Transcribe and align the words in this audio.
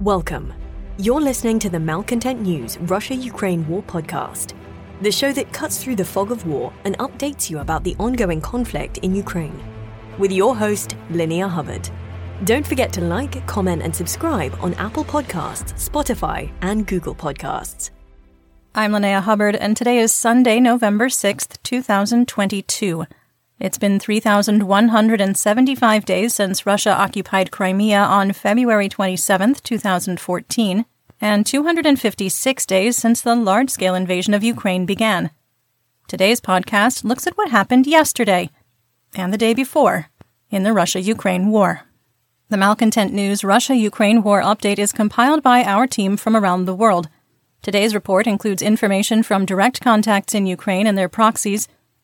Welcome. 0.00 0.52
You're 0.98 1.22
listening 1.22 1.58
to 1.60 1.70
the 1.70 1.80
Malcontent 1.80 2.42
News 2.42 2.76
Russia 2.80 3.14
Ukraine 3.14 3.66
War 3.66 3.82
podcast, 3.82 4.52
the 5.00 5.10
show 5.10 5.32
that 5.32 5.54
cuts 5.54 5.82
through 5.82 5.96
the 5.96 6.04
fog 6.04 6.30
of 6.30 6.46
war 6.46 6.70
and 6.84 6.98
updates 6.98 7.48
you 7.48 7.60
about 7.60 7.82
the 7.82 7.96
ongoing 7.98 8.42
conflict 8.42 8.98
in 8.98 9.14
Ukraine. 9.14 9.58
With 10.18 10.32
your 10.32 10.54
host, 10.54 10.96
Linnea 11.10 11.48
Hubbard. 11.48 11.88
Don't 12.44 12.66
forget 12.66 12.92
to 12.92 13.00
like, 13.00 13.46
comment, 13.46 13.80
and 13.82 13.96
subscribe 13.96 14.54
on 14.60 14.74
Apple 14.74 15.04
Podcasts, 15.04 15.72
Spotify, 15.88 16.52
and 16.60 16.86
Google 16.86 17.14
Podcasts. 17.14 17.88
I'm 18.74 18.92
Linnea 18.92 19.22
Hubbard, 19.22 19.56
and 19.56 19.78
today 19.78 19.96
is 19.96 20.14
Sunday, 20.14 20.60
November 20.60 21.08
6th, 21.08 21.56
2022. 21.62 23.06
It's 23.58 23.78
been 23.78 23.98
3,175 23.98 26.04
days 26.04 26.34
since 26.34 26.66
Russia 26.66 26.90
occupied 26.90 27.50
Crimea 27.50 28.00
on 28.00 28.32
February 28.32 28.86
27, 28.86 29.54
2014, 29.54 30.84
and 31.22 31.46
256 31.46 32.66
days 32.66 32.98
since 32.98 33.22
the 33.22 33.34
large 33.34 33.70
scale 33.70 33.94
invasion 33.94 34.34
of 34.34 34.44
Ukraine 34.44 34.84
began. 34.84 35.30
Today's 36.06 36.38
podcast 36.38 37.02
looks 37.02 37.26
at 37.26 37.38
what 37.38 37.50
happened 37.50 37.86
yesterday 37.86 38.50
and 39.14 39.32
the 39.32 39.38
day 39.38 39.54
before 39.54 40.10
in 40.50 40.62
the 40.62 40.74
Russia 40.74 41.00
Ukraine 41.00 41.48
war. 41.48 41.84
The 42.50 42.58
Malcontent 42.58 43.14
News 43.14 43.42
Russia 43.42 43.74
Ukraine 43.74 44.22
War 44.22 44.42
Update 44.42 44.78
is 44.78 44.92
compiled 44.92 45.42
by 45.42 45.64
our 45.64 45.86
team 45.86 46.18
from 46.18 46.36
around 46.36 46.66
the 46.66 46.74
world. 46.74 47.08
Today's 47.62 47.94
report 47.94 48.26
includes 48.26 48.60
information 48.60 49.22
from 49.22 49.46
direct 49.46 49.80
contacts 49.80 50.34
in 50.34 50.44
Ukraine 50.44 50.86
and 50.86 50.98
their 50.98 51.08
proxies 51.08 51.68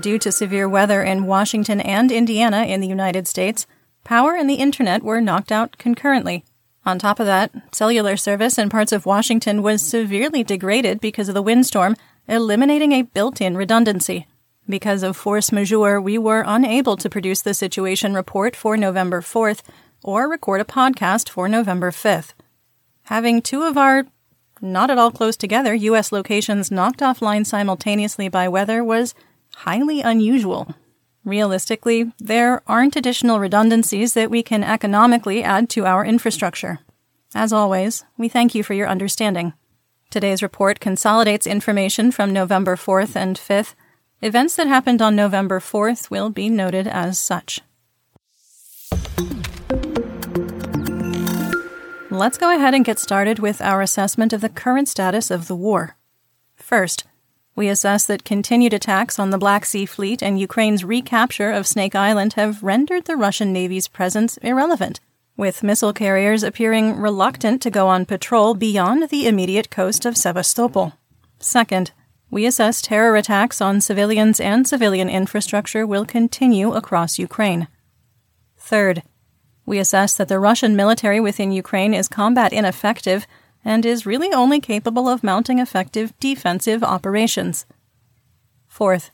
Due 0.00 0.18
to 0.18 0.32
severe 0.32 0.68
weather 0.68 1.02
in 1.02 1.26
Washington 1.26 1.80
and 1.80 2.10
Indiana 2.10 2.62
in 2.62 2.80
the 2.80 2.88
United 2.88 3.28
States, 3.28 3.66
power 4.02 4.34
and 4.34 4.48
the 4.48 4.54
internet 4.54 5.02
were 5.02 5.20
knocked 5.20 5.52
out 5.52 5.76
concurrently. 5.76 6.44
On 6.86 6.98
top 6.98 7.20
of 7.20 7.26
that, 7.26 7.50
cellular 7.72 8.16
service 8.16 8.56
in 8.56 8.70
parts 8.70 8.92
of 8.92 9.04
Washington 9.04 9.62
was 9.62 9.82
severely 9.82 10.42
degraded 10.42 11.00
because 11.00 11.28
of 11.28 11.34
the 11.34 11.42
windstorm, 11.42 11.96
eliminating 12.26 12.92
a 12.92 13.02
built 13.02 13.42
in 13.42 13.56
redundancy. 13.56 14.26
Because 14.66 15.02
of 15.02 15.16
force 15.16 15.52
majeure, 15.52 16.00
we 16.00 16.16
were 16.16 16.44
unable 16.46 16.96
to 16.96 17.10
produce 17.10 17.42
the 17.42 17.52
situation 17.52 18.14
report 18.14 18.56
for 18.56 18.76
November 18.76 19.20
4th 19.20 19.60
or 20.02 20.30
record 20.30 20.62
a 20.62 20.64
podcast 20.64 21.28
for 21.28 21.48
November 21.48 21.90
5th. 21.90 22.32
Having 23.04 23.42
two 23.42 23.64
of 23.64 23.76
our 23.76 24.06
not 24.62 24.90
at 24.90 24.98
all 24.98 25.10
close 25.10 25.36
together 25.36 25.74
U.S. 25.74 26.12
locations 26.12 26.70
knocked 26.70 27.00
offline 27.00 27.46
simultaneously 27.46 28.28
by 28.28 28.46
weather 28.46 28.84
was 28.84 29.14
highly 29.64 30.00
unusual. 30.00 30.74
Realistically, 31.22 32.12
there 32.18 32.62
aren't 32.66 32.96
additional 32.96 33.38
redundancies 33.38 34.14
that 34.14 34.30
we 34.30 34.42
can 34.42 34.64
economically 34.64 35.42
add 35.42 35.68
to 35.70 35.84
our 35.84 36.02
infrastructure. 36.02 36.78
As 37.34 37.52
always, 37.52 38.04
we 38.16 38.30
thank 38.30 38.54
you 38.54 38.62
for 38.64 38.72
your 38.72 38.88
understanding. 38.88 39.52
Today's 40.08 40.42
report 40.42 40.80
consolidates 40.80 41.46
information 41.46 42.10
from 42.10 42.32
November 42.32 42.74
4th 42.74 43.14
and 43.14 43.36
5th. 43.36 43.74
Events 44.22 44.56
that 44.56 44.66
happened 44.66 45.02
on 45.02 45.14
November 45.14 45.60
4th 45.60 46.10
will 46.10 46.30
be 46.30 46.48
noted 46.48 46.86
as 46.88 47.18
such. 47.18 47.60
Let's 52.10 52.38
go 52.38 52.54
ahead 52.54 52.74
and 52.74 52.84
get 52.84 52.98
started 52.98 53.38
with 53.38 53.60
our 53.60 53.82
assessment 53.82 54.32
of 54.32 54.40
the 54.40 54.48
current 54.48 54.88
status 54.88 55.30
of 55.30 55.48
the 55.48 55.54
war. 55.54 55.96
First, 56.56 57.04
we 57.60 57.68
assess 57.68 58.06
that 58.06 58.24
continued 58.24 58.72
attacks 58.72 59.18
on 59.18 59.28
the 59.28 59.36
Black 59.36 59.66
Sea 59.66 59.84
Fleet 59.84 60.22
and 60.22 60.40
Ukraine's 60.40 60.82
recapture 60.82 61.50
of 61.50 61.66
Snake 61.66 61.94
Island 61.94 62.32
have 62.32 62.62
rendered 62.62 63.04
the 63.04 63.18
Russian 63.18 63.52
Navy's 63.52 63.86
presence 63.86 64.38
irrelevant, 64.38 64.98
with 65.36 65.62
missile 65.62 65.92
carriers 65.92 66.42
appearing 66.42 66.96
reluctant 66.96 67.60
to 67.60 67.68
go 67.68 67.86
on 67.86 68.06
patrol 68.06 68.54
beyond 68.54 69.10
the 69.10 69.26
immediate 69.26 69.68
coast 69.68 70.06
of 70.06 70.16
Sevastopol. 70.16 70.94
Second, 71.38 71.92
we 72.30 72.46
assess 72.46 72.80
terror 72.80 73.14
attacks 73.14 73.60
on 73.60 73.82
civilians 73.82 74.40
and 74.40 74.66
civilian 74.66 75.10
infrastructure 75.10 75.86
will 75.86 76.06
continue 76.06 76.72
across 76.72 77.18
Ukraine. 77.18 77.68
Third, 78.56 79.02
we 79.66 79.78
assess 79.78 80.16
that 80.16 80.28
the 80.28 80.38
Russian 80.38 80.76
military 80.76 81.20
within 81.20 81.52
Ukraine 81.52 81.92
is 81.92 82.08
combat 82.08 82.54
ineffective 82.54 83.26
and 83.64 83.84
is 83.84 84.06
really 84.06 84.32
only 84.32 84.60
capable 84.60 85.08
of 85.08 85.22
mounting 85.22 85.58
effective 85.58 86.18
defensive 86.20 86.82
operations. 86.82 87.66
Fourth, 88.68 89.10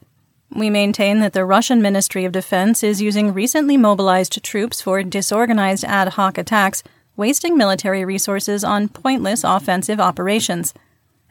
we 0.55 0.71
maintain 0.71 1.21
that 1.21 1.33
the 1.33 1.45
Russian 1.45 1.83
Ministry 1.83 2.25
of 2.25 2.33
Defense 2.33 2.83
is 2.85 3.03
using 3.03 3.35
recently 3.35 3.77
mobilized 3.77 4.43
troops 4.45 4.81
for 4.81 5.03
disorganized 5.03 5.85
ad 5.85 6.11
hoc 6.11 6.39
attacks, 6.39 6.83
wasting 7.17 7.57
military 7.57 8.05
resources 8.05 8.63
on 8.63 8.89
pointless 8.89 9.43
offensive 9.43 9.99
operations. 9.99 10.73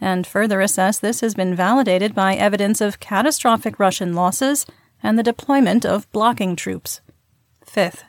And 0.02 0.28
further 0.28 0.60
assess 0.60 1.00
this 1.00 1.22
has 1.22 1.34
been 1.34 1.56
validated 1.56 2.14
by 2.14 2.36
evidence 2.36 2.82
of 2.82 3.00
catastrophic 3.00 3.80
Russian 3.80 4.14
losses 4.14 4.66
and 5.02 5.18
the 5.18 5.24
deployment 5.24 5.86
of 5.86 6.12
blocking 6.12 6.56
troops. 6.56 7.00
Fifth, 7.64 8.04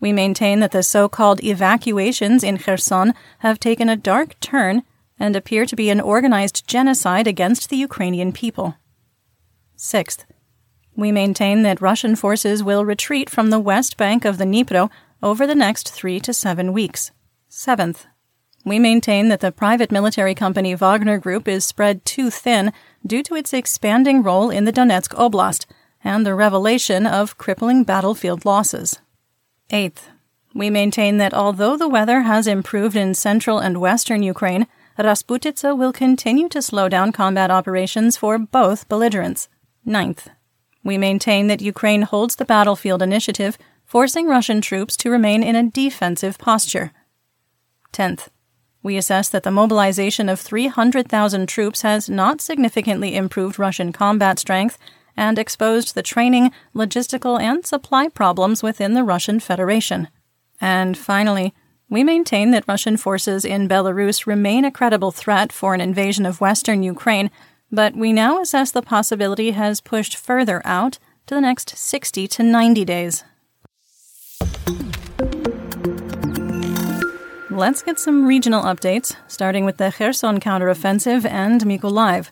we 0.00 0.12
maintain 0.12 0.60
that 0.60 0.70
the 0.70 0.82
so 0.82 1.08
called 1.08 1.42
evacuations 1.42 2.44
in 2.44 2.58
Kherson 2.58 3.14
have 3.38 3.58
taken 3.58 3.88
a 3.88 3.96
dark 3.96 4.38
turn 4.40 4.82
and 5.18 5.34
appear 5.34 5.66
to 5.66 5.76
be 5.76 5.90
an 5.90 6.00
organized 6.00 6.66
genocide 6.66 7.26
against 7.26 7.70
the 7.70 7.76
Ukrainian 7.76 8.32
people. 8.32 8.76
Sixth, 9.76 10.24
we 10.96 11.12
maintain 11.12 11.62
that 11.62 11.80
Russian 11.80 12.16
forces 12.16 12.62
will 12.62 12.84
retreat 12.84 13.30
from 13.30 13.50
the 13.50 13.60
west 13.60 13.96
bank 13.96 14.24
of 14.24 14.38
the 14.38 14.44
Dnipro 14.44 14.90
over 15.22 15.46
the 15.46 15.54
next 15.54 15.90
three 15.90 16.20
to 16.20 16.32
seven 16.32 16.72
weeks. 16.72 17.10
Seventh, 17.48 18.06
we 18.64 18.78
maintain 18.78 19.28
that 19.28 19.40
the 19.40 19.52
private 19.52 19.90
military 19.90 20.34
company 20.34 20.74
Wagner 20.74 21.18
Group 21.18 21.48
is 21.48 21.64
spread 21.64 22.04
too 22.04 22.30
thin 22.30 22.72
due 23.06 23.22
to 23.22 23.34
its 23.34 23.52
expanding 23.52 24.22
role 24.22 24.50
in 24.50 24.64
the 24.64 24.72
Donetsk 24.72 25.14
Oblast 25.14 25.66
and 26.04 26.24
the 26.26 26.34
revelation 26.34 27.06
of 27.06 27.38
crippling 27.38 27.84
battlefield 27.84 28.44
losses. 28.44 29.00
Eighth, 29.70 30.08
we 30.54 30.70
maintain 30.70 31.18
that 31.18 31.34
although 31.34 31.76
the 31.76 31.88
weather 31.88 32.22
has 32.22 32.46
improved 32.46 32.96
in 32.96 33.12
central 33.12 33.58
and 33.58 33.78
western 33.78 34.22
Ukraine, 34.22 34.66
Rasputitsa 34.98 35.76
will 35.76 35.92
continue 35.92 36.48
to 36.48 36.62
slow 36.62 36.88
down 36.88 37.12
combat 37.12 37.50
operations 37.50 38.16
for 38.16 38.38
both 38.38 38.88
belligerents. 38.88 39.48
Ninth, 39.84 40.30
we 40.82 40.96
maintain 40.96 41.48
that 41.48 41.60
Ukraine 41.60 42.02
holds 42.02 42.36
the 42.36 42.46
battlefield 42.46 43.02
initiative, 43.02 43.58
forcing 43.84 44.26
Russian 44.26 44.62
troops 44.62 44.96
to 44.96 45.10
remain 45.10 45.42
in 45.42 45.54
a 45.54 45.70
defensive 45.70 46.38
posture. 46.38 46.92
Tenth, 47.92 48.30
we 48.82 48.96
assess 48.96 49.28
that 49.28 49.42
the 49.42 49.50
mobilization 49.50 50.30
of 50.30 50.40
300,000 50.40 51.46
troops 51.46 51.82
has 51.82 52.08
not 52.08 52.40
significantly 52.40 53.14
improved 53.14 53.58
Russian 53.58 53.92
combat 53.92 54.38
strength 54.38 54.78
and 55.18 55.38
exposed 55.38 55.94
the 55.94 56.02
training, 56.02 56.52
logistical, 56.74 57.40
and 57.40 57.66
supply 57.66 58.08
problems 58.08 58.62
within 58.62 58.94
the 58.94 59.02
Russian 59.02 59.40
Federation. 59.40 60.08
And 60.60 60.96
finally, 60.96 61.52
we 61.90 62.04
maintain 62.04 62.52
that 62.52 62.68
Russian 62.68 62.96
forces 62.96 63.44
in 63.44 63.68
Belarus 63.68 64.26
remain 64.26 64.64
a 64.64 64.70
credible 64.70 65.10
threat 65.10 65.52
for 65.52 65.74
an 65.74 65.80
invasion 65.80 66.24
of 66.24 66.40
western 66.40 66.84
Ukraine, 66.84 67.30
but 67.72 67.96
we 67.96 68.12
now 68.12 68.40
assess 68.40 68.70
the 68.70 68.80
possibility 68.80 69.50
has 69.50 69.80
pushed 69.80 70.16
further 70.16 70.62
out 70.64 70.98
to 71.26 71.34
the 71.34 71.40
next 71.40 71.76
60 71.76 72.28
to 72.28 72.42
90 72.42 72.84
days. 72.84 73.24
Let's 77.50 77.82
get 77.82 77.98
some 77.98 78.24
regional 78.24 78.62
updates, 78.62 79.16
starting 79.26 79.64
with 79.64 79.78
the 79.78 79.90
Kherson 79.90 80.38
counteroffensive 80.38 81.24
and 81.24 81.60
Mykolaiv. 81.62 82.30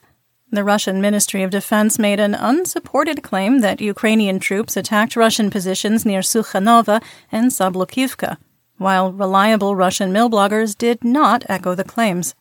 The 0.50 0.62
Russian 0.62 1.00
Ministry 1.00 1.42
of 1.42 1.50
Defense 1.50 1.98
made 1.98 2.20
an 2.20 2.34
unsupported 2.34 3.22
claim 3.22 3.60
that 3.60 3.80
Ukrainian 3.80 4.38
troops 4.38 4.76
attacked 4.76 5.16
Russian 5.16 5.50
positions 5.50 6.06
near 6.06 6.20
Sukhanova 6.20 7.02
and 7.32 7.50
Sablukivka, 7.50 8.36
while 8.78 9.12
reliable 9.12 9.74
Russian 9.74 10.12
mil 10.12 10.30
bloggers 10.30 10.78
did 10.78 11.02
not 11.02 11.44
echo 11.48 11.74
the 11.74 11.82
claims. 11.82 12.36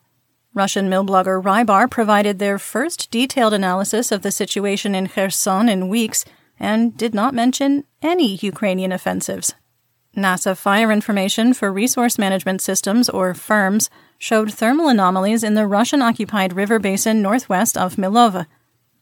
Russian 0.53 0.87
mil 0.87 1.03
blogger 1.03 1.41
Rybar 1.41 1.89
provided 1.89 2.37
their 2.37 2.59
first 2.59 3.09
detailed 3.09 3.53
analysis 3.53 4.11
of 4.11 4.21
the 4.21 4.31
situation 4.31 4.93
in 4.93 5.07
Kherson 5.07 5.67
in 5.67 5.89
weeks 5.89 6.25
and 6.59 6.95
did 6.95 7.15
not 7.15 7.33
mention 7.33 7.85
any 8.03 8.35
Ukrainian 8.35 8.91
offensives. 8.91 9.55
NASA 10.15 10.55
fire 10.55 10.91
information 10.91 11.53
for 11.53 11.73
resource 11.73 12.17
management 12.17 12.61
systems, 12.61 13.09
or 13.09 13.33
FIRMS, 13.33 13.89
showed 14.17 14.53
thermal 14.53 14.87
anomalies 14.87 15.43
in 15.43 15.53
the 15.53 15.67
Russian 15.67 16.01
occupied 16.01 16.53
river 16.53 16.79
basin 16.79 17.21
northwest 17.21 17.77
of 17.77 17.95
Milova. 17.95 18.47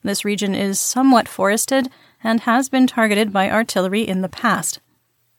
This 0.03 0.25
region 0.25 0.53
is 0.53 0.79
somewhat 0.79 1.27
forested 1.27 1.89
and 2.23 2.41
has 2.41 2.69
been 2.69 2.87
targeted 2.87 3.31
by 3.31 3.49
artillery 3.49 4.01
in 4.01 4.21
the 4.21 4.29
past. 4.29 4.79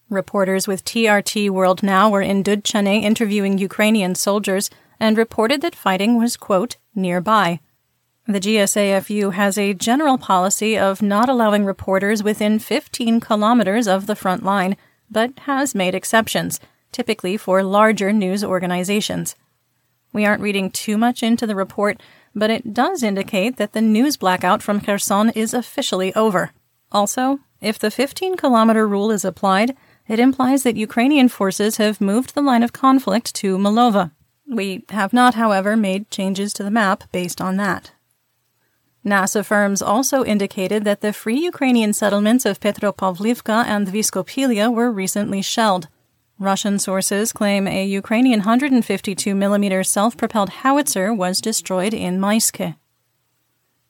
Reporters 0.09 0.69
with 0.69 0.85
TRT 0.85 1.51
World 1.51 1.83
Now 1.83 2.11
were 2.11 2.23
in 2.23 2.43
Dudchane 2.43 3.03
interviewing 3.03 3.59
Ukrainian 3.59 4.15
soldiers 4.15 4.71
and 5.01 5.19
reported 5.19 5.61
that 5.63 5.75
fighting 5.75 6.19
was, 6.19 6.37
quote, 6.37 6.77
nearby. 6.95 7.61
The 8.27 8.41
GSAFU 8.41 9.35
has 9.35 9.59
a 9.59 9.75
general 9.75 10.17
policy 10.17 10.79
of 10.79 11.03
not 11.03 11.29
allowing 11.29 11.65
reporters 11.65 12.23
within 12.23 12.59
15 12.59 13.21
kilometers 13.21 13.87
of 13.87 14.07
the 14.07 14.17
front 14.17 14.43
line, 14.43 14.77
but 15.11 15.39
has 15.41 15.75
made 15.75 15.95
exceptions, 15.95 16.59
typically 16.91 17.37
for 17.37 17.63
larger 17.63 18.13
news 18.13 18.43
organizations. 18.43 19.37
We 20.15 20.25
aren't 20.25 20.41
reading 20.41 20.71
too 20.71 20.97
much 20.97 21.23
into 21.23 21.47
the 21.47 21.57
report, 21.57 22.01
but 22.35 22.49
it 22.49 22.73
does 22.73 23.03
indicate 23.03 23.57
that 23.57 23.73
the 23.73 23.83
news 23.83 24.17
blackout 24.17 24.63
from 24.63 24.81
Kherson 24.81 25.31
is 25.31 25.53
officially 25.53 26.15
over. 26.15 26.53
Also, 26.93 27.41
if 27.61 27.79
the 27.81 27.91
15 27.91 28.37
kilometer 28.37 28.87
rule 28.87 29.11
is 29.11 29.25
applied, 29.25 29.77
it 30.07 30.21
implies 30.21 30.63
that 30.63 30.77
Ukrainian 30.77 31.29
forces 31.29 31.79
have 31.79 32.01
moved 32.01 32.35
the 32.35 32.43
line 32.43 32.63
of 32.63 32.73
conflict 32.73 33.35
to 33.37 33.59
Milova. 33.59 34.13
We 34.49 34.85
have 34.91 35.13
not, 35.13 35.35
however, 35.35 35.77
made 35.77 36.11
changes 36.11 36.53
to 36.55 36.63
the 36.63 36.71
map 36.71 37.05
based 37.11 37.41
on 37.41 37.57
that. 37.57 37.91
NASA 39.05 39.45
FIRMS 39.45 39.83
also 39.83 40.25
indicated 40.25 40.85
that 40.85 41.01
the 41.01 41.13
free 41.13 41.41
Ukrainian 41.41 41.93
settlements 41.93 42.47
of 42.47 42.61
Petropavlivka 42.61 43.65
and 43.67 43.89
Vyskopilya 43.89 44.73
were 44.73 44.93
recently 44.93 45.43
shelled. 45.43 45.89
Russian 46.39 46.79
sources 46.79 47.33
claim 47.33 47.69
a 47.69 47.87
Ukrainian 47.87 48.41
152 48.41 49.35
mm 49.35 49.87
self 49.87 50.17
propelled 50.17 50.49
howitzer 50.49 51.15
was 51.15 51.41
destroyed 51.41 51.95
in 51.95 52.19
Mayske. 52.19 52.75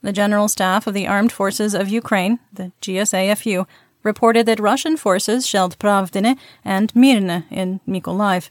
The 0.02 0.12
General 0.12 0.48
Staff 0.48 0.86
of 0.86 0.92
the 0.92 1.06
Armed 1.06 1.32
Forces 1.32 1.74
of 1.74 1.88
Ukraine, 1.88 2.38
the 2.52 2.72
GSAFU, 2.82 3.66
reported 4.02 4.44
that 4.44 4.60
Russian 4.60 4.98
forces 4.98 5.46
shelled 5.46 5.78
Pravdine 5.78 6.36
and 6.62 6.94
Mirne 6.94 7.44
in 7.50 7.80
Mykolaiv. 7.88 8.50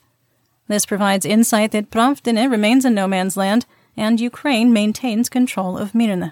This 0.67 0.87
provides 0.87 1.25
insight 1.25 1.71
that 1.71 1.91
Pravdine 1.91 2.49
remains 2.49 2.85
in 2.85 2.95
no 2.95 3.07
man's 3.07 3.37
land 3.37 3.67
and 3.95 4.19
Ukraine 4.19 4.73
maintains 4.73 5.29
control 5.29 5.77
of 5.77 5.93
Mirne. 5.93 6.31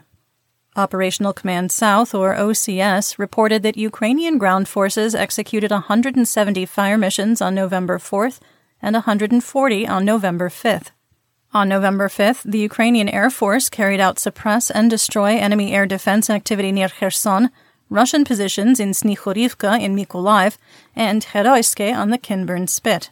Operational 0.75 1.33
Command 1.33 1.69
South, 1.69 2.15
or 2.15 2.33
OCS, 2.33 3.18
reported 3.18 3.62
that 3.63 3.75
Ukrainian 3.75 4.38
ground 4.38 4.69
forces 4.69 5.13
executed 5.13 5.69
170 5.69 6.65
fire 6.65 6.97
missions 6.97 7.41
on 7.41 7.53
November 7.53 7.97
4th 7.97 8.39
and 8.81 8.94
140 8.94 9.88
on 9.88 10.06
November 10.06 10.50
5th. 10.50 10.91
On 11.53 11.68
November 11.68 12.07
5th, 12.07 12.44
the 12.50 12.59
Ukrainian 12.59 13.09
Air 13.09 13.29
Force 13.29 13.69
carried 13.69 14.00
out 14.00 14.18
suppress 14.18 14.71
and 14.71 14.89
destroy 14.89 15.31
enemy 15.31 15.73
air 15.73 15.85
defense 15.85 16.29
activity 16.29 16.71
near 16.71 16.88
Kherson, 16.88 17.50
Russian 17.89 18.23
positions 18.23 18.79
in 18.79 18.91
Snihurivka 18.91 19.77
in 19.77 19.94
Mykolaiv, 19.94 20.57
and 20.95 21.25
Heroiske 21.25 21.94
on 21.94 22.12
the 22.12 22.18
Kinburn 22.18 22.68
Spit. 22.68 23.12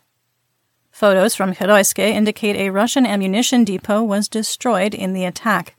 Photos 0.90 1.36
from 1.36 1.54
Heroiske 1.54 2.00
indicate 2.00 2.56
a 2.56 2.70
Russian 2.70 3.06
ammunition 3.06 3.66
depot 3.66 4.02
was 4.02 4.30
destroyed 4.30 4.94
in 4.94 5.12
the 5.12 5.26
attack. 5.26 5.76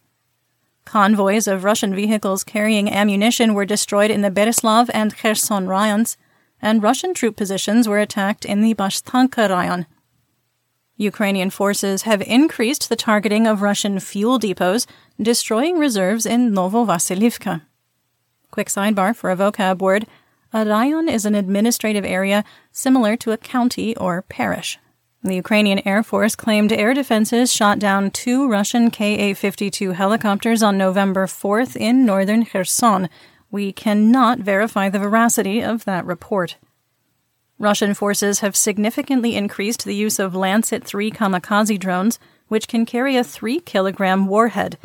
Convoys 0.91 1.47
of 1.47 1.63
Russian 1.63 1.95
vehicles 1.95 2.43
carrying 2.43 2.91
ammunition 2.91 3.55
were 3.55 3.65
destroyed 3.65 4.11
in 4.11 4.23
the 4.23 4.31
Bereslav 4.31 4.91
and 4.93 5.17
Kherson 5.17 5.69
rayons, 5.69 6.17
and 6.61 6.83
Russian 6.83 7.15
troop 7.15 7.37
positions 7.37 7.87
were 7.87 8.01
attacked 8.01 8.45
in 8.45 8.61
the 8.61 8.75
Bashtanka 8.75 9.49
rayon. 9.49 9.87
Ukrainian 10.97 11.49
forces 11.49 12.03
have 12.03 12.23
increased 12.23 12.89
the 12.89 12.97
targeting 12.97 13.47
of 13.47 13.63
Russian 13.63 14.01
fuel 14.01 14.41
depots, 14.41 14.85
destroying 15.23 15.79
reserves 15.79 16.27
in 16.27 16.51
Novovasilivka. 16.51 17.63
Quick 18.51 18.67
sidebar 18.67 19.15
for 19.15 19.31
a 19.31 19.37
vocab 19.37 19.79
word 19.79 20.09
a 20.53 20.67
rayon 20.67 21.09
is 21.09 21.25
an 21.25 21.37
administrative 21.37 22.05
area 22.05 22.43
similar 22.73 23.17
to 23.19 23.31
a 23.31 23.37
county 23.37 23.97
or 23.97 24.23
parish. 24.23 24.77
The 25.23 25.35
Ukrainian 25.35 25.87
Air 25.87 26.03
Force 26.03 26.35
claimed 26.35 26.73
air 26.73 26.95
defenses 26.95 27.53
shot 27.53 27.79
down 27.79 28.11
two 28.11 28.49
Russian 28.49 28.91
Ka 28.91 29.35
52 29.35 29.93
helicopters 29.93 30.63
on 30.63 30.79
November 30.79 31.27
4th 31.27 31.77
in 31.77 32.07
northern 32.07 32.47
Kherson. 32.47 33.11
We 33.51 33.71
cannot 33.71 34.39
verify 34.39 34.89
the 34.89 34.99
veracity 34.99 35.63
of 35.63 35.85
that 35.85 36.07
report. 36.07 36.57
Russian 37.59 37.93
forces 37.93 38.41
have 38.41 38.57
significantly 38.57 39.37
increased 39.37 39.85
the 39.85 39.95
use 39.95 40.19
of 40.19 40.35
Lancet 40.35 40.85
3 40.85 41.11
kamikaze 41.11 41.79
drones, 41.79 42.19
which 42.49 42.67
can 42.67 42.87
carry 42.87 43.17
a 43.19 43.25
3 43.25 43.61
kilogram 43.61 44.27
warhead. 44.27 44.79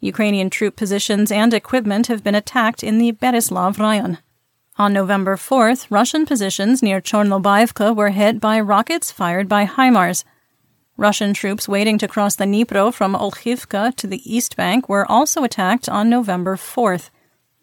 Ukrainian 0.00 0.50
troop 0.50 0.74
positions 0.74 1.30
and 1.30 1.54
equipment 1.54 2.08
have 2.08 2.24
been 2.24 2.34
attacked 2.34 2.82
in 2.82 2.98
the 2.98 3.12
Bereslav 3.12 3.78
Rayon. 3.78 4.18
On 4.78 4.92
November 4.92 5.36
4th, 5.36 5.86
Russian 5.88 6.26
positions 6.26 6.82
near 6.82 7.00
Chornobaivka 7.00 7.96
were 7.96 8.10
hit 8.10 8.38
by 8.38 8.60
rockets 8.60 9.10
fired 9.10 9.48
by 9.48 9.64
HIMARS. 9.64 10.22
Russian 10.98 11.32
troops 11.32 11.66
waiting 11.66 11.96
to 11.96 12.06
cross 12.06 12.36
the 12.36 12.44
Dnipro 12.44 12.92
from 12.92 13.14
Olkhivka 13.14 13.96
to 13.96 14.06
the 14.06 14.20
east 14.30 14.54
bank 14.54 14.86
were 14.86 15.10
also 15.10 15.44
attacked 15.44 15.88
on 15.88 16.10
November 16.10 16.56
4th. 16.56 17.08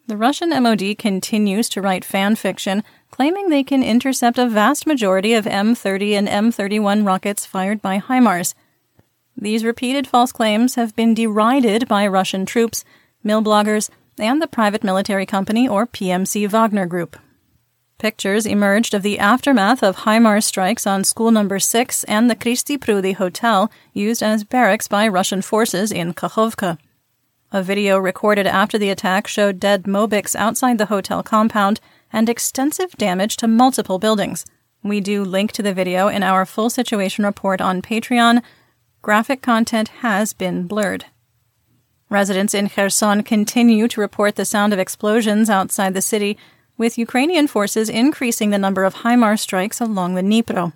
The 0.08 0.16
Russian 0.16 0.50
MOD 0.50 0.98
continues 0.98 1.68
to 1.68 1.80
write 1.80 2.04
fan 2.04 2.34
fiction, 2.34 2.82
claiming 3.12 3.48
they 3.48 3.62
can 3.62 3.84
intercept 3.84 4.36
a 4.36 4.48
vast 4.48 4.84
majority 4.84 5.34
of 5.34 5.44
M30 5.44 6.14
and 6.14 6.26
M31 6.26 7.06
rockets 7.06 7.46
fired 7.46 7.80
by 7.80 8.00
HIMARS. 8.00 8.54
These 9.36 9.64
repeated 9.64 10.08
false 10.08 10.32
claims 10.32 10.74
have 10.74 10.96
been 10.96 11.14
derided 11.14 11.86
by 11.86 12.08
Russian 12.08 12.44
troops, 12.44 12.84
mil 13.22 13.40
bloggers, 13.40 13.88
and 14.18 14.40
the 14.40 14.46
private 14.46 14.84
military 14.84 15.26
company 15.26 15.68
or 15.68 15.86
PMC 15.86 16.48
Wagner 16.48 16.86
Group. 16.86 17.16
Pictures 17.98 18.44
emerged 18.44 18.92
of 18.92 19.02
the 19.02 19.18
aftermath 19.18 19.82
of 19.82 19.98
HIMARS 19.98 20.44
strikes 20.44 20.86
on 20.86 21.04
school 21.04 21.30
number 21.30 21.58
6 21.58 22.04
and 22.04 22.28
the 22.28 22.36
Kristi 22.36 22.78
Prudi 22.78 23.12
Hotel 23.12 23.70
used 23.92 24.22
as 24.22 24.44
barracks 24.44 24.88
by 24.88 25.06
Russian 25.08 25.42
forces 25.42 25.92
in 25.92 26.12
Kakhovka. 26.12 26.76
A 27.52 27.62
video 27.62 27.96
recorded 27.98 28.48
after 28.48 28.78
the 28.78 28.90
attack 28.90 29.28
showed 29.28 29.60
dead 29.60 29.84
Mobics 29.84 30.34
outside 30.34 30.76
the 30.76 30.86
hotel 30.86 31.22
compound 31.22 31.80
and 32.12 32.28
extensive 32.28 32.92
damage 32.98 33.36
to 33.36 33.46
multiple 33.46 34.00
buildings. 34.00 34.44
We 34.82 35.00
do 35.00 35.24
link 35.24 35.52
to 35.52 35.62
the 35.62 35.72
video 35.72 36.08
in 36.08 36.22
our 36.22 36.44
full 36.44 36.68
situation 36.68 37.24
report 37.24 37.60
on 37.60 37.80
Patreon. 37.80 38.42
Graphic 39.02 39.40
content 39.40 39.88
has 40.00 40.32
been 40.32 40.66
blurred. 40.66 41.06
Residents 42.10 42.54
in 42.54 42.68
Kherson 42.68 43.22
continue 43.22 43.88
to 43.88 44.00
report 44.00 44.36
the 44.36 44.44
sound 44.44 44.72
of 44.72 44.78
explosions 44.78 45.48
outside 45.48 45.94
the 45.94 46.02
city, 46.02 46.36
with 46.76 46.98
Ukrainian 46.98 47.46
forces 47.46 47.88
increasing 47.88 48.50
the 48.50 48.58
number 48.58 48.84
of 48.84 48.96
HIMARS 48.96 49.40
strikes 49.40 49.80
along 49.80 50.14
the 50.14 50.22
Dnipro. 50.22 50.72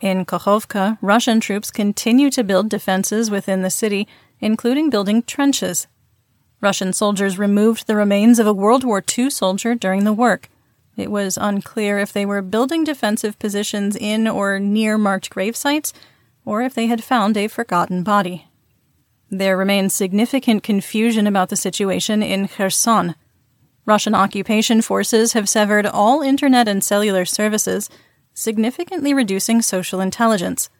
In 0.00 0.24
Kakhovka, 0.24 0.98
Russian 1.00 1.40
troops 1.40 1.70
continue 1.70 2.30
to 2.30 2.44
build 2.44 2.68
defenses 2.68 3.30
within 3.30 3.62
the 3.62 3.70
city, 3.70 4.06
including 4.40 4.90
building 4.90 5.22
trenches. 5.22 5.88
Russian 6.60 6.92
soldiers 6.92 7.38
removed 7.38 7.86
the 7.86 7.96
remains 7.96 8.38
of 8.38 8.46
a 8.46 8.52
World 8.52 8.84
War 8.84 9.02
II 9.16 9.30
soldier 9.30 9.74
during 9.74 10.04
the 10.04 10.12
work. 10.12 10.48
It 10.96 11.10
was 11.10 11.36
unclear 11.36 11.98
if 11.98 12.12
they 12.12 12.26
were 12.26 12.42
building 12.42 12.84
defensive 12.84 13.38
positions 13.38 13.96
in 13.96 14.26
or 14.26 14.58
near 14.58 14.98
marked 14.98 15.30
grave 15.30 15.56
sites, 15.56 15.92
or 16.44 16.62
if 16.62 16.74
they 16.74 16.86
had 16.86 17.04
found 17.04 17.36
a 17.36 17.48
forgotten 17.48 18.02
body. 18.02 18.47
There 19.30 19.56
remains 19.56 19.92
significant 19.92 20.62
confusion 20.62 21.26
about 21.26 21.50
the 21.50 21.56
situation 21.56 22.22
in 22.22 22.48
Kherson. 22.48 23.14
Russian 23.84 24.14
occupation 24.14 24.80
forces 24.82 25.34
have 25.34 25.48
severed 25.48 25.86
all 25.86 26.22
internet 26.22 26.68
and 26.68 26.82
cellular 26.82 27.24
services, 27.24 27.90
significantly 28.32 29.12
reducing 29.12 29.60
social 29.60 30.00
intelligence. 30.00 30.70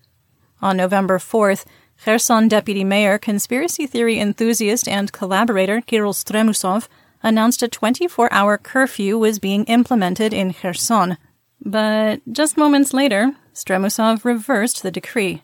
On 0.62 0.76
November 0.76 1.18
4th, 1.18 1.64
Kherson 2.04 2.48
deputy 2.48 2.84
mayor, 2.84 3.18
conspiracy 3.18 3.86
theory 3.86 4.18
enthusiast, 4.18 4.88
and 4.88 5.12
collaborator 5.12 5.80
Kirill 5.80 6.12
Stremusov 6.12 6.88
announced 7.22 7.62
a 7.62 7.68
24 7.68 8.32
hour 8.32 8.56
curfew 8.56 9.18
was 9.18 9.38
being 9.38 9.64
implemented 9.64 10.32
in 10.32 10.54
Kherson. 10.54 11.18
But 11.60 12.20
just 12.30 12.56
moments 12.56 12.94
later, 12.94 13.32
Stremusov 13.52 14.24
reversed 14.24 14.82
the 14.82 14.92
decree. 14.92 15.42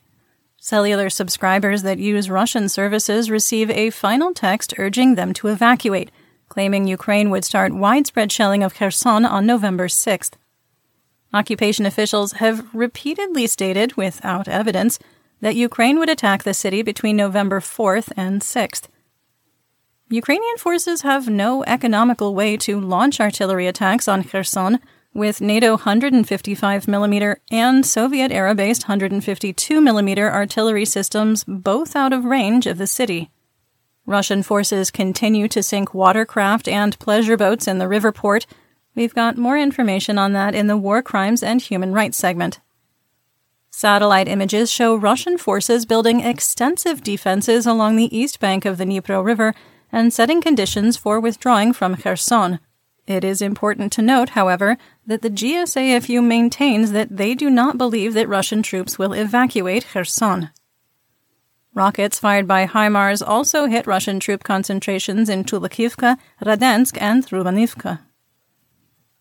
Cellular 0.64 1.10
subscribers 1.10 1.82
that 1.82 1.98
use 1.98 2.30
Russian 2.30 2.70
services 2.70 3.28
receive 3.28 3.68
a 3.68 3.90
final 3.90 4.32
text 4.32 4.72
urging 4.78 5.14
them 5.14 5.34
to 5.34 5.48
evacuate, 5.48 6.10
claiming 6.48 6.86
Ukraine 6.86 7.28
would 7.28 7.44
start 7.44 7.74
widespread 7.74 8.32
shelling 8.32 8.62
of 8.62 8.72
Kherson 8.72 9.26
on 9.26 9.44
November 9.44 9.88
6th. 9.88 10.36
Occupation 11.34 11.84
officials 11.84 12.32
have 12.40 12.74
repeatedly 12.74 13.46
stated, 13.46 13.98
without 13.98 14.48
evidence, 14.48 14.98
that 15.42 15.54
Ukraine 15.54 15.98
would 15.98 16.08
attack 16.08 16.44
the 16.44 16.54
city 16.54 16.80
between 16.80 17.14
November 17.14 17.60
4th 17.60 18.10
and 18.16 18.40
6th. 18.40 18.84
Ukrainian 20.08 20.56
forces 20.56 21.02
have 21.02 21.28
no 21.28 21.62
economical 21.64 22.34
way 22.34 22.56
to 22.56 22.80
launch 22.80 23.20
artillery 23.20 23.66
attacks 23.66 24.08
on 24.08 24.24
Kherson, 24.24 24.80
with 25.14 25.40
NATO 25.40 25.76
155mm 25.76 27.36
and 27.50 27.86
Soviet 27.86 28.32
era 28.32 28.54
based 28.54 28.86
152mm 28.86 30.18
artillery 30.18 30.84
systems 30.84 31.44
both 31.44 31.94
out 31.94 32.12
of 32.12 32.24
range 32.24 32.66
of 32.66 32.78
the 32.78 32.86
city. 32.86 33.30
Russian 34.06 34.42
forces 34.42 34.90
continue 34.90 35.48
to 35.48 35.62
sink 35.62 35.94
watercraft 35.94 36.68
and 36.68 36.98
pleasure 36.98 37.36
boats 37.36 37.66
in 37.66 37.78
the 37.78 37.88
river 37.88 38.12
port. 38.12 38.44
We've 38.94 39.14
got 39.14 39.38
more 39.38 39.56
information 39.56 40.18
on 40.18 40.32
that 40.32 40.54
in 40.54 40.66
the 40.66 40.76
War 40.76 41.00
Crimes 41.00 41.42
and 41.42 41.62
Human 41.62 41.92
Rights 41.92 42.18
segment. 42.18 42.60
Satellite 43.70 44.28
images 44.28 44.70
show 44.70 44.94
Russian 44.94 45.38
forces 45.38 45.86
building 45.86 46.20
extensive 46.20 47.02
defenses 47.02 47.66
along 47.66 47.96
the 47.96 48.16
east 48.16 48.40
bank 48.40 48.64
of 48.64 48.78
the 48.78 48.84
Dnipro 48.84 49.24
River 49.24 49.54
and 49.90 50.12
setting 50.12 50.40
conditions 50.40 50.96
for 50.96 51.18
withdrawing 51.18 51.72
from 51.72 51.96
Kherson. 51.96 52.60
It 53.06 53.22
is 53.22 53.42
important 53.42 53.92
to 53.92 54.02
note, 54.02 54.30
however, 54.30 54.78
that 55.06 55.20
the 55.20 55.30
GSAFU 55.30 56.24
maintains 56.24 56.92
that 56.92 57.16
they 57.16 57.34
do 57.34 57.50
not 57.50 57.76
believe 57.76 58.14
that 58.14 58.28
Russian 58.28 58.62
troops 58.62 58.98
will 58.98 59.12
evacuate 59.12 59.86
Kherson. 59.86 60.50
Rockets 61.74 62.18
fired 62.18 62.46
by 62.46 62.66
HIMARS 62.66 63.20
also 63.26 63.66
hit 63.66 63.86
Russian 63.86 64.20
troop 64.20 64.42
concentrations 64.44 65.28
in 65.28 65.44
Chulakivka, 65.44 66.16
Radensk, 66.42 66.96
and 67.00 67.26
Rubanivka. 67.26 67.98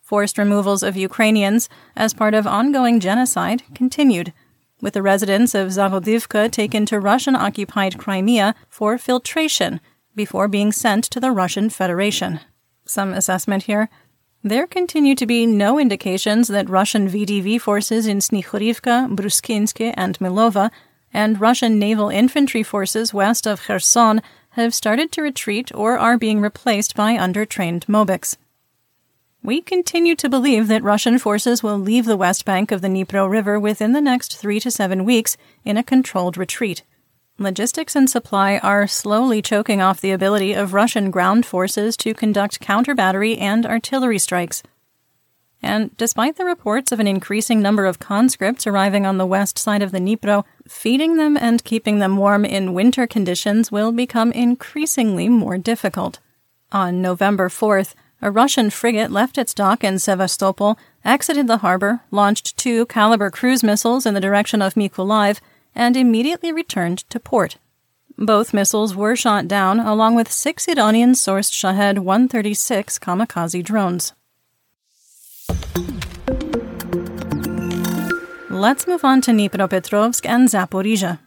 Forced 0.02 0.38
removals 0.38 0.84
of 0.84 0.96
Ukrainians 0.96 1.68
as 1.96 2.14
part 2.14 2.34
of 2.34 2.46
ongoing 2.46 3.00
genocide 3.00 3.64
continued, 3.74 4.32
with 4.82 4.94
the 4.94 5.02
residents 5.02 5.56
of 5.56 5.70
Zavodivka 5.70 6.52
taken 6.52 6.86
to 6.86 7.00
Russian 7.00 7.36
occupied 7.36 7.98
Crimea 7.98 8.54
for 8.70 8.98
filtration 8.98 9.82
before 10.16 10.48
being 10.48 10.72
sent 10.72 11.06
to 11.06 11.20
the 11.20 11.32
Russian 11.32 11.70
Federation. 11.70 12.40
Some 12.94 13.12
assessment 13.12 13.64
here. 13.64 13.90
There 14.44 14.68
continue 14.68 15.16
to 15.16 15.26
be 15.26 15.48
no 15.48 15.80
indications 15.80 16.48
that 16.50 16.70
Russian 16.70 17.10
VDV 17.10 17.60
forces 17.60 18.06
in 18.06 18.20
Snihurivka, 18.20 19.16
Bruskinsky, 19.16 19.96
and 19.98 20.20
Milova 20.20 20.70
and 21.12 21.42
Russian 21.42 21.80
naval 21.80 22.10
infantry 22.10 22.62
forces 22.62 23.12
west 23.12 23.48
of 23.48 23.62
Kherson 23.62 24.22
have 24.52 24.76
started 24.76 25.12
to 25.14 25.24
retreat 25.24 25.72
or 25.74 25.98
are 25.98 26.20
being 26.20 26.40
replaced 26.40 26.96
by 26.96 27.18
undertrained 27.18 27.86
Mobiks. 27.86 28.36
We 29.42 29.60
continue 29.60 30.16
to 30.18 30.30
believe 30.30 30.68
that 30.68 30.84
Russian 30.84 31.18
forces 31.18 31.64
will 31.64 31.80
leave 31.80 32.06
the 32.06 32.16
west 32.16 32.46
bank 32.46 32.72
of 32.72 32.82
the 32.82 32.90
Dnipro 32.90 33.28
River 33.28 33.60
within 33.60 33.94
the 33.94 34.02
next 34.02 34.38
three 34.38 34.60
to 34.60 34.70
seven 34.70 35.04
weeks 35.04 35.36
in 35.66 35.78
a 35.78 35.84
controlled 35.84 36.38
retreat. 36.38 36.84
Logistics 37.40 37.96
and 37.96 38.08
supply 38.08 38.60
are 38.60 38.86
slowly 38.86 39.42
choking 39.42 39.82
off 39.82 40.00
the 40.00 40.12
ability 40.12 40.54
of 40.54 40.74
Russian 40.74 41.10
ground 41.10 41.46
forces 41.48 41.98
to 41.98 42.14
conduct 42.14 42.60
counter 42.60 42.94
battery 42.94 43.38
and 43.38 43.66
artillery 43.66 44.20
strikes. 44.20 44.62
And 45.60 45.96
despite 45.98 46.36
the 46.36 46.46
reports 46.46 46.92
of 46.92 47.00
an 47.00 47.08
increasing 47.08 47.60
number 47.60 47.86
of 47.86 47.98
conscripts 47.98 48.68
arriving 48.68 49.08
on 49.08 49.18
the 49.18 49.26
west 49.26 49.58
side 49.58 49.82
of 49.82 49.92
the 49.92 50.00
Dnipro, 50.00 50.44
feeding 50.68 51.16
them 51.16 51.36
and 51.36 51.64
keeping 51.64 52.00
them 52.00 52.18
warm 52.18 52.46
in 52.46 52.74
winter 52.74 53.08
conditions 53.08 53.72
will 53.72 53.92
become 53.92 54.32
increasingly 54.34 55.28
more 55.28 55.58
difficult. 55.58 56.20
On 56.72 57.02
November 57.02 57.50
4th, 57.50 57.96
a 58.22 58.30
Russian 58.30 58.70
frigate 58.70 59.10
left 59.10 59.38
its 59.38 59.54
dock 59.54 59.84
in 59.84 60.00
Sevastopol, 60.00 60.78
exited 61.04 61.48
the 61.48 61.58
harbor, 61.58 62.02
launched 62.12 62.58
two 62.58 62.86
Kalibr 62.86 63.32
cruise 63.32 63.64
missiles 63.64 64.06
in 64.06 64.14
the 64.14 64.22
direction 64.22 64.62
of 64.62 64.76
Mykolaiv, 64.76 65.40
and 65.76 65.98
immediately 65.98 66.52
returned 66.52 67.00
to 67.10 67.20
port. 67.20 67.58
Both 68.18 68.54
missiles 68.54 68.96
were 68.96 69.16
shot 69.16 69.48
down, 69.48 69.80
along 69.80 70.16
with 70.16 70.32
six 70.32 70.68
Iranian 70.68 71.14
sourced 71.14 71.52
Shahed 71.52 72.00
136 72.00 73.00
kamikaze 73.00 73.64
drones. 73.64 74.14
Let's 78.50 78.88
move 78.88 79.04
on 79.04 79.22
to 79.22 79.32
Dnipropetrovsk 79.32 80.26
and 80.28 80.48
Zaporizhia. 80.48 81.20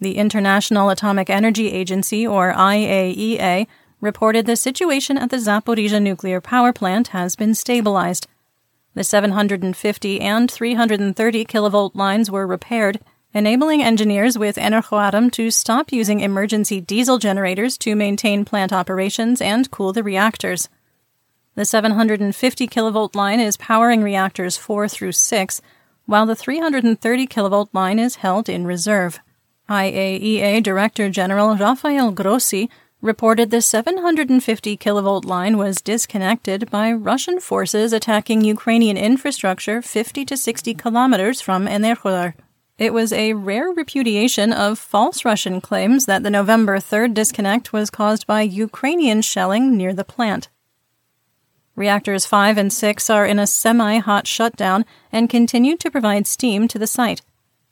The 0.00 0.16
International 0.16 0.88
Atomic 0.88 1.28
Energy 1.28 1.70
Agency, 1.70 2.26
or 2.26 2.52
IAEA, 2.52 3.66
reported 4.00 4.46
the 4.46 4.56
situation 4.56 5.16
at 5.18 5.30
the 5.30 5.36
Zaporizhia 5.36 6.00
nuclear 6.00 6.40
power 6.40 6.72
plant 6.72 7.08
has 7.08 7.36
been 7.36 7.54
stabilized. 7.54 8.26
The 8.94 9.04
750 9.04 10.20
and 10.20 10.50
330 10.50 11.44
kilovolt 11.44 11.94
lines 11.94 12.30
were 12.30 12.46
repaired, 12.46 13.00
enabling 13.34 13.82
engineers 13.82 14.38
with 14.38 14.56
Energoatom 14.56 15.30
to 15.32 15.50
stop 15.50 15.90
using 15.90 16.20
emergency 16.20 16.80
diesel 16.80 17.18
generators 17.18 17.76
to 17.78 17.96
maintain 17.96 18.44
plant 18.44 18.72
operations 18.72 19.42
and 19.42 19.70
cool 19.72 19.92
the 19.92 20.04
reactors. 20.04 20.68
The 21.56 21.64
750 21.64 22.68
kilovolt 22.68 23.14
line 23.14 23.40
is 23.40 23.56
powering 23.56 24.02
reactors 24.02 24.56
4 24.56 24.88
through 24.88 25.12
6, 25.12 25.60
while 26.06 26.26
the 26.26 26.36
330 26.36 27.26
kilovolt 27.26 27.68
line 27.72 27.98
is 27.98 28.16
held 28.16 28.48
in 28.48 28.66
reserve. 28.66 29.18
IAEA 29.68 30.62
Director 30.62 31.10
General 31.10 31.56
Rafael 31.56 32.12
Grossi 32.12 32.70
reported 33.00 33.50
the 33.50 33.60
750 33.60 34.76
kilovolt 34.76 35.24
line 35.24 35.58
was 35.58 35.80
disconnected 35.80 36.70
by 36.70 36.92
Russian 36.92 37.40
forces 37.40 37.92
attacking 37.92 38.44
Ukrainian 38.44 38.96
infrastructure 38.96 39.82
50 39.82 40.24
to 40.24 40.36
60 40.36 40.74
kilometers 40.74 41.40
from 41.40 41.66
Enerhodar. 41.66 42.34
It 42.76 42.92
was 42.92 43.12
a 43.12 43.34
rare 43.34 43.70
repudiation 43.70 44.52
of 44.52 44.80
false 44.80 45.24
Russian 45.24 45.60
claims 45.60 46.06
that 46.06 46.24
the 46.24 46.30
November 46.30 46.78
3rd 46.78 47.14
disconnect 47.14 47.72
was 47.72 47.88
caused 47.88 48.26
by 48.26 48.42
Ukrainian 48.42 49.22
shelling 49.22 49.76
near 49.76 49.94
the 49.94 50.02
plant. 50.02 50.48
Reactors 51.76 52.26
5 52.26 52.58
and 52.58 52.72
6 52.72 53.10
are 53.10 53.26
in 53.26 53.38
a 53.38 53.46
semi 53.46 53.98
hot 53.98 54.26
shutdown 54.26 54.84
and 55.12 55.30
continue 55.30 55.76
to 55.76 55.90
provide 55.90 56.26
steam 56.26 56.66
to 56.66 56.78
the 56.78 56.88
site. 56.88 57.22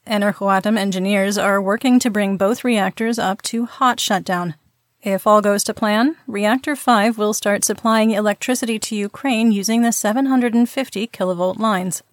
Energoatom 0.07 0.79
engineers 0.79 1.37
are 1.37 1.61
working 1.61 1.99
to 1.99 2.11
bring 2.11 2.37
both 2.37 2.63
reactors 2.63 3.19
up 3.19 3.43
to 3.43 3.67
hot 3.67 3.99
shutdown. 3.99 4.55
If 5.03 5.27
all 5.27 5.41
goes 5.41 5.65
to 5.65 5.75
plan, 5.75 6.15
Reactor 6.29 6.77
5 6.77 7.19
will 7.19 7.35
start 7.35 7.65
supplying 7.65 8.13
electricity 8.13 8.79
to 8.79 8.95
Ukraine 8.95 9.51
using 9.51 9.83
the 9.83 9.91
750 9.91 11.09
kilovolt 11.09 11.59
lines. 11.59 12.05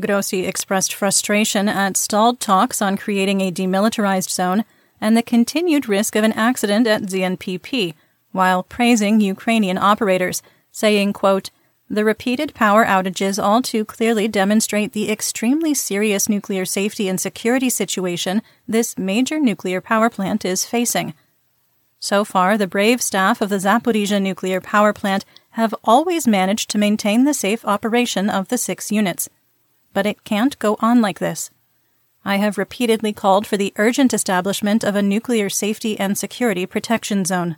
Grossi 0.00 0.46
expressed 0.46 0.94
frustration 0.94 1.68
at 1.68 1.96
stalled 1.96 2.40
talks 2.40 2.82
on 2.82 2.96
creating 2.96 3.40
a 3.40 3.52
demilitarized 3.52 4.30
zone 4.30 4.64
and 5.00 5.16
the 5.16 5.22
continued 5.22 5.88
risk 5.88 6.16
of 6.16 6.24
an 6.24 6.32
accident 6.32 6.86
at 6.86 7.02
ZNPP, 7.02 7.94
while 8.32 8.62
praising 8.62 9.20
Ukrainian 9.20 9.78
operators 9.78 10.42
saying, 10.72 11.12
quote, 11.12 11.50
the 11.92 12.04
repeated 12.04 12.54
power 12.54 12.84
outages 12.84 13.42
all 13.42 13.62
too 13.62 13.84
clearly 13.84 14.28
demonstrate 14.28 14.92
the 14.92 15.10
extremely 15.10 15.74
serious 15.74 16.28
nuclear 16.28 16.64
safety 16.64 17.08
and 17.08 17.20
security 17.20 17.68
situation 17.68 18.42
this 18.68 18.96
major 18.96 19.40
nuclear 19.40 19.80
power 19.80 20.08
plant 20.08 20.44
is 20.44 20.64
facing. 20.64 21.14
So 21.98 22.24
far, 22.24 22.56
the 22.56 22.68
brave 22.68 23.02
staff 23.02 23.40
of 23.40 23.48
the 23.48 23.56
Zaporizhia 23.56 24.22
nuclear 24.22 24.60
power 24.60 24.92
plant 24.92 25.24
have 25.50 25.74
always 25.82 26.28
managed 26.28 26.70
to 26.70 26.78
maintain 26.78 27.24
the 27.24 27.34
safe 27.34 27.64
operation 27.64 28.30
of 28.30 28.48
the 28.48 28.56
six 28.56 28.92
units. 28.92 29.28
But 29.92 30.06
it 30.06 30.24
can't 30.24 30.58
go 30.58 30.76
on 30.80 31.00
like 31.00 31.18
this. 31.18 31.50
I 32.24 32.36
have 32.36 32.58
repeatedly 32.58 33.12
called 33.12 33.46
for 33.46 33.56
the 33.56 33.72
urgent 33.76 34.12
establishment 34.12 34.84
of 34.84 34.94
a 34.94 35.02
nuclear 35.02 35.48
safety 35.48 35.98
and 35.98 36.18
security 36.18 36.66
protection 36.66 37.24
zone. 37.24 37.56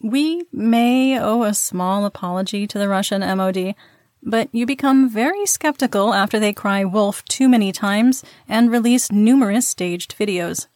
We 0.00 0.44
may 0.52 1.18
owe 1.18 1.42
a 1.42 1.54
small 1.54 2.04
apology 2.04 2.66
to 2.66 2.78
the 2.78 2.88
Russian 2.88 3.20
MOD, 3.20 3.74
but 4.22 4.48
you 4.52 4.66
become 4.66 5.08
very 5.08 5.46
skeptical 5.46 6.14
after 6.14 6.38
they 6.38 6.52
cry 6.52 6.84
wolf 6.84 7.24
too 7.24 7.48
many 7.48 7.72
times 7.72 8.24
and 8.48 8.70
release 8.70 9.12
numerous 9.12 9.68
staged 9.68 10.18
videos. 10.18 10.66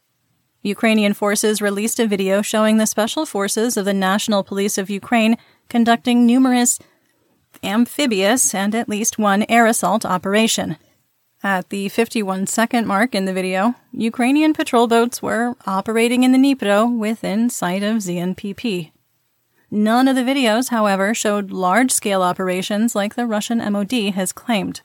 Ukrainian 0.63 1.15
forces 1.15 1.63
released 1.63 1.99
a 1.99 2.07
video 2.07 2.43
showing 2.43 2.77
the 2.77 2.87
special 2.87 3.25
forces 3.25 3.77
of 3.77 3.87
the 3.87 3.95
National 3.95 4.45
Police 4.45 4.77
of 4.77 4.91
Ukraine 4.91 5.37
conducting 5.69 6.27
numerous 6.27 6.79
amphibious 7.63 8.55
and 8.55 8.75
at 8.75 8.89
least 8.89 9.19
one 9.19 9.45
air 9.49 9.67
assault 9.67 10.05
operation. 10.05 10.77
At 11.43 11.71
the 11.71 11.89
51 11.89 12.47
second 12.49 12.87
mark 12.87 13.15
in 13.15 13.25
the 13.25 13.33
video, 13.33 13.75
Ukrainian 13.93 14.53
patrol 14.53 14.87
boats 14.87 15.23
were 15.23 15.55
operating 15.67 16.23
in 16.23 16.33
the 16.33 16.39
Dnipro 16.39 16.99
within 16.99 17.49
sight 17.49 17.83
of 17.83 17.97
ZNPP. 17.97 18.93
None 19.71 20.09
of 20.09 20.17
the 20.17 20.23
videos, 20.23 20.69
however, 20.69 21.15
showed 21.15 21.51
large 21.51 21.93
scale 21.93 22.23
operations 22.23 22.95
like 22.95 23.15
the 23.15 23.27
Russian 23.27 23.59
MOD 23.73 23.93
has 24.15 24.33
claimed. 24.33 24.83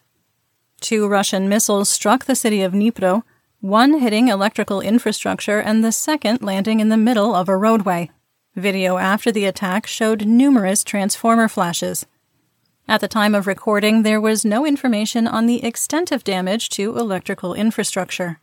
Two 0.79 1.07
Russian 1.07 1.49
missiles 1.49 1.89
struck 1.89 2.25
the 2.25 2.35
city 2.35 2.61
of 2.61 2.73
Dnipro, 2.73 3.23
one 3.59 3.99
hitting 3.99 4.27
electrical 4.27 4.79
infrastructure 4.79 5.59
and 5.59 5.83
the 5.83 5.91
second 5.91 6.43
landing 6.43 6.79
in 6.79 6.89
the 6.89 6.97
middle 6.97 7.33
of 7.33 7.49
a 7.49 7.57
roadway. 7.57 8.11
Video 8.55 8.97
after 8.97 9.31
the 9.31 9.45
attack 9.45 9.87
showed 9.87 10.25
numerous 10.25 10.83
transformer 10.83 11.47
flashes. 11.47 12.05
At 12.87 13.01
the 13.01 13.07
time 13.07 13.33
of 13.33 13.47
recording, 13.47 14.03
there 14.03 14.21
was 14.21 14.45
no 14.45 14.63
information 14.63 15.27
on 15.27 15.47
the 15.47 15.63
extent 15.65 16.11
of 16.11 16.23
damage 16.23 16.69
to 16.69 16.95
electrical 16.95 17.55
infrastructure. 17.55 18.39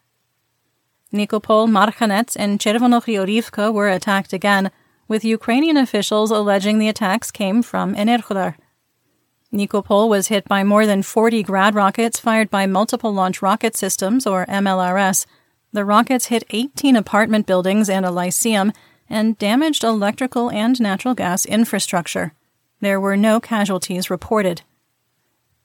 Nikopol, 1.12 1.68
Marhanets, 1.68 2.36
and 2.36 2.58
Chervonohyorivka 2.58 3.72
were 3.72 3.88
attacked 3.88 4.32
again, 4.32 4.72
with 5.06 5.24
Ukrainian 5.24 5.76
officials 5.76 6.32
alleging 6.32 6.78
the 6.78 6.88
attacks 6.88 7.30
came 7.30 7.62
from 7.62 7.94
Enerhodar. 7.94 8.56
Nikopol 9.52 10.08
was 10.08 10.28
hit 10.28 10.48
by 10.48 10.64
more 10.64 10.86
than 10.86 11.02
40 11.02 11.44
Grad 11.44 11.74
rockets 11.76 12.18
fired 12.18 12.50
by 12.50 12.66
Multiple 12.66 13.12
Launch 13.12 13.42
Rocket 13.42 13.76
Systems, 13.76 14.26
or 14.26 14.46
MLRS. 14.46 15.24
The 15.72 15.84
rockets 15.84 16.26
hit 16.26 16.42
18 16.50 16.96
apartment 16.96 17.46
buildings 17.46 17.88
and 17.88 18.04
a 18.04 18.10
lyceum 18.10 18.72
and 19.08 19.38
damaged 19.38 19.84
electrical 19.84 20.50
and 20.50 20.80
natural 20.80 21.14
gas 21.14 21.46
infrastructure. 21.46 22.32
There 22.82 22.98
were 22.98 23.16
no 23.16 23.38
casualties 23.38 24.10
reported. 24.10 24.62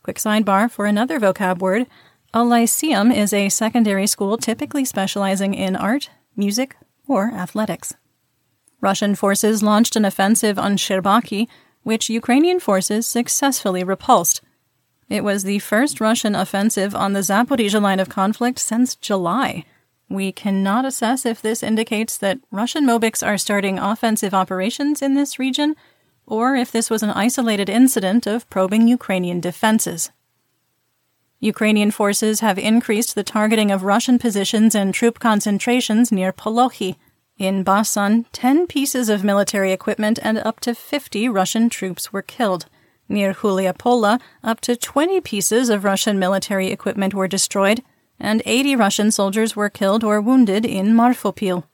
Quick 0.03 0.17
sidebar 0.17 0.69
for 0.69 0.85
another 0.85 1.19
vocab 1.19 1.57
word 1.57 1.87
a 2.31 2.43
lyceum 2.43 3.11
is 3.11 3.33
a 3.33 3.49
secondary 3.49 4.05
school 4.05 4.37
typically 4.37 4.85
specializing 4.85 5.55
in 5.55 5.75
art, 5.75 6.11
music, 6.35 6.75
or 7.07 7.31
athletics. 7.31 7.95
Russian 8.81 9.15
forces 9.15 9.63
launched 9.63 9.95
an 9.95 10.05
offensive 10.05 10.59
on 10.59 10.77
Shcherbaki, 10.77 11.47
which 11.81 12.07
Ukrainian 12.07 12.59
forces 12.59 13.07
successfully 13.07 13.83
repulsed. 13.83 14.41
It 15.09 15.23
was 15.23 15.43
the 15.43 15.57
first 15.57 15.99
Russian 15.99 16.35
offensive 16.35 16.93
on 16.93 17.13
the 17.13 17.21
Zaporizhia 17.21 17.81
line 17.81 17.99
of 17.99 18.09
conflict 18.09 18.59
since 18.59 18.95
July. 18.95 19.65
We 20.07 20.31
cannot 20.31 20.85
assess 20.85 21.25
if 21.25 21.41
this 21.41 21.63
indicates 21.63 22.15
that 22.19 22.39
Russian 22.51 22.85
Mobics 22.85 23.25
are 23.25 23.39
starting 23.39 23.79
offensive 23.79 24.35
operations 24.35 25.01
in 25.01 25.15
this 25.15 25.39
region, 25.39 25.75
or 26.27 26.55
if 26.55 26.71
this 26.71 26.89
was 26.89 27.01
an 27.01 27.09
isolated 27.09 27.69
incident 27.69 28.27
of 28.27 28.47
probing 28.49 28.87
Ukrainian 28.87 29.39
defenses. 29.39 30.11
Ukrainian 31.39 31.91
forces 31.91 32.41
have 32.41 32.57
increased 32.57 33.15
the 33.15 33.23
targeting 33.23 33.71
of 33.71 33.83
Russian 33.83 34.19
positions 34.19 34.75
and 34.75 34.93
troop 34.93 35.19
concentrations 35.19 36.11
near 36.11 36.33
Polokhy. 36.33 36.95
In 37.37 37.63
Basan, 37.63 38.25
10 38.33 38.65
pieces 38.65 39.07
of 39.09 39.23
military 39.23 39.71
equipment 39.71 40.17
and 40.23 40.39
up 40.39 40.59
to 40.61 40.73
50 40.73 41.29
Russian 41.29 41.69
troops 41.69 42.11
were 42.11 42.23
killed. 42.23 42.65
Near 43.07 43.33
Huliapola, 43.33 44.19
up 44.43 44.59
to 44.61 44.75
20 44.75 45.21
pieces 45.21 45.69
of 45.69 45.83
Russian 45.83 46.17
military 46.17 46.67
equipment 46.71 47.13
were 47.13 47.27
destroyed, 47.27 47.83
and 48.19 48.41
80 48.45 48.75
Russian 48.75 49.11
soldiers 49.11 49.55
were 49.55 49.69
killed 49.69 50.03
or 50.03 50.19
wounded 50.19 50.65
in 50.65 50.95
Marfopil. 50.95 51.65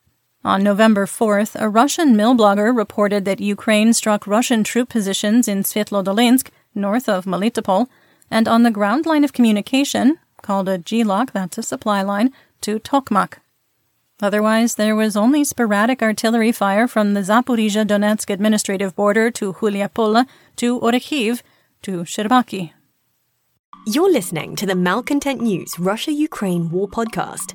On 0.45 0.61
November 0.61 1.05
4th, 1.05 1.55
a 1.57 1.69
Russian 1.69 2.17
mil 2.17 2.35
blogger 2.35 2.75
reported 2.75 3.23
that 3.23 3.39
Ukraine 3.39 3.93
struck 3.93 4.27
Russian 4.27 4.61
troop 4.65 4.89
positions 4.89 5.47
in 5.47 5.63
Svetlodolinsk, 5.63 6.49
north 6.75 7.07
of 7.07 7.23
Melitopol, 7.23 7.87
and 8.29 8.45
on 8.45 8.63
the 8.63 8.71
ground 8.71 9.05
line 9.05 9.23
of 9.23 9.31
communication, 9.31 10.19
called 10.41 10.67
a 10.67 10.77
GLOC, 10.77 11.31
that's 11.31 11.57
a 11.57 11.63
supply 11.63 12.01
line, 12.01 12.33
to 12.59 12.77
Tokmak. 12.79 13.35
Otherwise, 14.21 14.75
there 14.75 14.97
was 14.97 15.15
only 15.15 15.45
sporadic 15.45 16.01
artillery 16.01 16.51
fire 16.51 16.89
from 16.89 17.13
the 17.13 17.21
Zaporizhia 17.21 17.85
Donetsk 17.85 18.29
administrative 18.29 18.95
border 18.97 19.31
to 19.31 19.53
Huliapola 19.53 20.25
to 20.57 20.77
Orekhiv 20.81 21.41
to 21.83 22.03
Shcherbaki. 22.03 22.73
You're 23.85 24.11
listening 24.11 24.57
to 24.57 24.65
the 24.65 24.75
Malcontent 24.75 25.41
News 25.41 25.79
Russia 25.79 26.11
Ukraine 26.11 26.69
War 26.69 26.87
Podcast. 26.89 27.53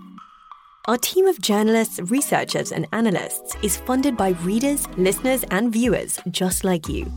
Our 0.88 0.96
team 0.96 1.26
of 1.26 1.38
journalists, 1.42 2.00
researchers, 2.10 2.72
and 2.72 2.88
analysts 2.92 3.54
is 3.62 3.76
funded 3.76 4.16
by 4.16 4.30
readers, 4.42 4.88
listeners, 4.96 5.44
and 5.50 5.70
viewers 5.70 6.18
just 6.30 6.64
like 6.64 6.88
you. 6.88 7.12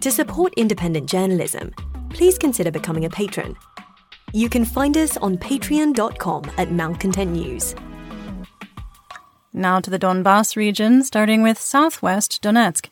To 0.00 0.10
support 0.10 0.52
independent 0.56 1.08
journalism, 1.08 1.70
please 2.10 2.36
consider 2.36 2.72
becoming 2.72 3.04
a 3.04 3.08
patron. 3.10 3.54
You 4.32 4.48
can 4.48 4.64
find 4.64 4.96
us 4.96 5.16
on 5.18 5.38
patreon.com 5.38 6.50
at 6.58 6.72
Malcontent 6.72 7.30
News. 7.30 7.76
Now 9.52 9.78
to 9.78 9.90
the 9.90 9.98
Donbass 10.00 10.56
region, 10.56 11.04
starting 11.04 11.44
with 11.44 11.56
southwest 11.56 12.42
Donetsk. 12.42 12.88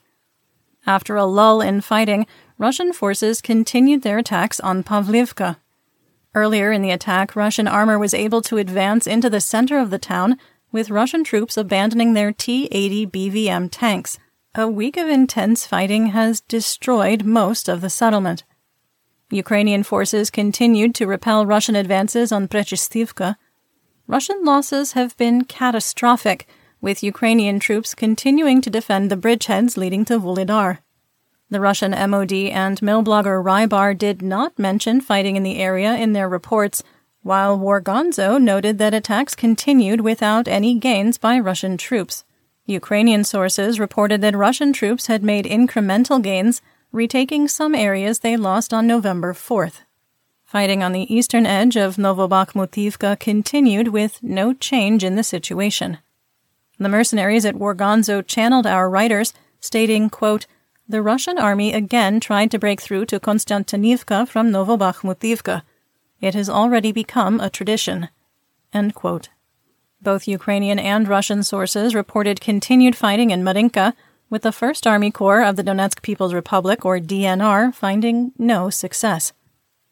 After 0.87 1.17
a 1.17 1.25
lull 1.25 1.59
in 1.59 1.81
fighting, 1.81 2.27
Russian 2.57 2.93
forces 2.93 3.41
continued 3.41 4.03
their 4.03 4.19
attacks 4.19 4.61
on 4.61 4.83
Pavlivka. 4.83 5.57
Earlier 6.35 6.71
in 6.71 6.81
the 6.81 6.91
attack, 6.91 7.35
Russian 7.35 7.67
armor 7.67 7.99
was 7.99 8.13
able 8.13 8.41
to 8.43 8.57
advance 8.57 9.05
into 9.05 9.29
the 9.29 9.41
center 9.41 9.77
of 9.77 9.89
the 9.89 9.99
town, 9.99 10.37
with 10.71 10.89
Russian 10.89 11.23
troops 11.23 11.57
abandoning 11.57 12.13
their 12.13 12.31
T 12.31 12.67
80 12.71 13.07
BVM 13.07 13.69
tanks. 13.71 14.17
A 14.55 14.67
week 14.67 14.97
of 14.97 15.07
intense 15.07 15.65
fighting 15.65 16.07
has 16.07 16.41
destroyed 16.41 17.23
most 17.23 17.67
of 17.67 17.81
the 17.81 17.89
settlement. 17.89 18.43
Ukrainian 19.31 19.83
forces 19.83 20.29
continued 20.29 20.93
to 20.95 21.07
repel 21.07 21.45
Russian 21.45 21.75
advances 21.75 22.31
on 22.31 22.47
Prechestivka, 22.47 23.35
Russian 24.05 24.43
losses 24.43 24.93
have 24.93 25.15
been 25.15 25.45
catastrophic, 25.45 26.45
with 26.81 27.03
Ukrainian 27.03 27.57
troops 27.59 27.95
continuing 27.95 28.59
to 28.61 28.69
defend 28.69 29.09
the 29.09 29.15
bridgeheads 29.15 29.77
leading 29.77 30.03
to 30.05 30.19
Vuhledar. 30.19 30.79
The 31.53 31.59
Russian 31.59 31.91
MOD 31.91 32.33
and 32.33 32.81
mil 32.81 33.03
blogger 33.03 33.39
Rybar 33.39 33.95
did 33.95 34.23
not 34.23 34.57
mention 34.57 34.99
fighting 34.99 35.35
in 35.35 35.43
the 35.43 35.59
area 35.59 35.93
in 35.93 36.13
their 36.13 36.27
reports, 36.27 36.81
while 37.21 37.59
Wargonzo 37.59 38.41
noted 38.41 38.79
that 38.79 38.95
attacks 38.95 39.35
continued 39.35 40.01
without 40.01 40.47
any 40.47 40.73
gains 40.79 41.19
by 41.19 41.37
Russian 41.37 41.77
troops. 41.77 42.23
Ukrainian 42.65 43.23
sources 43.23 43.79
reported 43.79 44.19
that 44.21 44.35
Russian 44.35 44.73
troops 44.73 45.05
had 45.05 45.21
made 45.21 45.45
incremental 45.45 46.19
gains, 46.19 46.63
retaking 46.91 47.47
some 47.47 47.75
areas 47.75 48.21
they 48.21 48.35
lost 48.35 48.73
on 48.73 48.87
November 48.87 49.31
4th. 49.31 49.81
Fighting 50.43 50.81
on 50.81 50.91
the 50.91 51.13
eastern 51.13 51.45
edge 51.45 51.75
of 51.75 51.97
Novobakhmutivka 51.97 53.19
continued 53.19 53.89
with 53.89 54.23
no 54.23 54.55
change 54.55 55.03
in 55.03 55.17
the 55.17 55.23
situation. 55.23 55.99
The 56.79 56.89
mercenaries 56.89 57.45
at 57.45 57.53
Wargonzo 57.53 58.25
channeled 58.25 58.65
our 58.65 58.89
writers, 58.89 59.35
stating, 59.59 60.09
quote, 60.09 60.47
The 60.87 61.01
Russian 61.01 61.37
army 61.37 61.71
again 61.73 62.19
tried 62.19 62.51
to 62.51 62.59
break 62.59 62.81
through 62.81 63.05
to 63.05 63.19
Konstantinivka 63.19 64.27
from 64.27 64.51
Novobakhmutivka. 64.51 65.61
It 66.19 66.33
has 66.33 66.49
already 66.49 66.91
become 66.91 67.39
a 67.39 67.49
tradition. 67.49 68.09
Both 70.01 70.27
Ukrainian 70.27 70.79
and 70.79 71.07
Russian 71.07 71.43
sources 71.43 71.95
reported 71.95 72.41
continued 72.41 72.97
fighting 72.97 73.31
in 73.31 73.43
Marinka, 73.43 73.93
with 74.29 74.41
the 74.41 74.49
1st 74.49 74.89
Army 74.89 75.11
Corps 75.11 75.43
of 75.43 75.55
the 75.55 75.63
Donetsk 75.63 76.01
People's 76.01 76.33
Republic, 76.33 76.83
or 76.83 76.99
DNR, 76.99 77.73
finding 77.73 78.33
no 78.37 78.69
success. 78.69 79.31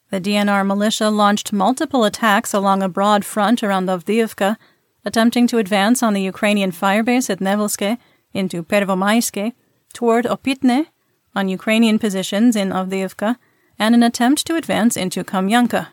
The 0.09 0.19
DNR 0.19 0.65
militia 0.67 1.09
launched 1.09 1.53
multiple 1.53 2.03
attacks 2.03 2.53
along 2.53 2.83
a 2.83 2.89
broad 2.89 3.23
front 3.23 3.63
around 3.63 3.87
Avdiivka, 3.87 4.57
attempting 5.05 5.47
to 5.47 5.57
advance 5.57 6.03
on 6.03 6.13
the 6.13 6.21
Ukrainian 6.21 6.71
firebase 6.71 7.29
at 7.29 7.39
Nevelske 7.39 7.97
into 8.33 8.61
Pervomaiske, 8.61 9.53
toward 9.91 10.25
Opitne, 10.25 10.87
on 11.35 11.47
Ukrainian 11.47 11.99
positions 11.99 12.55
in 12.55 12.69
Avdiivka, 12.69 13.37
and 13.79 13.95
an 13.95 14.03
attempt 14.03 14.45
to 14.47 14.55
advance 14.55 14.97
into 14.97 15.23
Kamyanka. 15.23 15.87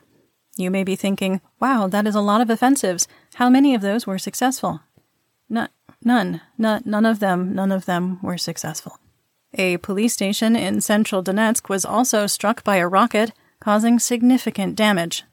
You 0.57 0.71
may 0.71 0.85
be 0.85 0.97
thinking, 0.97 1.41
wow, 1.61 1.87
that 1.87 2.07
is 2.07 2.15
a 2.15 2.21
lot 2.21 2.41
of 2.41 2.51
offensives. 2.51 3.07
How 3.35 3.49
many 3.49 3.75
of 3.75 3.81
those 3.81 4.07
were 4.07 4.19
successful? 4.19 4.81
N- 5.51 5.69
none. 6.05 6.41
None 6.59 7.07
of 7.07 7.21
them, 7.21 7.55
none 7.55 7.71
of 7.71 7.87
them 7.87 8.19
were 8.23 8.39
successful. 8.39 8.99
A 9.55 9.77
police 9.79 10.13
station 10.13 10.57
in 10.57 10.81
central 10.81 11.23
Donetsk 11.23 11.69
was 11.69 11.85
also 11.85 12.27
struck 12.27 12.65
by 12.65 12.77
a 12.77 12.89
rocket 12.89 13.33
causing 13.61 13.99
significant 13.99 14.77
damage. 14.77 15.25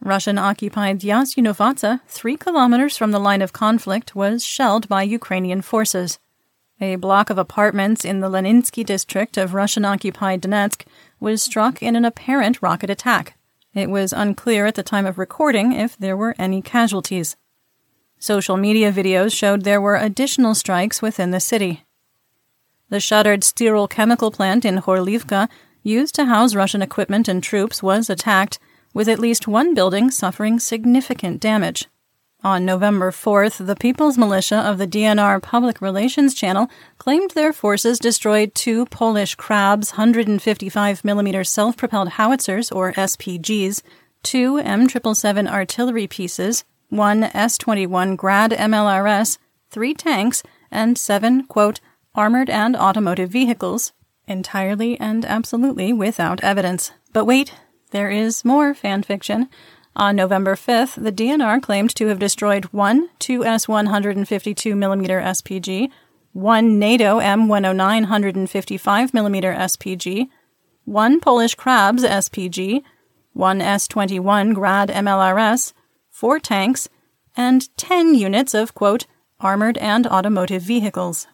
Russian 0.00 0.38
occupied 0.38 1.00
Yazynovatsa, 1.00 2.00
three 2.06 2.36
kilometers 2.36 2.96
from 2.96 3.10
the 3.10 3.18
line 3.18 3.42
of 3.42 3.52
conflict, 3.52 4.14
was 4.14 4.44
shelled 4.44 4.88
by 4.88 5.02
Ukrainian 5.02 5.60
forces. 5.60 6.18
A 6.80 6.94
block 6.94 7.28
of 7.28 7.38
apartments 7.38 8.04
in 8.04 8.20
the 8.20 8.28
Leninsky 8.28 8.86
district 8.86 9.36
of 9.36 9.52
Russian 9.52 9.84
occupied 9.84 10.42
Donetsk 10.42 10.84
was 11.18 11.42
struck 11.42 11.82
in 11.82 11.96
an 11.96 12.04
apparent 12.04 12.62
rocket 12.62 12.88
attack. 12.88 13.36
It 13.74 13.90
was 13.90 14.12
unclear 14.12 14.64
at 14.66 14.76
the 14.76 14.84
time 14.84 15.04
of 15.04 15.18
recording 15.18 15.72
if 15.72 15.96
there 15.96 16.16
were 16.16 16.36
any 16.38 16.62
casualties. 16.62 17.36
Social 18.20 18.56
media 18.56 18.92
videos 18.92 19.36
showed 19.36 19.62
there 19.64 19.80
were 19.80 19.96
additional 19.96 20.54
strikes 20.54 21.02
within 21.02 21.32
the 21.32 21.40
city. 21.40 21.84
The 22.90 23.00
shuttered 23.00 23.42
Styrol 23.42 23.90
chemical 23.90 24.30
plant 24.30 24.64
in 24.64 24.78
Horlivka 24.78 25.48
used 25.82 26.14
to 26.14 26.26
house 26.26 26.54
Russian 26.54 26.82
equipment 26.82 27.26
and 27.28 27.42
troops, 27.42 27.82
was 27.82 28.08
attacked, 28.08 28.58
with 28.94 29.08
at 29.08 29.18
least 29.18 29.48
one 29.48 29.74
building 29.74 30.10
suffering 30.10 30.58
significant 30.60 31.40
damage. 31.40 31.88
On 32.44 32.64
November 32.64 33.10
4th, 33.10 33.66
the 33.66 33.74
People's 33.74 34.16
Militia 34.16 34.58
of 34.58 34.78
the 34.78 34.86
DNR 34.86 35.42
Public 35.42 35.80
Relations 35.80 36.34
Channel 36.34 36.68
claimed 36.96 37.32
their 37.32 37.52
forces 37.52 37.98
destroyed 37.98 38.54
two 38.54 38.86
Polish 38.86 39.36
Krabs 39.36 39.94
155mm 39.94 41.46
self 41.48 41.76
propelled 41.76 42.10
howitzers, 42.10 42.70
or 42.70 42.92
SPGs, 42.92 43.82
two 44.22 44.54
M777 44.54 45.50
artillery 45.50 46.06
pieces, 46.06 46.62
one 46.90 47.24
S 47.24 47.58
21 47.58 48.14
Grad 48.14 48.52
MLRS, 48.52 49.38
three 49.70 49.92
tanks, 49.92 50.44
and 50.70 50.96
seven, 50.96 51.44
quote, 51.44 51.80
armored 52.14 52.48
and 52.48 52.76
automotive 52.76 53.30
vehicles, 53.30 53.92
entirely 54.28 54.98
and 55.00 55.24
absolutely 55.24 55.92
without 55.92 56.44
evidence. 56.44 56.92
But 57.12 57.24
wait, 57.24 57.52
there 57.90 58.10
is 58.10 58.44
more 58.44 58.74
fan 58.74 59.02
fiction. 59.02 59.48
On 59.98 60.14
November 60.14 60.54
5th, 60.54 61.02
the 61.02 61.10
DNR 61.10 61.60
claimed 61.60 61.92
to 61.96 62.06
have 62.06 62.20
destroyed 62.20 62.66
one 62.66 63.08
2S 63.18 63.66
152mm 63.66 65.24
SPG, 65.24 65.90
one 66.32 66.78
NATO 66.78 67.18
M109 67.18 68.06
155mm 68.06 69.56
SPG, 69.58 70.28
one 70.84 71.18
Polish 71.18 71.56
Krabs 71.56 72.06
SPG, 72.06 72.84
one 73.32 73.60
S 73.60 73.88
21 73.88 74.52
Grad 74.52 74.88
MLRS, 74.88 75.72
four 76.10 76.38
tanks, 76.38 76.88
and 77.36 77.76
10 77.76 78.14
units 78.14 78.54
of, 78.54 78.74
quote, 78.74 79.06
armored 79.40 79.78
and 79.78 80.06
automotive 80.06 80.62
vehicles. 80.62 81.26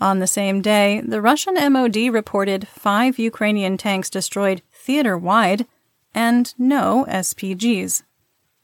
On 0.00 0.20
the 0.20 0.26
same 0.26 0.62
day, 0.62 1.02
the 1.06 1.20
Russian 1.20 1.54
MOD 1.70 1.96
reported 2.10 2.66
five 2.66 3.18
Ukrainian 3.18 3.76
tanks 3.76 4.08
destroyed 4.08 4.62
theater 4.72 5.18
wide 5.18 5.66
and 6.14 6.54
no 6.58 7.04
SPGs. 7.10 8.02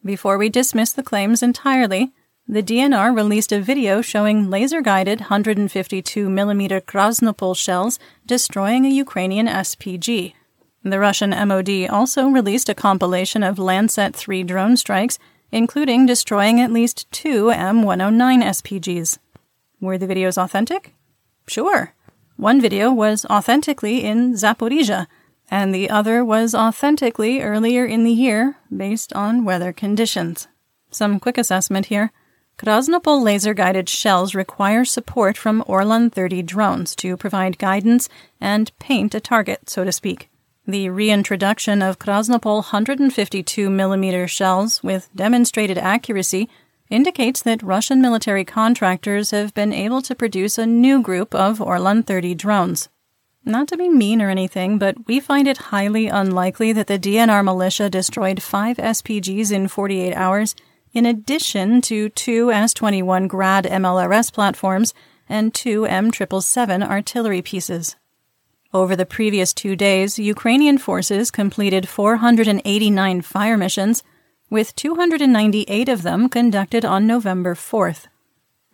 Before 0.05 0.37
we 0.37 0.49
dismiss 0.49 0.93
the 0.93 1.05
claims 1.05 1.45
entirely, 1.45 2.13
the 2.49 2.63
DNR 2.63 3.15
released 3.15 3.53
a 3.53 3.61
video 3.61 4.03
showing 4.03 4.51
laser 4.51 4.81
guided 4.81 5.21
152mm 5.21 6.83
Krasnopol 6.83 7.57
shells 7.57 8.01
destroying 8.27 8.85
a 8.85 8.91
Ukrainian 8.91 9.47
SPG. 9.47 10.35
The 10.83 10.99
Russian 10.99 11.31
MOD 11.31 11.89
also 11.89 12.27
released 12.27 12.69
a 12.69 12.75
compilation 12.75 13.45
of 13.45 13.61
Lancet 13.61 14.17
3 14.17 14.43
drone 14.43 14.77
strikes, 14.77 15.21
including 15.53 16.07
destroying 16.07 16.61
at 16.61 16.73
least 16.73 17.09
two 17.13 17.45
M109 17.47 18.43
SPGs. 18.43 19.19
Were 19.81 19.99
the 19.99 20.09
videos 20.09 20.37
authentic? 20.37 20.95
Sure. 21.47 21.95
One 22.37 22.61
video 22.61 22.93
was 22.93 23.25
authentically 23.27 24.03
in 24.03 24.33
Zaporizhia, 24.33 25.07
and 25.53 25.75
the 25.75 25.91
other 25.91 26.25
was 26.25 26.55
authentically 26.55 27.43
earlier 27.43 27.85
in 27.85 28.05
the 28.05 28.11
year 28.11 28.57
based 28.75 29.13
on 29.13 29.45
weather 29.45 29.71
conditions. 29.71 30.49
Some 30.91 31.21
quick 31.21 31.37
assessment 31.37 31.87
here. 31.87 32.11
Krasnopol 32.57 33.23
laser 33.23 33.53
guided 33.53 33.87
shells 33.87 34.35
require 34.35 34.87
support 34.87 35.37
from 35.37 35.63
Orlan 35.67 36.09
30 36.09 36.41
drones 36.45 36.97
to 36.97 37.19
provide 37.19 37.59
guidance 37.59 38.09
and 38.41 38.77
paint 38.79 39.15
a 39.15 39.21
target, 39.21 39.69
so 39.69 39.85
to 39.85 39.93
speak. 39.93 40.31
The 40.67 40.89
reintroduction 40.89 41.83
of 41.83 41.99
Krasnopol 41.99 42.65
152mm 42.65 44.29
shells 44.31 44.83
with 44.83 45.11
demonstrated 45.15 45.77
accuracy 45.77 46.49
indicates 46.89 47.43
that 47.43 47.63
Russian 47.63 48.01
military 48.01 48.47
contractors 48.47 49.33
have 49.33 49.53
been 49.53 49.75
able 49.75 50.01
to 50.01 50.15
produce 50.15 50.57
a 50.57 50.65
new 50.65 51.03
group 51.03 51.35
of 51.35 51.61
Orlan 51.61 52.05
30 52.05 52.35
drones. 52.37 52.89
Not 53.45 53.67
to 53.69 53.77
be 53.77 53.89
mean 53.89 54.23
or 54.23 54.31
anything, 54.31 54.79
but 54.79 55.09
we 55.09 55.19
find 55.19 55.49
it 55.49 55.73
highly 55.73 56.07
unlikely 56.07 56.73
that 56.75 56.87
the 56.87 56.99
DNR 56.99 57.45
militia 57.45 57.91
destroyed 57.91 58.41
five 58.41 58.77
SPGs 58.77 59.51
in 59.51 59.67
48 59.67 60.15
hours, 60.15 60.55
in 60.93 61.07
addition 61.07 61.81
to 61.83 62.09
two 62.11 62.53
S 62.53 62.73
21 62.73 63.27
Grad 63.27 63.65
MLRS 63.65 64.33
platforms 64.33 64.95
and 65.29 65.53
two 65.53 65.83
M777 65.83 66.89
artillery 66.89 67.43
pieces. 67.43 67.97
Over 68.73 68.95
the 68.95 69.07
previous 69.07 69.53
two 69.53 69.75
days, 69.75 70.19
Ukrainian 70.19 70.79
forces 70.79 71.31
completed 71.31 71.89
489 71.89 73.23
fire 73.23 73.59
missions, 73.59 74.03
with 74.51 74.77
298 74.77 75.89
of 75.89 76.03
them 76.03 76.29
conducted 76.29 76.85
on 76.85 77.07
November 77.07 77.55
4th. 77.55 78.07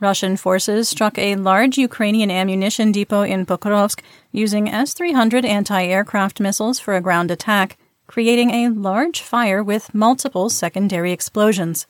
Russian 0.01 0.37
forces 0.37 0.89
struck 0.89 1.19
a 1.19 1.35
large 1.35 1.77
Ukrainian 1.77 2.31
ammunition 2.31 2.93
depot 2.93 3.23
in 3.23 3.45
Pokrovsk 3.45 4.01
using 4.31 4.69
S 4.69 4.95
300 4.95 5.45
anti 5.45 5.85
aircraft 5.85 6.39
missiles 6.39 6.79
for 6.79 6.95
a 6.95 7.01
ground 7.01 7.31
attack, 7.31 7.77
creating 8.07 8.51
a 8.51 8.69
large 8.69 9.21
fire 9.21 9.63
with 9.63 9.95
multiple 9.95 10.51
secondary 10.51 11.13
explosions. 11.13 11.87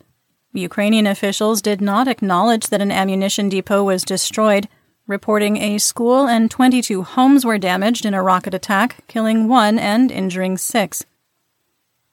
Ukrainian 0.54 1.06
officials 1.06 1.60
did 1.60 1.80
not 1.82 2.08
acknowledge 2.08 2.68
that 2.68 2.80
an 2.80 2.90
ammunition 2.90 3.50
depot 3.50 3.84
was 3.84 4.02
destroyed, 4.02 4.68
reporting 5.06 5.58
a 5.58 5.78
school 5.78 6.26
and 6.26 6.50
22 6.50 7.02
homes 7.02 7.44
were 7.44 7.58
damaged 7.58 8.06
in 8.06 8.14
a 8.14 8.22
rocket 8.22 8.54
attack, 8.54 9.04
killing 9.06 9.48
one 9.48 9.78
and 9.78 10.10
injuring 10.10 10.56
six. 10.56 11.04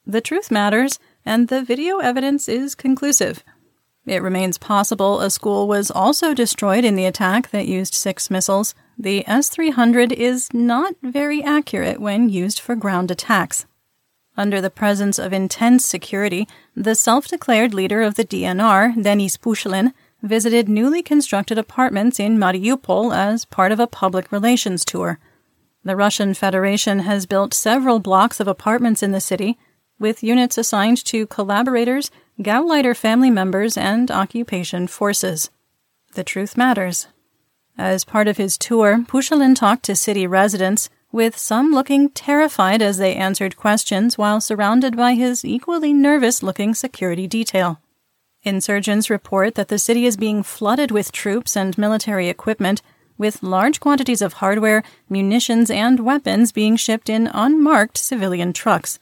The 0.05 0.21
truth 0.21 0.51
matters, 0.51 0.99
and 1.25 1.47
the 1.47 1.63
video 1.63 1.97
evidence 1.97 2.47
is 2.47 2.75
conclusive. 2.75 3.43
It 4.06 4.22
remains 4.22 4.60
possible 4.60 5.20
a 5.20 5.32
school 5.32 5.68
was 5.68 5.89
also 5.89 6.34
destroyed 6.34 6.86
in 6.86 6.96
the 6.96 7.06
attack 7.06 7.50
that 7.50 7.68
used 7.68 7.96
six 7.96 8.30
missiles. 8.30 8.76
The 8.98 9.28
S 9.28 9.50
300 9.50 10.12
is 10.12 10.54
not 10.54 10.94
very 11.02 11.44
accurate 11.44 12.00
when 12.00 12.30
used 12.30 12.60
for 12.60 12.76
ground 12.76 13.10
attacks. 13.10 13.65
Under 14.38 14.62
the 14.62 14.70
presence 14.70 15.18
of 15.18 15.34
intense 15.34 15.86
security, 15.86 16.48
the 16.76 16.94
self 16.94 17.28
declared 17.28 17.74
leader 17.74 18.02
of 18.02 18.15
the 18.15 18.26
DNR, 18.26 19.02
Denis 19.02 19.38
Pushilin, 19.38 19.94
visited 20.22 20.70
newly 20.70 21.02
constructed 21.02 21.58
apartments 21.58 22.20
in 22.20 22.38
Mariupol 22.38 23.15
as 23.15 23.46
part 23.46 23.72
of 23.72 23.80
a 23.80 23.88
public 23.88 24.32
relations 24.32 24.86
tour. 24.86 25.20
The 25.84 25.96
Russian 25.96 26.34
Federation 26.34 27.00
has 27.00 27.26
built 27.26 27.54
several 27.54 28.00
blocks 28.00 28.39
of 28.39 28.48
apartments 28.48 29.02
in 29.02 29.12
the 29.12 29.22
city, 29.22 29.58
with 30.00 30.24
units 30.24 30.58
assigned 30.58 31.04
to 31.06 31.28
collaborators, 31.28 32.12
Gauleiter 32.39 32.95
family 32.95 33.32
members, 33.32 33.78
and 33.78 34.12
occupation 34.12 34.88
forces. 34.88 35.50
The 36.15 36.24
truth 36.24 36.58
matters. 36.58 37.08
As 37.78 38.04
part 38.04 38.28
of 38.28 38.36
his 38.36 38.58
tour, 38.58 39.06
Pushilin 39.08 39.56
talked 39.56 39.84
to 39.84 39.95
city 39.95 40.28
residents, 40.28 40.89
with 41.13 41.38
some 41.38 41.71
looking 41.71 42.10
terrified 42.10 42.82
as 42.82 42.98
they 42.98 43.15
answered 43.15 43.56
questions 43.56 44.17
while 44.17 44.41
surrounded 44.41 44.98
by 44.98 45.13
his 45.13 45.45
equally 45.45 45.93
nervous 45.93 46.43
looking 46.43 46.74
security 46.74 47.26
detail. 47.26 47.80
Insurgents 48.43 49.10
report 49.10 49.56
that 49.56 49.69
the 49.69 49.80
city 49.80 50.06
is 50.06 50.17
being 50.17 50.43
flooded 50.43 50.91
with 50.91 51.13
troops 51.13 51.56
and 51.56 51.78
military 51.78 52.28
equipment, 52.28 52.82
with 53.17 53.43
large 53.43 53.80
quantities 53.80 54.21
of 54.21 54.34
hardware, 54.34 54.84
munitions, 55.08 55.71
and 55.71 56.02
weapons 56.02 56.52
being 56.52 56.76
shipped 56.76 57.10
in 57.10 57.28
unmarked 57.28 57.98
civilian 57.98 58.52
trucks. 58.52 59.00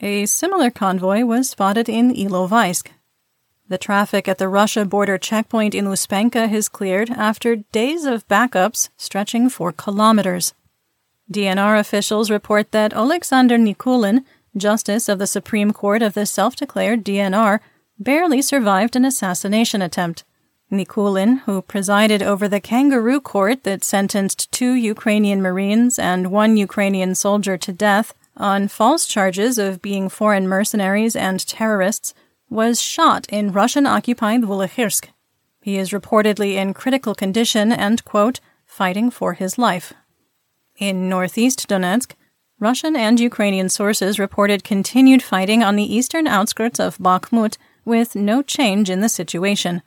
A 0.00 0.26
similar 0.26 0.70
convoy 0.70 1.24
was 1.24 1.50
spotted 1.50 1.88
in 1.88 2.12
Ilovaisk. 2.12 2.88
The 3.68 3.78
traffic 3.78 4.28
at 4.28 4.38
the 4.38 4.48
Russia 4.48 4.84
border 4.84 5.16
checkpoint 5.18 5.74
in 5.74 5.86
Uspenka 5.86 6.48
has 6.48 6.68
cleared 6.68 7.10
after 7.10 7.56
days 7.56 8.04
of 8.04 8.28
backups 8.28 8.90
stretching 8.96 9.48
for 9.48 9.72
kilometers. 9.72 10.52
DNR 11.32 11.78
officials 11.78 12.30
report 12.30 12.72
that 12.72 12.92
Alexander 12.92 13.56
Nikulin, 13.56 14.24
justice 14.56 15.08
of 15.08 15.18
the 15.18 15.26
Supreme 15.26 15.72
Court 15.72 16.02
of 16.02 16.14
the 16.14 16.26
self 16.26 16.56
declared 16.56 17.04
DNR, 17.04 17.60
barely 17.98 18.42
survived 18.42 18.96
an 18.96 19.04
assassination 19.04 19.80
attempt. 19.80 20.24
Nikulin, 20.70 21.40
who 21.46 21.62
presided 21.62 22.22
over 22.22 22.48
the 22.48 22.60
kangaroo 22.60 23.20
court 23.20 23.62
that 23.62 23.84
sentenced 23.84 24.50
two 24.50 24.74
Ukrainian 24.74 25.40
Marines 25.40 25.98
and 25.98 26.30
one 26.30 26.56
Ukrainian 26.56 27.14
soldier 27.14 27.56
to 27.56 27.72
death 27.72 28.12
on 28.36 28.68
false 28.68 29.06
charges 29.06 29.58
of 29.58 29.82
being 29.82 30.08
foreign 30.08 30.48
mercenaries 30.48 31.16
and 31.16 31.46
terrorists, 31.46 32.14
was 32.50 32.80
shot 32.80 33.26
in 33.28 33.52
Russian 33.52 33.86
occupied 33.86 34.42
Volokhysk. 34.42 35.08
He 35.60 35.78
is 35.78 35.90
reportedly 35.90 36.54
in 36.54 36.74
critical 36.74 37.14
condition 37.14 37.72
and, 37.72 38.04
quote, 38.04 38.40
fighting 38.66 39.10
for 39.10 39.32
his 39.32 39.56
life. 39.56 39.92
In 40.76 41.08
northeast 41.08 41.68
Donetsk, 41.68 42.12
Russian 42.60 42.96
and 42.96 43.18
Ukrainian 43.18 43.68
sources 43.68 44.18
reported 44.18 44.64
continued 44.64 45.22
fighting 45.22 45.62
on 45.62 45.76
the 45.76 45.94
eastern 45.94 46.26
outskirts 46.26 46.78
of 46.78 46.98
Bakhmut 46.98 47.56
with 47.84 48.14
no 48.14 48.42
change 48.42 48.90
in 48.90 49.00
the 49.00 49.08
situation. 49.08 49.82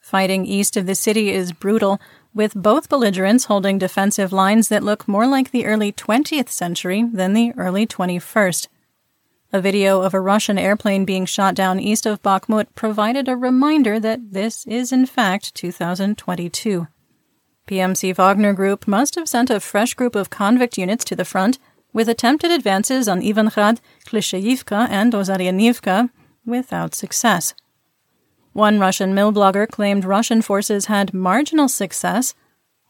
Fighting 0.00 0.46
east 0.46 0.76
of 0.76 0.86
the 0.86 0.94
city 0.94 1.30
is 1.30 1.52
brutal, 1.52 2.00
with 2.34 2.54
both 2.54 2.88
belligerents 2.88 3.44
holding 3.44 3.78
defensive 3.78 4.32
lines 4.32 4.68
that 4.68 4.82
look 4.82 5.08
more 5.08 5.26
like 5.26 5.50
the 5.50 5.66
early 5.66 5.92
20th 5.92 6.48
century 6.48 7.04
than 7.12 7.32
the 7.32 7.52
early 7.56 7.86
21st. 7.86 8.68
A 9.50 9.60
video 9.62 10.02
of 10.02 10.12
a 10.12 10.20
Russian 10.20 10.58
airplane 10.58 11.06
being 11.06 11.24
shot 11.24 11.54
down 11.54 11.80
east 11.80 12.04
of 12.04 12.22
Bakhmut 12.22 12.66
provided 12.74 13.28
a 13.28 13.36
reminder 13.36 13.98
that 13.98 14.32
this 14.32 14.66
is 14.66 14.92
in 14.92 15.06
fact 15.06 15.54
2022. 15.54 16.86
PMC 17.66 18.14
Wagner 18.14 18.52
Group 18.52 18.86
must 18.86 19.14
have 19.14 19.28
sent 19.28 19.50
a 19.50 19.60
fresh 19.60 19.94
group 19.94 20.14
of 20.14 20.30
convict 20.30 20.76
units 20.76 21.04
to 21.04 21.16
the 21.16 21.24
front, 21.24 21.58
with 21.92 22.08
attempted 22.08 22.50
advances 22.50 23.08
on 23.08 23.22
Ivangrad, 23.22 23.80
Klishchiivka, 24.06 24.88
and 24.90 25.12
Ozaryanivka, 25.12 26.10
without 26.44 26.94
success. 26.94 27.54
One 28.58 28.80
Russian 28.80 29.14
mil 29.14 29.32
blogger 29.32 29.68
claimed 29.68 30.04
Russian 30.04 30.42
forces 30.42 30.86
had 30.86 31.14
marginal 31.14 31.68
success, 31.68 32.34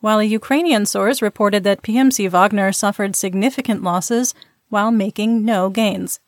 while 0.01 0.19
a 0.19 0.25
Ukrainian 0.25 0.87
source 0.87 1.21
reported 1.21 1.63
that 1.65 1.83
PMC 1.83 2.27
Wagner 2.31 2.73
suffered 2.73 3.15
significant 3.15 3.83
losses 3.83 4.33
while 4.71 4.91
making 4.91 5.45
no 5.45 5.69
gains. 5.69 6.21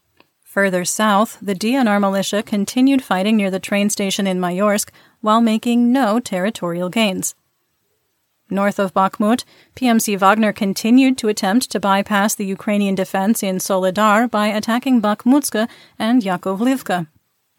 Further 0.44 0.84
south, 0.84 1.38
the 1.40 1.54
DNR 1.54 1.98
militia 1.98 2.42
continued 2.42 3.02
fighting 3.02 3.38
near 3.38 3.50
the 3.50 3.58
train 3.58 3.88
station 3.88 4.26
in 4.26 4.40
Mayorsk 4.40 4.90
while 5.22 5.40
making 5.40 5.90
no 5.90 6.20
territorial 6.20 6.90
gains. 6.90 7.34
North 8.50 8.78
of 8.78 8.92
Bakhmut, 8.92 9.44
PMC 9.74 10.18
Wagner 10.18 10.52
continued 10.52 11.16
to 11.16 11.28
attempt 11.28 11.70
to 11.70 11.80
bypass 11.80 12.34
the 12.34 12.44
Ukrainian 12.44 12.94
defense 12.94 13.42
in 13.42 13.58
Soledar 13.58 14.30
by 14.30 14.48
attacking 14.48 15.00
Bakhmutska 15.00 15.66
and 15.98 16.20
Yakovlivka. 16.20 17.06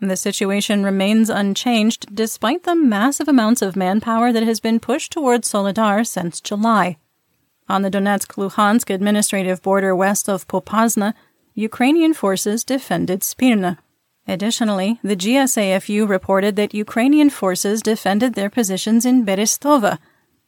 The 0.02 0.18
situation 0.18 0.84
remains 0.84 1.30
unchanged 1.30 2.16
despite 2.16 2.64
the 2.64 2.76
massive 2.76 3.28
amounts 3.28 3.62
of 3.62 3.76
manpower 3.76 4.34
that 4.34 4.42
has 4.42 4.60
been 4.60 4.80
pushed 4.80 5.12
towards 5.12 5.48
Soledar 5.48 6.04
since 6.04 6.42
July. 6.42 6.98
On 7.70 7.84
the 7.84 7.92
Donetsk 7.92 8.34
Luhansk 8.36 8.90
administrative 8.90 9.62
border 9.62 9.96
west 9.96 10.28
of 10.28 10.48
Popasna, 10.48 11.14
Ukrainian 11.54 12.16
forces 12.16 12.64
defended 12.64 13.22
Spirna. 13.22 13.78
Additionally, 14.28 15.00
the 15.04 15.16
GSAFU 15.16 16.10
reported 16.10 16.56
that 16.56 16.74
Ukrainian 16.74 17.30
forces 17.30 17.84
defended 17.84 18.34
their 18.34 18.50
positions 18.50 19.06
in 19.06 19.24
Berestova, 19.24 20.00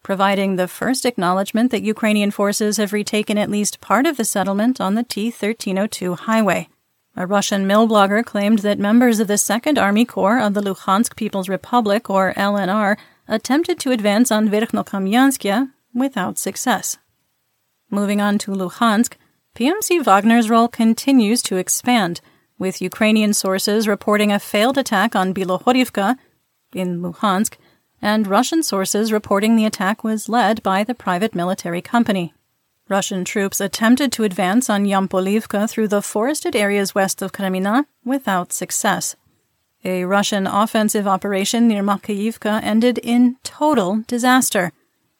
providing 0.01 0.55
the 0.55 0.67
first 0.67 1.05
acknowledgement 1.05 1.69
that 1.69 1.83
Ukrainian 1.83 2.31
forces 2.31 2.77
have 2.77 2.91
retaken 2.91 3.37
at 3.37 3.51
least 3.51 3.81
part 3.81 4.07
of 4.07 4.17
the 4.17 4.25
settlement 4.25 4.81
on 4.81 4.95
the 4.95 5.03
T 5.03 5.25
1302 5.25 6.15
highway. 6.15 6.69
A 7.15 7.27
Russian 7.27 7.67
mil 7.67 7.87
blogger 7.87 8.25
claimed 8.25 8.59
that 8.59 8.79
members 8.79 9.19
of 9.19 9.27
the 9.27 9.35
2nd 9.35 9.79
Army 9.79 10.03
Corps 10.03 10.39
of 10.39 10.53
the 10.53 10.61
Luhansk 10.61 11.15
People's 11.15 11.47
Republic, 11.47 12.09
or 12.09 12.33
LNR, 12.33 12.97
attempted 13.27 13.79
to 13.79 13.91
advance 13.91 14.31
on 14.31 14.49
Verkhnokamianskaya 14.49 15.71
without 15.93 16.37
success. 16.37 16.97
Moving 17.91 18.19
on 18.19 18.39
to 18.39 18.51
Luhansk, 18.51 19.13
PMC 19.55 20.03
Wagner's 20.03 20.49
role 20.49 20.67
continues 20.67 21.43
to 21.43 21.57
expand, 21.57 22.21
with 22.57 22.81
Ukrainian 22.81 23.33
sources 23.33 23.87
reporting 23.87 24.31
a 24.31 24.39
failed 24.39 24.77
attack 24.77 25.15
on 25.15 25.33
Bilohorivka 25.33 26.17
in 26.73 27.01
Luhansk 27.01 27.57
and 28.01 28.27
Russian 28.27 28.63
sources 28.63 29.13
reporting 29.13 29.55
the 29.55 29.65
attack 29.65 30.03
was 30.03 30.27
led 30.27 30.61
by 30.63 30.83
the 30.83 30.95
private 30.95 31.33
military 31.35 31.81
company. 31.81 32.33
Russian 32.89 33.23
troops 33.23 33.61
attempted 33.61 34.11
to 34.11 34.23
advance 34.23 34.69
on 34.69 34.85
Yampolivka 34.85 35.69
through 35.69 35.87
the 35.87 36.01
forested 36.01 36.55
areas 36.55 36.93
west 36.93 37.21
of 37.21 37.31
Kreminna 37.31 37.85
without 38.03 38.51
success. 38.51 39.15
A 39.85 40.03
Russian 40.03 40.47
offensive 40.47 41.07
operation 41.07 41.67
near 41.67 41.81
Makeyivka 41.81 42.61
ended 42.61 42.97
in 42.99 43.37
total 43.43 44.03
disaster. 44.07 44.71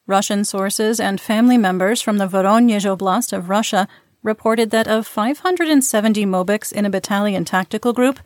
Russian 0.08 0.44
sources 0.44 1.00
and 1.00 1.22
family 1.22 1.58
members 1.58 2.02
from 2.02 2.18
the 2.18 2.28
Voronezh 2.28 2.86
Oblast 2.86 3.32
of 3.32 3.50
Russia 3.50 3.88
reported 4.22 4.70
that 4.72 4.88
of 4.88 5.08
570 5.08 6.26
Mobiks 6.26 6.72
in 6.72 6.86
a 6.86 6.90
battalion 6.90 7.46
tactical 7.46 7.94
group, 7.94 8.20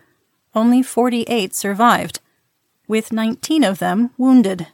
only 0.56 0.82
48 0.82 1.54
survived, 1.54 2.20
with 2.88 3.12
19 3.12 3.64
of 3.64 3.80
them 3.80 4.12
wounded. 4.18 4.68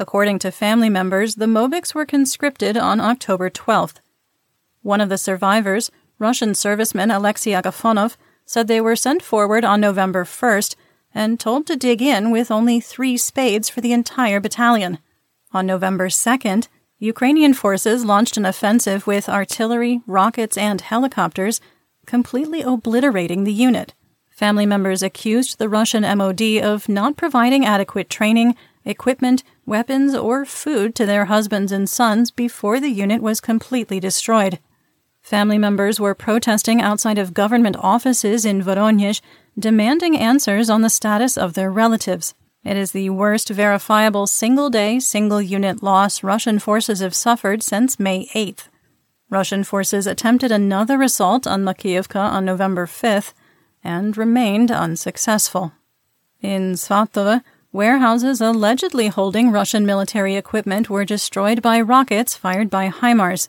According 0.00 0.38
to 0.38 0.50
family 0.50 0.88
members, 0.88 1.34
the 1.34 1.44
Mobiks 1.44 1.94
were 1.94 2.06
conscripted 2.06 2.74
on 2.74 3.00
October 3.00 3.50
12th. 3.50 3.96
One 4.80 4.98
of 4.98 5.10
the 5.10 5.18
survivors, 5.18 5.90
Russian 6.18 6.52
serviceman 6.52 7.14
Alexei 7.14 7.50
Agafonov, 7.50 8.16
said 8.46 8.66
they 8.66 8.80
were 8.80 8.96
sent 8.96 9.22
forward 9.22 9.62
on 9.62 9.78
November 9.78 10.24
1st 10.24 10.74
and 11.14 11.38
told 11.38 11.66
to 11.66 11.76
dig 11.76 12.00
in 12.00 12.30
with 12.30 12.50
only 12.50 12.80
three 12.80 13.18
spades 13.18 13.68
for 13.68 13.82
the 13.82 13.92
entire 13.92 14.40
battalion. 14.40 15.00
On 15.52 15.66
November 15.66 16.08
2nd, 16.08 16.68
Ukrainian 16.98 17.52
forces 17.52 18.02
launched 18.02 18.38
an 18.38 18.46
offensive 18.46 19.06
with 19.06 19.28
artillery, 19.28 20.00
rockets, 20.06 20.56
and 20.56 20.80
helicopters, 20.80 21.60
completely 22.06 22.62
obliterating 22.62 23.44
the 23.44 23.52
unit. 23.52 23.92
Family 24.30 24.64
members 24.64 25.02
accused 25.02 25.58
the 25.58 25.68
Russian 25.68 26.04
MOD 26.16 26.40
of 26.62 26.88
not 26.88 27.18
providing 27.18 27.66
adequate 27.66 28.08
training, 28.08 28.56
equipment, 28.86 29.42
weapons, 29.70 30.14
or 30.14 30.44
food 30.44 30.94
to 30.96 31.06
their 31.06 31.24
husbands 31.24 31.72
and 31.72 31.88
sons 31.88 32.30
before 32.30 32.78
the 32.78 32.90
unit 32.90 33.22
was 33.22 33.40
completely 33.40 33.98
destroyed. 33.98 34.58
Family 35.22 35.56
members 35.56 35.98
were 35.98 36.14
protesting 36.14 36.82
outside 36.82 37.16
of 37.16 37.32
government 37.32 37.76
offices 37.78 38.44
in 38.44 38.62
Voronezh, 38.62 39.22
demanding 39.58 40.18
answers 40.18 40.68
on 40.68 40.82
the 40.82 40.90
status 40.90 41.38
of 41.38 41.54
their 41.54 41.70
relatives. 41.70 42.34
It 42.64 42.76
is 42.76 42.92
the 42.92 43.08
worst 43.10 43.48
verifiable 43.48 44.26
single 44.26 44.68
day, 44.68 45.00
single 45.00 45.40
unit 45.40 45.82
loss 45.82 46.22
Russian 46.22 46.58
forces 46.58 47.00
have 47.00 47.14
suffered 47.14 47.62
since 47.62 47.98
May 47.98 48.26
8th. 48.34 48.68
Russian 49.30 49.64
forces 49.64 50.06
attempted 50.06 50.50
another 50.52 51.00
assault 51.00 51.46
on 51.46 51.64
Makeyevka 51.64 52.20
on 52.20 52.44
November 52.44 52.86
5th, 52.86 53.32
and 53.82 54.16
remained 54.16 54.70
unsuccessful. 54.70 55.72
In 56.42 56.72
Svatove, 56.72 57.42
warehouses 57.72 58.40
allegedly 58.40 59.08
holding 59.08 59.50
Russian 59.50 59.86
military 59.86 60.36
equipment 60.36 60.90
were 60.90 61.04
destroyed 61.04 61.62
by 61.62 61.80
rockets 61.80 62.36
fired 62.36 62.68
by 62.68 62.90
HIMARS. 62.90 63.48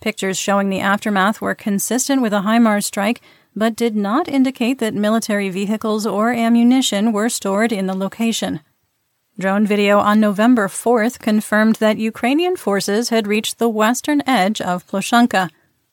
Pictures 0.00 0.38
showing 0.38 0.70
the 0.70 0.80
aftermath 0.80 1.40
were 1.40 1.54
consistent 1.54 2.22
with 2.22 2.32
a 2.32 2.42
HIMARS 2.42 2.84
strike, 2.84 3.20
but 3.54 3.76
did 3.76 3.96
not 3.96 4.28
indicate 4.28 4.78
that 4.78 4.94
military 4.94 5.48
vehicles 5.48 6.06
or 6.06 6.32
ammunition 6.32 7.12
were 7.12 7.28
stored 7.28 7.72
in 7.72 7.86
the 7.86 7.94
location. 7.94 8.60
Drone 9.38 9.66
video 9.66 9.98
on 9.98 10.20
November 10.20 10.68
4th 10.68 11.18
confirmed 11.18 11.76
that 11.76 11.98
Ukrainian 11.98 12.56
forces 12.56 13.08
had 13.08 13.26
reached 13.26 13.58
the 13.58 13.68
western 13.68 14.22
edge 14.26 14.60
of 14.60 14.86
Ploshanka. 14.86 15.50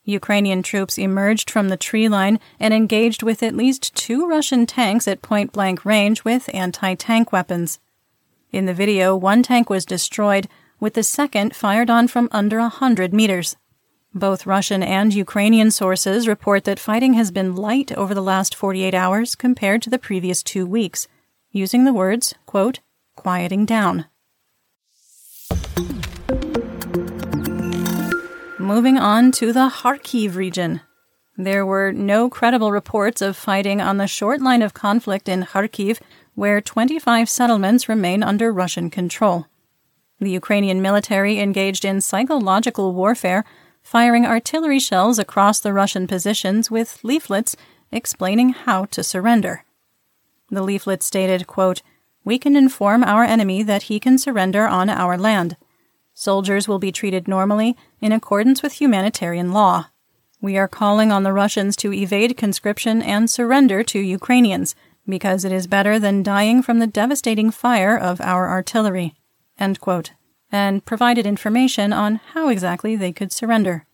Ukrainian 0.08 0.64
troops 0.64 0.98
emerged 0.98 1.50
from 1.50 1.68
the 1.68 1.76
tree 1.78 2.08
line 2.08 2.40
and 2.60 2.74
engaged 2.74 3.24
with 3.24 3.44
at 3.44 3.56
least 3.56 3.94
two 3.94 4.26
Russian 4.26 4.66
tanks 4.66 5.08
at 5.08 5.22
point 5.22 5.52
blank 5.52 5.84
range 5.84 6.24
with 6.24 6.50
anti 6.54 6.96
tank 6.96 7.32
weapons. 7.32 7.80
In 8.52 8.66
the 8.66 8.74
video, 8.74 9.16
one 9.16 9.44
tank 9.44 9.70
was 9.70 9.86
destroyed, 9.86 10.48
with 10.80 10.94
the 10.94 11.04
second 11.04 11.56
fired 11.56 11.90
on 11.90 12.08
from 12.08 12.30
under 12.32 12.60
a 12.60 12.70
hundred 12.70 13.14
meters. 13.14 13.58
Both 14.14 14.46
Russian 14.46 14.82
and 14.82 15.14
Ukrainian 15.14 15.72
sources 15.72 16.28
report 16.28 16.64
that 16.64 16.80
fighting 16.80 17.14
has 17.14 17.30
been 17.30 17.56
light 17.56 17.92
over 17.92 18.14
the 18.14 18.22
last 18.22 18.56
48 18.56 18.94
hours 18.94 19.36
compared 19.36 19.82
to 19.82 19.90
the 19.90 20.00
previous 20.00 20.42
two 20.42 20.66
weeks, 20.66 21.08
using 21.52 21.84
the 21.84 21.94
words, 21.94 22.34
quote, 22.46 22.80
quieting 23.16 23.66
down. 23.66 24.06
Moving 28.68 28.98
on 28.98 29.32
to 29.40 29.54
the 29.54 29.70
Kharkiv 29.70 30.36
region. 30.36 30.82
There 31.38 31.66
were 31.66 31.94
no 31.94 32.30
credible 32.30 32.74
reports 32.74 33.22
of 33.22 33.38
fighting 33.38 33.80
on 33.80 33.96
the 33.96 34.08
short 34.08 34.42
line 34.42 34.62
of 34.62 34.74
conflict 34.74 35.30
in 35.30 35.44
Kharkiv, 35.44 36.02
where 36.36 36.60
25 36.60 37.30
settlements 37.30 37.88
remain 37.88 38.24
under 38.24 38.52
Russian 38.52 38.90
control. 38.90 39.48
The 40.20 40.32
Ukrainian 40.32 40.82
military 40.82 41.40
engaged 41.40 41.86
in 41.86 42.02
psychological 42.02 42.94
warfare, 42.94 43.46
firing 43.84 44.26
artillery 44.26 44.80
shells 44.80 45.18
across 45.18 45.62
the 45.62 45.72
Russian 45.72 46.06
positions 46.06 46.70
with 46.70 47.00
leaflets 47.06 47.56
explaining 47.90 48.50
how 48.50 48.84
to 48.88 49.02
surrender. 49.02 49.64
The 50.50 50.62
leaflet 50.62 51.04
stated, 51.04 51.48
quote, 51.48 51.82
We 52.26 52.38
can 52.38 52.58
inform 52.58 53.06
our 53.06 53.24
enemy 53.24 53.64
that 53.64 53.84
he 53.84 53.98
can 53.98 54.18
surrender 54.18 54.68
on 54.68 54.90
our 54.90 55.18
land. 55.18 55.56
Soldiers 56.20 56.68
will 56.68 56.80
be 56.80 56.92
treated 56.92 57.28
normally 57.28 57.78
in 58.02 58.12
accordance 58.12 58.64
with 58.64 58.82
humanitarian 58.82 59.52
law. 59.52 59.90
We 60.42 60.58
are 60.58 60.68
calling 60.68 61.12
on 61.12 61.22
the 61.22 61.32
Russians 61.32 61.76
to 61.76 61.94
evade 61.94 62.36
conscription 62.36 63.04
and 63.04 63.30
surrender 63.30 63.84
to 63.84 64.00
Ukrainians 64.00 64.74
because 65.08 65.46
it 65.46 65.52
is 65.52 65.68
better 65.68 66.00
than 66.00 66.24
dying 66.24 66.64
from 66.64 66.80
the 66.80 66.88
devastating 66.88 67.52
fire 67.52 67.96
of 67.96 68.20
our 68.22 68.50
artillery. 68.50 69.14
and 70.52 70.84
provided 70.84 71.28
information 71.28 71.94
on 71.94 72.20
how 72.34 72.50
exactly 72.50 72.96
they 72.96 73.12
could 73.12 73.32
surrender. 73.32 73.86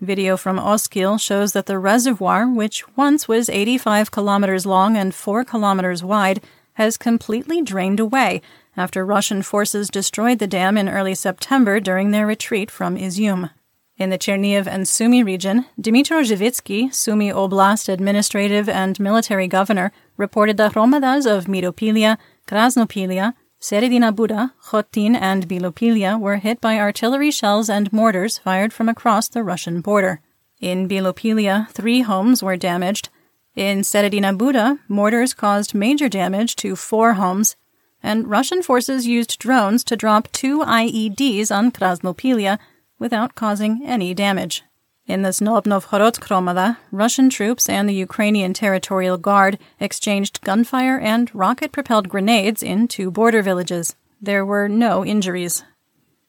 Video 0.00 0.36
from 0.36 0.58
Oskil 0.58 1.18
shows 1.18 1.52
that 1.52 1.66
the 1.66 1.78
reservoir, 1.78 2.48
which 2.48 2.82
once 2.96 3.28
was 3.28 3.48
85 3.48 4.10
kilometers 4.10 4.66
long 4.66 4.96
and 4.96 5.14
4 5.14 5.44
kilometers 5.44 6.02
wide, 6.02 6.42
has 6.74 6.96
completely 6.96 7.62
drained 7.62 8.00
away 8.00 8.42
after 8.80 9.04
Russian 9.04 9.42
forces 9.42 9.90
destroyed 9.90 10.38
the 10.38 10.46
dam 10.46 10.76
in 10.76 10.88
early 10.88 11.14
September 11.14 11.78
during 11.78 12.10
their 12.10 12.26
retreat 12.26 12.70
from 12.70 12.96
Izyum. 12.96 13.50
In 13.96 14.08
the 14.08 14.18
Chernihiv 14.18 14.66
and 14.66 14.86
Sumy 14.86 15.22
region, 15.22 15.66
Dmytro 15.78 16.24
Zhivitsky, 16.24 16.92
Sumy 16.92 17.30
Oblast 17.30 17.88
administrative 17.88 18.66
and 18.66 18.98
military 18.98 19.46
governor, 19.46 19.92
reported 20.16 20.56
that 20.56 20.72
hromadas 20.72 21.26
of 21.26 21.44
Miropilia, 21.44 22.16
Krasnopilia, 22.48 23.34
Seredina 23.60 24.16
Buda, 24.16 24.54
Khotin, 24.68 25.14
and 25.14 25.46
Bilopilia 25.46 26.18
were 26.18 26.36
hit 26.36 26.62
by 26.62 26.78
artillery 26.78 27.30
shells 27.30 27.68
and 27.68 27.92
mortars 27.92 28.38
fired 28.38 28.72
from 28.72 28.88
across 28.88 29.28
the 29.28 29.42
Russian 29.42 29.82
border. 29.82 30.22
In 30.60 30.88
Bilopilia, 30.88 31.68
three 31.70 32.00
homes 32.00 32.42
were 32.42 32.56
damaged. 32.56 33.10
In 33.54 33.80
Seredina 33.82 34.36
Buda, 34.36 34.78
mortars 34.88 35.34
caused 35.34 35.74
major 35.74 36.08
damage 36.08 36.56
to 36.56 36.74
four 36.74 37.14
homes, 37.14 37.56
and 38.02 38.28
Russian 38.28 38.62
forces 38.62 39.06
used 39.06 39.38
drones 39.38 39.84
to 39.84 39.96
drop 39.96 40.30
two 40.32 40.60
IEDs 40.60 41.50
on 41.54 41.70
Krasnopilia 41.70 42.58
without 42.98 43.34
causing 43.34 43.82
any 43.84 44.14
damage. 44.14 44.62
In 45.06 45.22
the 45.22 45.30
Snobnovhorod 45.30 46.20
Hromada, 46.20 46.76
Russian 46.92 47.30
troops 47.30 47.68
and 47.68 47.88
the 47.88 47.94
Ukrainian 47.94 48.52
Territorial 48.54 49.18
Guard 49.18 49.58
exchanged 49.80 50.40
gunfire 50.42 51.00
and 51.00 51.34
rocket 51.34 51.72
propelled 51.72 52.08
grenades 52.08 52.62
in 52.62 52.86
two 52.86 53.10
border 53.10 53.42
villages. 53.42 53.96
There 54.22 54.44
were 54.44 54.68
no 54.68 55.04
injuries. 55.04 55.64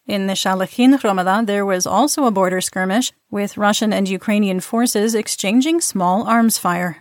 In 0.08 0.26
the 0.26 0.34
Shalechin 0.34 1.00
Hromada, 1.00 1.46
there 1.46 1.66
was 1.66 1.86
also 1.86 2.26
a 2.26 2.32
border 2.32 2.60
skirmish, 2.60 3.14
with 3.30 3.56
Russian 3.56 3.94
and 3.94 4.10
Ukrainian 4.10 4.60
forces 4.60 5.14
exchanging 5.14 5.80
small 5.80 6.24
arms 6.24 6.58
fire. 6.58 6.98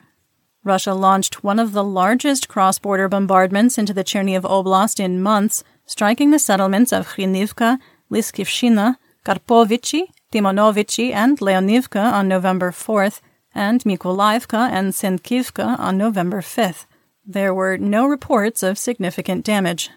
Russia 0.62 0.92
launched 0.92 1.42
one 1.42 1.59
of 1.59 1.73
the 1.73 1.85
largest 1.85 2.49
cross 2.49 2.79
border 2.79 3.09
bombardments 3.09 3.79
into 3.79 3.94
the 3.94 4.05
Chernihiv 4.05 4.42
Oblast 4.42 5.01
in 5.01 5.23
months, 5.23 5.64
striking 5.87 6.31
the 6.31 6.38
settlements 6.38 6.92
of 6.92 7.09
Khrynivka, 7.09 7.79
Lyskivshina, 8.11 8.96
Karpovichi, 9.25 10.05
Timonovichi 10.33 11.12
and 11.12 11.38
Leonivka 11.38 12.12
on 12.12 12.29
November 12.29 12.70
4th, 12.70 13.20
and 13.55 13.83
Mykolaiivka 13.83 14.70
and 14.70 14.92
Sinkivka 14.92 15.79
on 15.79 15.96
November 15.96 16.40
5th. 16.40 16.87
There 17.27 17.55
were 17.55 17.77
no 17.79 18.07
reports 18.07 18.62
of 18.62 18.79
significant 18.79 19.44
damage. 19.44 19.90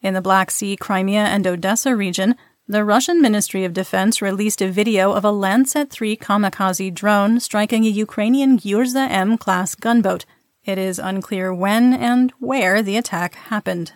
In 0.00 0.14
the 0.14 0.20
Black 0.20 0.50
Sea, 0.50 0.76
Crimea, 0.76 1.24
and 1.24 1.46
Odessa 1.46 1.96
region, 1.96 2.36
the 2.70 2.84
Russian 2.84 3.22
Ministry 3.22 3.64
of 3.64 3.72
Defense 3.72 4.20
released 4.20 4.60
a 4.60 4.70
video 4.70 5.12
of 5.12 5.24
a 5.24 5.30
Lancet 5.30 5.88
3 5.88 6.18
kamikaze 6.18 6.92
drone 6.92 7.40
striking 7.40 7.86
a 7.86 7.88
Ukrainian 7.88 8.58
Gyurza 8.58 9.08
M 9.08 9.38
class 9.38 9.74
gunboat. 9.74 10.26
It 10.64 10.76
is 10.76 10.98
unclear 10.98 11.54
when 11.54 11.94
and 11.94 12.30
where 12.38 12.82
the 12.82 12.98
attack 12.98 13.36
happened. 13.36 13.92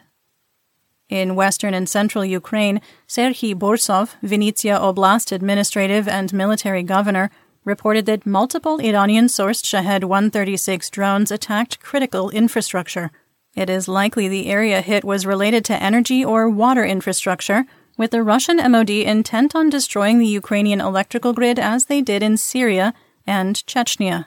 In 1.11 1.35
western 1.35 1.75
and 1.75 1.87
central 1.87 2.25
Ukraine, 2.25 2.81
Serhiy 3.07 3.55
Borzov, 3.55 4.15
Vinnytsia 4.25 4.81
Oblast 4.81 5.33
administrative 5.33 6.09
and 6.09 6.33
military 6.33 6.83
governor, 6.83 7.31
reported 7.67 8.07
that 8.07 8.25
multiple 8.25 8.81
Iranian 8.81 9.27
sourced 9.27 9.67
Shahed 9.67 10.05
136 10.05 10.89
drones 10.89 11.31
attacked 11.31 11.81
critical 11.81 12.31
infrastructure. 12.31 13.11
It 13.55 13.69
is 13.69 13.87
likely 13.87 14.29
the 14.29 14.47
area 14.47 14.81
hit 14.81 15.05
was 15.05 15.27
related 15.27 15.63
to 15.67 15.83
energy 15.83 16.25
or 16.25 16.49
water 16.49 16.87
infrastructure, 16.87 17.67
with 17.97 18.11
the 18.11 18.23
Russian 18.23 18.57
MOD 18.71 18.91
intent 18.91 19.55
on 19.55 19.71
destroying 19.71 20.19
the 20.19 20.27
Ukrainian 20.27 20.81
electrical 20.81 21.33
grid 21.33 21.59
as 21.59 21.87
they 21.87 22.01
did 22.01 22.23
in 22.23 22.37
Syria 22.37 22.95
and 23.27 23.57
Chechnya. 23.67 24.27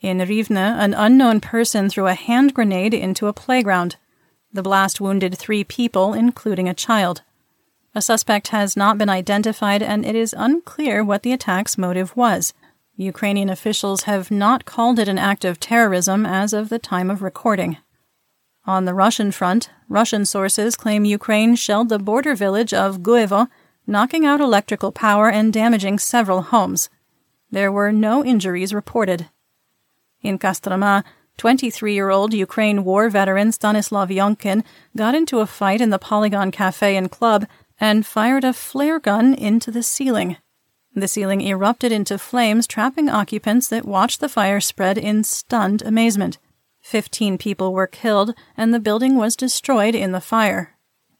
In 0.00 0.18
Rivne, 0.18 0.78
an 0.78 0.94
unknown 0.94 1.40
person 1.40 1.88
threw 1.88 2.06
a 2.06 2.14
hand 2.14 2.54
grenade 2.54 2.94
into 2.94 3.26
a 3.26 3.32
playground. 3.32 3.96
The 4.52 4.62
blast 4.62 5.00
wounded 5.00 5.36
three 5.36 5.64
people, 5.64 6.12
including 6.12 6.68
a 6.68 6.74
child. 6.74 7.22
A 7.94 8.02
suspect 8.02 8.48
has 8.48 8.76
not 8.76 8.98
been 8.98 9.08
identified, 9.08 9.82
and 9.82 10.04
it 10.04 10.14
is 10.14 10.34
unclear 10.36 11.04
what 11.04 11.22
the 11.22 11.32
attack's 11.32 11.78
motive 11.78 12.16
was. 12.16 12.52
Ukrainian 12.96 13.48
officials 13.50 14.02
have 14.02 14.30
not 14.30 14.64
called 14.64 14.98
it 14.98 15.08
an 15.08 15.18
act 15.18 15.44
of 15.44 15.58
terrorism 15.58 16.26
as 16.26 16.52
of 16.52 16.68
the 16.68 16.78
time 16.78 17.10
of 17.10 17.22
recording. 17.22 17.78
On 18.66 18.86
the 18.86 18.94
Russian 18.94 19.30
front, 19.30 19.68
Russian 19.88 20.24
sources 20.24 20.74
claim 20.74 21.04
Ukraine 21.04 21.54
shelled 21.54 21.90
the 21.90 21.98
border 21.98 22.34
village 22.34 22.72
of 22.72 23.02
Guevo, 23.02 23.48
knocking 23.86 24.24
out 24.24 24.40
electrical 24.40 24.90
power 24.90 25.30
and 25.30 25.52
damaging 25.52 25.98
several 25.98 26.40
homes. 26.40 26.88
There 27.50 27.70
were 27.70 27.92
no 27.92 28.24
injuries 28.24 28.72
reported. 28.72 29.28
In 30.22 30.38
Kostroma, 30.38 31.04
23 31.36 31.92
year 31.92 32.08
old 32.08 32.32
Ukraine 32.32 32.84
war 32.84 33.10
veteran 33.10 33.52
Stanislav 33.52 34.08
Yonkin 34.08 34.64
got 34.96 35.14
into 35.14 35.40
a 35.40 35.46
fight 35.46 35.82
in 35.82 35.90
the 35.90 35.98
Polygon 35.98 36.50
Cafe 36.50 36.96
and 36.96 37.10
Club 37.10 37.46
and 37.78 38.06
fired 38.06 38.44
a 38.44 38.54
flare 38.54 38.98
gun 38.98 39.34
into 39.34 39.70
the 39.70 39.82
ceiling. 39.82 40.38
The 40.94 41.08
ceiling 41.08 41.40
erupted 41.40 41.92
into 41.92 42.18
flames, 42.18 42.66
trapping 42.66 43.10
occupants 43.10 43.68
that 43.68 43.84
watched 43.84 44.20
the 44.20 44.28
fire 44.28 44.60
spread 44.60 44.96
in 44.96 45.24
stunned 45.24 45.82
amazement. 45.82 46.38
Fifteen 46.84 47.38
people 47.38 47.72
were 47.72 47.86
killed, 47.86 48.34
and 48.58 48.74
the 48.74 48.78
building 48.78 49.16
was 49.16 49.36
destroyed 49.36 49.94
in 49.94 50.12
the 50.12 50.20
fire. 50.20 50.76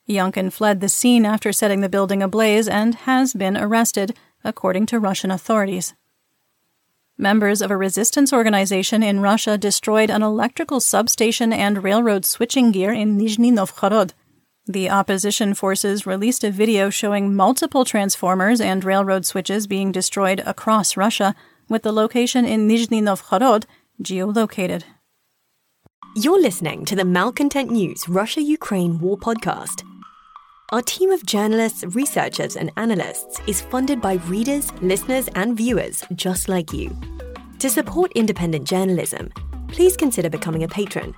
Yonkin 0.07 0.53
fled 0.53 0.83
the 0.83 0.91
scene 0.91 1.25
after 1.25 1.55
setting 1.55 1.81
the 1.81 1.89
building 1.89 2.23
ablaze 2.23 2.69
and 2.69 2.95
has 2.95 3.33
been 3.33 3.57
arrested, 3.57 4.15
according 4.45 4.85
to 4.85 5.01
Russian 5.01 5.31
authorities. 5.31 5.95
Members 7.17 7.63
of 7.63 7.71
a 7.71 7.79
resistance 7.79 8.31
organization 8.31 9.03
in 9.03 9.21
Russia 9.21 9.57
destroyed 9.57 10.11
an 10.11 10.23
electrical 10.23 10.81
substation 10.81 11.51
and 11.51 11.83
railroad 11.83 12.27
switching 12.27 12.71
gear 12.71 12.93
in 12.93 13.17
Nizhny 13.19 13.51
Novgorod. 13.51 14.13
The 14.67 14.91
opposition 14.91 15.55
forces 15.55 16.05
released 16.05 16.45
a 16.45 16.51
video 16.51 16.91
showing 16.91 17.35
multiple 17.35 17.87
transformers 17.87 18.61
and 18.61 18.85
railroad 18.85 19.25
switches 19.25 19.67
being 19.67 19.93
destroyed 19.93 20.43
across 20.45 20.99
Russia, 20.99 21.35
with 21.71 21.85
the 21.85 21.93
location 21.93 22.45
in 22.45 22.69
Nizhny 22.69 23.03
Novgorod 23.03 23.67
geolocated. 24.03 24.85
You're 26.17 26.41
listening 26.41 26.85
to 26.85 26.95
the 26.95 27.05
Malcontent 27.05 27.73
News 27.73 28.09
Russia 28.09 28.41
Ukraine 28.41 29.01
War 29.01 29.19
Podcast. 29.19 29.83
Our 30.71 30.81
team 30.81 31.11
of 31.11 31.27
journalists, 31.27 31.83
researchers, 31.97 32.55
and 32.55 32.71
analysts 32.77 33.41
is 33.49 33.61
funded 33.61 34.01
by 34.01 34.15
readers, 34.29 34.73
listeners, 34.75 35.29
and 35.35 35.57
viewers 35.57 36.05
just 36.15 36.49
like 36.49 36.73
you. 36.73 36.97
To 37.59 37.69
support 37.69 38.13
independent 38.13 38.65
journalism, 38.65 39.33
please 39.67 39.97
consider 39.97 40.31
becoming 40.31 40.63
a 40.63 40.69
patron. 40.69 41.17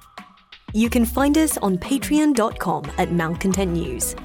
You 0.72 0.88
can 0.88 1.04
find 1.04 1.36
us 1.36 1.58
on 1.58 1.76
patreon.com 1.76 2.90
at 2.96 3.12
Malcontent 3.12 3.72
News. 3.72 4.16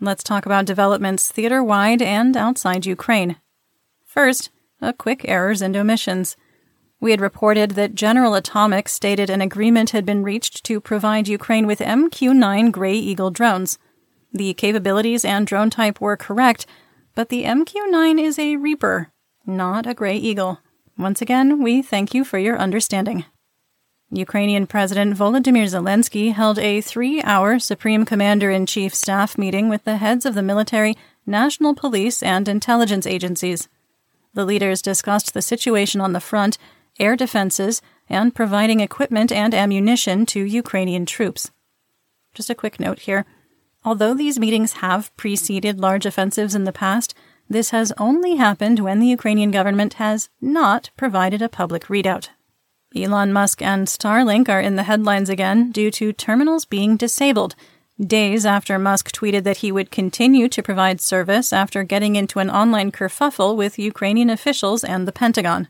Let's 0.00 0.24
talk 0.24 0.46
about 0.46 0.64
developments 0.64 1.30
theater 1.30 1.62
wide 1.62 2.00
and 2.00 2.34
outside 2.34 2.86
Ukraine. 2.86 3.36
First, 4.06 4.48
a 4.80 4.94
quick 4.94 5.28
errors 5.28 5.60
and 5.60 5.76
omissions. 5.76 6.34
We 7.02 7.10
had 7.10 7.20
reported 7.20 7.72
that 7.72 7.96
General 7.96 8.34
Atomics 8.34 8.92
stated 8.92 9.28
an 9.28 9.40
agreement 9.40 9.90
had 9.90 10.06
been 10.06 10.22
reached 10.22 10.62
to 10.66 10.80
provide 10.80 11.26
Ukraine 11.26 11.66
with 11.66 11.80
MQ 11.80 12.32
9 12.32 12.70
Grey 12.70 12.94
Eagle 12.94 13.32
drones. 13.32 13.76
The 14.32 14.54
capabilities 14.54 15.24
and 15.24 15.44
drone 15.44 15.68
type 15.68 16.00
were 16.00 16.16
correct, 16.16 16.64
but 17.16 17.28
the 17.28 17.42
MQ 17.42 17.90
9 17.90 18.20
is 18.20 18.38
a 18.38 18.54
Reaper, 18.54 19.10
not 19.44 19.84
a 19.84 19.94
Grey 19.94 20.16
Eagle. 20.16 20.60
Once 20.96 21.20
again, 21.20 21.60
we 21.60 21.82
thank 21.82 22.14
you 22.14 22.22
for 22.22 22.38
your 22.38 22.56
understanding. 22.56 23.24
Ukrainian 24.12 24.68
President 24.68 25.16
Volodymyr 25.16 25.66
Zelensky 25.66 26.32
held 26.32 26.60
a 26.60 26.80
three 26.80 27.20
hour 27.24 27.58
Supreme 27.58 28.04
Commander 28.04 28.52
in 28.52 28.64
Chief 28.64 28.94
staff 28.94 29.36
meeting 29.36 29.68
with 29.68 29.82
the 29.82 29.96
heads 29.96 30.24
of 30.24 30.36
the 30.36 30.40
military, 30.42 30.96
national 31.26 31.74
police, 31.74 32.22
and 32.22 32.46
intelligence 32.46 33.08
agencies. 33.08 33.68
The 34.34 34.44
leaders 34.44 34.80
discussed 34.80 35.34
the 35.34 35.42
situation 35.42 36.00
on 36.00 36.12
the 36.12 36.20
front 36.20 36.58
air 37.02 37.16
defenses, 37.16 37.82
and 38.08 38.34
providing 38.34 38.80
equipment 38.80 39.30
and 39.32 39.52
ammunition 39.54 40.24
to 40.26 40.40
Ukrainian 40.40 41.04
troops. 41.04 41.50
Just 42.34 42.50
a 42.50 42.54
quick 42.54 42.80
note 42.80 43.00
here. 43.00 43.26
Although 43.84 44.14
these 44.14 44.38
meetings 44.38 44.74
have 44.74 45.14
preceded 45.16 45.80
large 45.80 46.06
offensives 46.06 46.54
in 46.54 46.64
the 46.64 46.72
past, 46.72 47.14
this 47.48 47.70
has 47.70 47.92
only 47.98 48.36
happened 48.36 48.78
when 48.78 49.00
the 49.00 49.08
Ukrainian 49.08 49.50
government 49.50 49.94
has 49.94 50.30
not 50.40 50.90
provided 50.96 51.42
a 51.42 51.48
public 51.48 51.84
readout. 51.86 52.28
Elon 52.94 53.32
Musk 53.32 53.60
and 53.60 53.86
Starlink 53.86 54.48
are 54.48 54.60
in 54.60 54.76
the 54.76 54.84
headlines 54.84 55.28
again 55.28 55.72
due 55.72 55.90
to 55.90 56.12
terminals 56.12 56.64
being 56.64 56.96
disabled, 56.96 57.54
days 57.98 58.46
after 58.46 58.78
Musk 58.78 59.12
tweeted 59.12 59.44
that 59.44 59.58
he 59.58 59.72
would 59.72 59.90
continue 59.90 60.48
to 60.48 60.62
provide 60.62 61.00
service 61.00 61.52
after 61.52 61.82
getting 61.82 62.16
into 62.16 62.38
an 62.38 62.50
online 62.50 62.90
kerfuffle 62.92 63.56
with 63.56 63.78
Ukrainian 63.78 64.30
officials 64.30 64.84
and 64.84 65.06
the 65.06 65.12
Pentagon. 65.12 65.68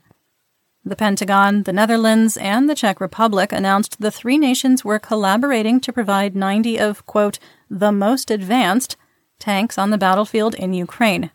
The 0.84 0.96
Pentagon, 0.96 1.62
the 1.62 1.72
Netherlands, 1.72 2.36
and 2.36 2.68
the 2.68 2.74
Czech 2.74 3.00
Republic 3.00 3.52
announced 3.52 4.00
the 4.00 4.10
three 4.10 4.36
nations 4.36 4.84
were 4.84 4.98
collaborating 4.98 5.78
to 5.80 5.92
provide 5.92 6.34
90 6.34 6.78
of, 6.78 7.06
quote, 7.06 7.38
the 7.70 7.92
most 7.92 8.32
advanced 8.32 8.96
tanks 9.38 9.78
on 9.78 9.90
the 9.90 9.98
battlefield 9.98 10.54
in 10.56 10.72
Ukraine. 10.72 11.30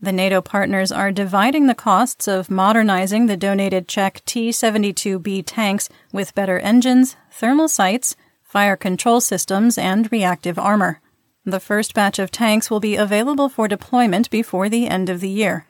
The 0.00 0.12
NATO 0.12 0.40
partners 0.40 0.90
are 0.90 1.12
dividing 1.12 1.66
the 1.66 1.74
costs 1.74 2.26
of 2.26 2.50
modernizing 2.50 3.26
the 3.26 3.36
donated 3.36 3.86
Czech 3.86 4.24
T 4.24 4.48
72B 4.48 5.42
tanks 5.44 5.90
with 6.12 6.34
better 6.34 6.58
engines, 6.58 7.16
thermal 7.30 7.68
sights, 7.68 8.16
fire 8.42 8.76
control 8.76 9.20
systems, 9.20 9.76
and 9.76 10.10
reactive 10.10 10.58
armor. 10.58 11.00
The 11.44 11.60
first 11.60 11.92
batch 11.92 12.18
of 12.18 12.30
tanks 12.30 12.70
will 12.70 12.80
be 12.80 12.96
available 12.96 13.48
for 13.48 13.68
deployment 13.68 14.30
before 14.30 14.68
the 14.68 14.86
end 14.88 15.10
of 15.10 15.20
the 15.20 15.28
year. 15.28 15.66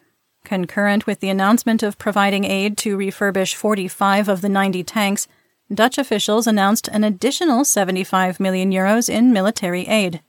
Concurrent 0.46 1.08
with 1.08 1.18
the 1.18 1.28
announcement 1.28 1.82
of 1.82 1.98
providing 1.98 2.44
aid 2.44 2.78
to 2.78 2.96
refurbish 2.96 3.56
45 3.56 4.28
of 4.28 4.42
the 4.42 4.48
90 4.48 4.84
tanks, 4.84 5.26
Dutch 5.74 5.98
officials 5.98 6.46
announced 6.46 6.86
an 6.86 7.02
additional 7.02 7.64
75 7.64 8.38
million 8.38 8.70
euros 8.70 9.08
in 9.08 9.32
military 9.32 9.88
aid. 9.88 10.22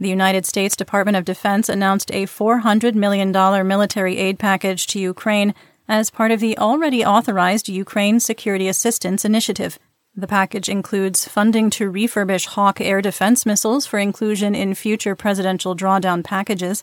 The 0.00 0.08
United 0.08 0.44
States 0.44 0.74
Department 0.74 1.16
of 1.16 1.24
Defense 1.24 1.68
announced 1.68 2.10
a 2.10 2.26
$400 2.26 2.96
million 2.96 3.30
military 3.30 4.18
aid 4.18 4.40
package 4.40 4.88
to 4.88 4.98
Ukraine 4.98 5.54
as 5.86 6.10
part 6.10 6.32
of 6.32 6.40
the 6.40 6.58
already 6.58 7.04
authorized 7.04 7.68
Ukraine 7.68 8.18
Security 8.18 8.66
Assistance 8.66 9.24
Initiative. 9.24 9.78
The 10.16 10.26
package 10.26 10.68
includes 10.68 11.28
funding 11.28 11.70
to 11.70 11.88
refurbish 11.92 12.46
Hawk 12.46 12.80
air 12.80 13.00
defense 13.00 13.46
missiles 13.46 13.86
for 13.86 14.00
inclusion 14.00 14.56
in 14.56 14.74
future 14.74 15.14
presidential 15.14 15.76
drawdown 15.76 16.24
packages 16.24 16.82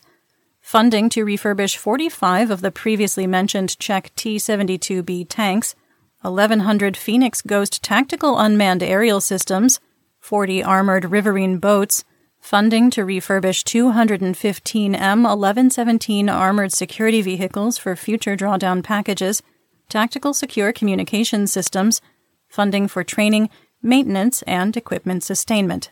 funding 0.62 1.10
to 1.10 1.24
refurbish 1.24 1.76
45 1.76 2.50
of 2.50 2.62
the 2.62 2.70
previously 2.70 3.26
mentioned 3.26 3.78
Czech 3.78 4.14
T 4.16 4.36
72B 4.36 5.26
tanks, 5.28 5.74
1,100 6.22 6.96
Phoenix 6.96 7.42
Ghost 7.42 7.82
tactical 7.82 8.38
unmanned 8.38 8.82
aerial 8.82 9.20
systems, 9.20 9.80
40 10.20 10.62
armored 10.62 11.10
riverine 11.10 11.58
boats, 11.58 12.04
funding 12.38 12.90
to 12.90 13.02
refurbish 13.02 13.64
215 13.64 14.94
M 14.94 15.22
1117 15.24 16.28
armored 16.28 16.72
security 16.72 17.20
vehicles 17.20 17.76
for 17.76 17.96
future 17.96 18.36
drawdown 18.36 18.82
packages, 18.84 19.42
tactical 19.88 20.32
secure 20.32 20.72
communication 20.72 21.46
systems, 21.46 22.00
funding 22.48 22.86
for 22.86 23.02
training, 23.02 23.50
maintenance, 23.82 24.42
and 24.42 24.76
equipment 24.76 25.24
sustainment. 25.24 25.90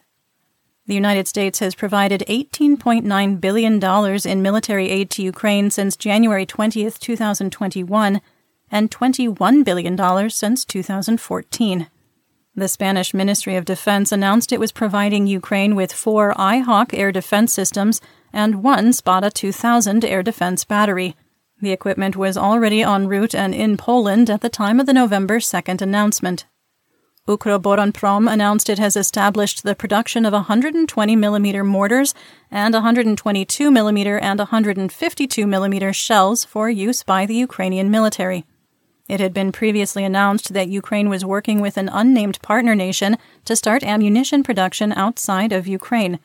The 0.91 0.97
United 0.97 1.29
States 1.29 1.61
has 1.61 1.77
provided 1.77 2.25
$18.9 2.27 3.41
billion 3.41 3.81
in 4.27 4.43
military 4.43 4.91
aid 4.91 5.09
to 5.11 5.23
Ukraine 5.23 5.71
since 5.71 5.95
January 5.95 6.45
20, 6.45 6.91
2021, 6.91 8.21
and 8.73 8.91
$21 8.91 9.65
billion 9.65 10.31
since 10.31 10.65
2014. 10.65 11.87
The 12.57 12.67
Spanish 12.67 13.15
Ministry 13.15 13.55
of 13.55 13.65
Defense 13.65 14.11
announced 14.11 14.51
it 14.51 14.59
was 14.59 14.73
providing 14.73 15.29
Ukraine 15.29 15.77
with 15.77 15.93
four 15.93 16.35
IHawk 16.35 16.93
air 16.93 17.13
defense 17.13 17.53
systems 17.53 18.01
and 18.33 18.65
one 18.65 18.93
Spada 18.93 19.31
2000 19.31 20.05
air 20.05 20.25
defense 20.25 20.65
battery. 20.65 21.15
The 21.63 21.71
equipment 21.71 22.17
was 22.17 22.37
already 22.37 22.83
en 22.83 23.07
route 23.07 23.37
and 23.37 23.55
in 23.55 23.77
Poland 23.77 24.29
at 24.29 24.41
the 24.41 24.49
time 24.49 24.81
of 24.81 24.87
the 24.87 24.93
November 24.93 25.39
2nd 25.39 25.81
announcement. 25.81 26.47
Ukroboronprom 27.31 28.29
announced 28.29 28.69
it 28.69 28.81
has 28.81 28.97
established 28.97 29.63
the 29.63 29.77
production 29.77 30.27
of 30.27 30.33
120 30.33 31.17
mm 31.17 31.65
mortars 31.65 32.13
and 32.51 32.75
122 32.75 33.71
mm 33.71 34.19
and 34.21 34.41
152 34.41 35.47
mm 35.47 35.95
shells 35.95 36.45
for 36.45 36.69
use 36.69 37.05
by 37.05 37.27
the 37.27 37.37
Ukrainian 37.37 37.89
military. 37.89 38.45
It 39.09 39.21
had 39.21 39.33
been 39.33 39.53
previously 39.53 40.05
announced 40.05 40.55
that 40.55 40.67
Ukraine 40.69 41.09
was 41.09 41.25
working 41.25 41.61
with 41.61 41.77
an 41.77 41.89
unnamed 41.89 42.43
partner 42.43 42.75
nation 42.75 43.17
to 43.45 43.55
start 43.55 43.85
ammunition 43.85 44.43
production 44.43 44.93
outside 44.93 45.53
of 45.53 45.69
Ukraine. 45.69 46.19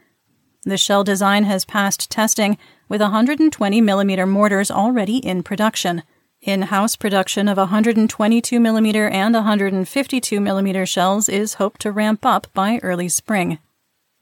The 0.64 0.76
shell 0.76 1.04
design 1.04 1.44
has 1.44 1.66
passed 1.66 2.10
testing, 2.10 2.58
with 2.90 3.02
120 3.02 3.80
mm 3.80 4.28
mortars 4.28 4.72
already 4.72 5.18
in 5.18 5.44
production. 5.44 6.02
In 6.46 6.62
house 6.62 6.96
production 6.96 7.48
of 7.48 7.58
122 7.58 8.60
mm 8.60 9.12
and 9.12 9.34
152 9.34 10.40
mm 10.40 10.88
shells 10.88 11.28
is 11.28 11.56
hoped 11.56 11.82
to 11.82 11.92
ramp 11.92 12.24
up 12.24 12.46
by 12.54 12.80
early 12.84 13.10
spring. 13.10 13.58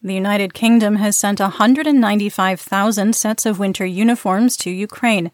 The 0.01 0.13
United 0.13 0.53
Kingdom 0.53 0.95
has 0.95 1.17
sent 1.17 1.41
195,000 1.41 3.13
sets 3.13 3.45
of 3.45 3.59
winter 3.59 3.86
uniforms 3.86 4.55
to 4.57 4.71
Ukraine. 4.71 5.32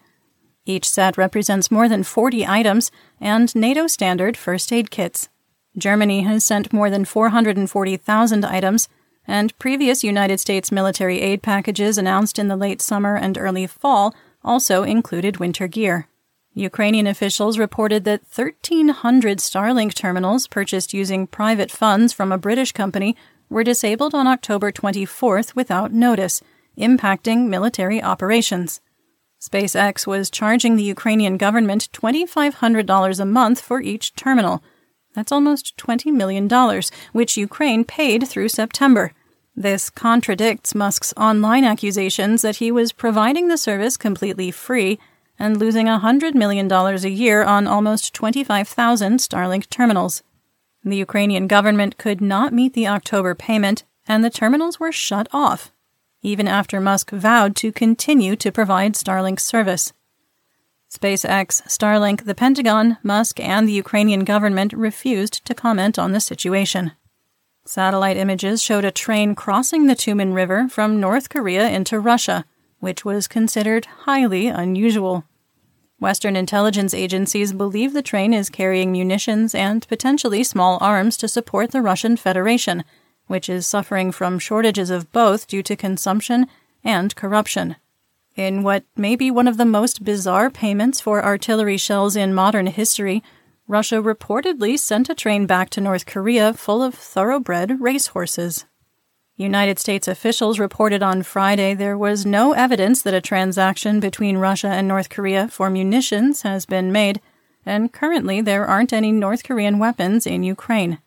Each 0.66 0.90
set 0.90 1.16
represents 1.16 1.70
more 1.70 1.88
than 1.88 2.02
40 2.02 2.44
items 2.44 2.90
and 3.20 3.54
NATO 3.54 3.86
standard 3.86 4.36
first 4.36 4.72
aid 4.72 4.90
kits. 4.90 5.28
Germany 5.78 6.22
has 6.22 6.44
sent 6.44 6.72
more 6.72 6.90
than 6.90 7.04
440,000 7.04 8.44
items, 8.44 8.88
and 9.28 9.56
previous 9.60 10.02
United 10.02 10.40
States 10.40 10.72
military 10.72 11.20
aid 11.20 11.40
packages 11.40 11.98
announced 11.98 12.36
in 12.36 12.48
the 12.48 12.56
late 12.56 12.82
summer 12.82 13.14
and 13.14 13.38
early 13.38 13.68
fall 13.68 14.12
also 14.42 14.82
included 14.82 15.36
winter 15.36 15.68
gear. 15.68 16.08
Ukrainian 16.54 17.06
officials 17.06 17.58
reported 17.58 18.04
that 18.04 18.22
1,300 18.34 19.38
Starlink 19.38 19.94
terminals 19.94 20.48
purchased 20.48 20.92
using 20.92 21.26
private 21.26 21.70
funds 21.70 22.12
from 22.12 22.32
a 22.32 22.38
British 22.38 22.72
company 22.72 23.16
were 23.48 23.64
disabled 23.64 24.14
on 24.14 24.26
October 24.26 24.72
24th 24.72 25.54
without 25.54 25.92
notice, 25.92 26.42
impacting 26.76 27.48
military 27.48 28.02
operations. 28.02 28.80
SpaceX 29.40 30.06
was 30.06 30.28
charging 30.28 30.76
the 30.76 30.82
Ukrainian 30.82 31.36
government 31.36 31.88
$2,500 31.92 33.20
a 33.20 33.24
month 33.24 33.60
for 33.60 33.80
each 33.80 34.14
terminal. 34.14 34.62
That's 35.14 35.32
almost 35.32 35.76
$20 35.78 36.12
million, 36.12 36.48
which 37.12 37.36
Ukraine 37.36 37.84
paid 37.84 38.28
through 38.28 38.48
September. 38.48 39.12
This 39.56 39.88
contradicts 39.88 40.74
Musk's 40.74 41.14
online 41.16 41.64
accusations 41.64 42.42
that 42.42 42.56
he 42.56 42.70
was 42.70 42.92
providing 42.92 43.48
the 43.48 43.56
service 43.56 43.96
completely 43.96 44.50
free 44.50 44.98
and 45.40 45.56
losing 45.56 45.86
$100 45.86 46.34
million 46.34 46.70
a 46.70 47.08
year 47.08 47.42
on 47.42 47.66
almost 47.66 48.14
25,000 48.14 49.18
Starlink 49.18 49.68
terminals. 49.68 50.22
The 50.84 50.96
Ukrainian 50.96 51.48
government 51.48 51.98
could 51.98 52.20
not 52.20 52.52
meet 52.52 52.74
the 52.74 52.86
October 52.86 53.34
payment, 53.34 53.82
and 54.06 54.22
the 54.22 54.30
terminals 54.30 54.78
were 54.78 54.92
shut 54.92 55.26
off 55.32 55.72
even 56.22 56.46
after 56.46 56.80
Musk 56.80 57.10
vowed 57.10 57.56
to 57.56 57.72
continue 57.72 58.36
to 58.36 58.52
provide 58.52 58.94
Starlink 58.94 59.40
service. 59.40 59.92
SpaceX, 60.90 61.62
Starlink, 61.68 62.24
the 62.24 62.34
Pentagon, 62.34 62.98
Musk, 63.02 63.38
and 63.38 63.66
the 63.66 63.72
Ukrainian 63.72 64.24
government 64.24 64.72
refused 64.72 65.44
to 65.44 65.54
comment 65.54 65.98
on 65.98 66.12
the 66.12 66.20
situation. 66.20 66.92
Satellite 67.64 68.16
images 68.16 68.62
showed 68.62 68.84
a 68.84 68.90
train 68.90 69.34
crossing 69.34 69.86
the 69.86 69.94
Tumen 69.94 70.34
River 70.34 70.68
from 70.68 70.98
North 70.98 71.28
Korea 71.28 71.68
into 71.68 72.00
Russia, 72.00 72.44
which 72.80 73.04
was 73.04 73.28
considered 73.28 73.86
highly 74.04 74.48
unusual. 74.48 75.24
Western 76.00 76.34
intelligence 76.34 76.92
agencies 76.94 77.52
believe 77.52 77.92
the 77.92 78.02
train 78.02 78.34
is 78.34 78.50
carrying 78.50 78.90
munitions 78.90 79.54
and 79.54 79.86
potentially 79.86 80.42
small 80.42 80.78
arms 80.80 81.16
to 81.18 81.28
support 81.28 81.70
the 81.70 81.82
Russian 81.82 82.16
Federation 82.16 82.82
which 83.30 83.48
is 83.48 83.64
suffering 83.64 84.10
from 84.10 84.40
shortages 84.40 84.90
of 84.90 85.12
both 85.12 85.46
due 85.46 85.62
to 85.62 85.76
consumption 85.76 86.48
and 86.82 87.14
corruption. 87.14 87.76
In 88.34 88.64
what 88.64 88.82
may 88.96 89.14
be 89.14 89.30
one 89.30 89.46
of 89.46 89.56
the 89.56 89.64
most 89.64 90.02
bizarre 90.02 90.50
payments 90.50 91.00
for 91.00 91.24
artillery 91.24 91.76
shells 91.76 92.16
in 92.16 92.34
modern 92.34 92.66
history, 92.66 93.22
Russia 93.68 94.02
reportedly 94.02 94.76
sent 94.76 95.08
a 95.08 95.14
train 95.14 95.46
back 95.46 95.70
to 95.70 95.80
North 95.80 96.06
Korea 96.06 96.52
full 96.52 96.82
of 96.82 96.92
thoroughbred 96.92 97.80
racehorses. 97.80 98.64
United 99.42 99.78
States 99.78 100.06
officials 100.06 100.58
reported 100.58 101.02
on 101.02 101.22
Friday 101.22 101.72
there 101.72 101.96
was 101.96 102.26
no 102.26 102.52
evidence 102.52 103.00
that 103.02 103.14
a 103.14 103.20
transaction 103.20 103.98
between 103.98 104.36
Russia 104.36 104.68
and 104.68 104.86
North 104.86 105.08
Korea 105.08 105.48
for 105.48 105.70
munitions 105.70 106.42
has 106.42 106.66
been 106.66 106.92
made, 106.92 107.20
and 107.64 107.92
currently 107.92 108.40
there 108.40 108.66
aren't 108.66 108.92
any 108.92 109.12
North 109.12 109.42
Korean 109.42 109.78
weapons 109.78 110.26
in 110.26 110.42
Ukraine. 110.42 110.98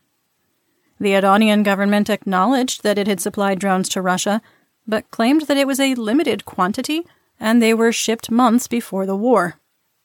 The 0.99 1.15
Iranian 1.15 1.61
government 1.63 2.09
acknowledged 2.09 2.81
that 2.81 2.97
it 2.97 3.07
had 3.07 3.21
supplied 3.21 3.59
drones 3.59 3.87
to 3.89 4.01
Russia, 4.01 4.41
but 4.87 5.11
claimed 5.11 5.43
that 5.43 5.57
it 5.57 5.67
was 5.67 5.79
a 5.79 5.95
limited 5.95 6.45
quantity 6.45 7.05
and 7.39 7.61
they 7.61 7.73
were 7.73 7.91
shipped 7.91 8.31
months 8.31 8.67
before 8.67 9.05
the 9.05 9.15
war. 9.15 9.59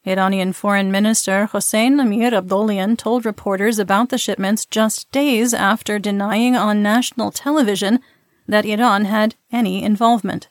Iranian 0.07 0.53
Foreign 0.53 0.91
Minister 0.91 1.47
Hossein 1.47 2.01
Amir 2.01 2.31
Abdollahian 2.31 2.97
told 2.97 3.25
reporters 3.25 3.79
about 3.79 4.09
the 4.09 4.19
shipments 4.19 4.67
just 4.67 5.11
days 5.13 5.55
after 5.55 5.99
denying 5.99 6.57
on 6.57 6.83
national 6.83 7.31
television 7.31 8.01
that 8.49 8.65
Iran 8.65 9.05
had 9.05 9.37
any 9.53 9.85
involvement. 9.85 10.49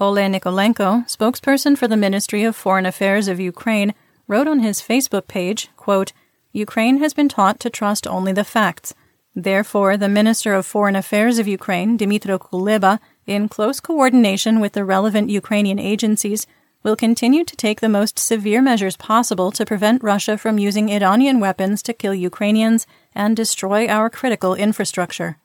Oleg 0.00 0.32
Nikolenko, 0.32 1.04
spokesperson 1.06 1.76
for 1.76 1.88
the 1.88 1.96
Ministry 1.96 2.44
of 2.44 2.56
Foreign 2.56 2.86
Affairs 2.86 3.28
of 3.28 3.38
Ukraine, 3.38 3.94
wrote 4.26 4.48
on 4.48 4.60
his 4.60 4.80
Facebook 4.80 5.26
page, 5.26 5.68
quote, 5.76 6.12
Ukraine 6.52 6.98
has 6.98 7.12
been 7.12 7.28
taught 7.28 7.60
to 7.60 7.70
trust 7.70 8.06
only 8.06 8.32
the 8.32 8.44
facts. 8.44 8.94
Therefore, 9.34 9.96
the 9.96 10.08
Minister 10.08 10.54
of 10.54 10.64
Foreign 10.64 10.94
Affairs 10.96 11.38
of 11.40 11.48
Ukraine, 11.48 11.98
Dmytro 11.98 12.38
Kuleba, 12.38 13.00
in 13.26 13.48
close 13.48 13.80
coordination 13.80 14.60
with 14.60 14.72
the 14.74 14.84
relevant 14.84 15.30
Ukrainian 15.30 15.80
agencies, 15.80 16.46
will 16.84 16.94
continue 16.94 17.44
to 17.44 17.56
take 17.56 17.80
the 17.80 17.88
most 17.88 18.18
severe 18.18 18.62
measures 18.62 18.96
possible 18.96 19.50
to 19.50 19.66
prevent 19.66 20.04
Russia 20.04 20.38
from 20.38 20.58
using 20.58 20.90
Iranian 20.90 21.40
weapons 21.40 21.82
to 21.82 21.92
kill 21.92 22.14
Ukrainians 22.14 22.86
and 23.14 23.36
destroy 23.36 23.88
our 23.88 24.08
critical 24.10 24.54
infrastructure. 24.54 25.38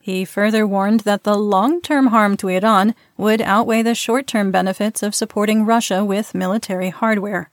He 0.00 0.24
further 0.24 0.66
warned 0.66 1.00
that 1.00 1.24
the 1.24 1.36
long 1.36 1.82
term 1.82 2.06
harm 2.08 2.36
to 2.38 2.48
Iran 2.48 2.94
would 3.18 3.42
outweigh 3.42 3.82
the 3.82 3.94
short 3.94 4.26
term 4.26 4.50
benefits 4.50 5.02
of 5.02 5.14
supporting 5.14 5.66
Russia 5.66 6.04
with 6.04 6.34
military 6.34 6.88
hardware. 6.88 7.50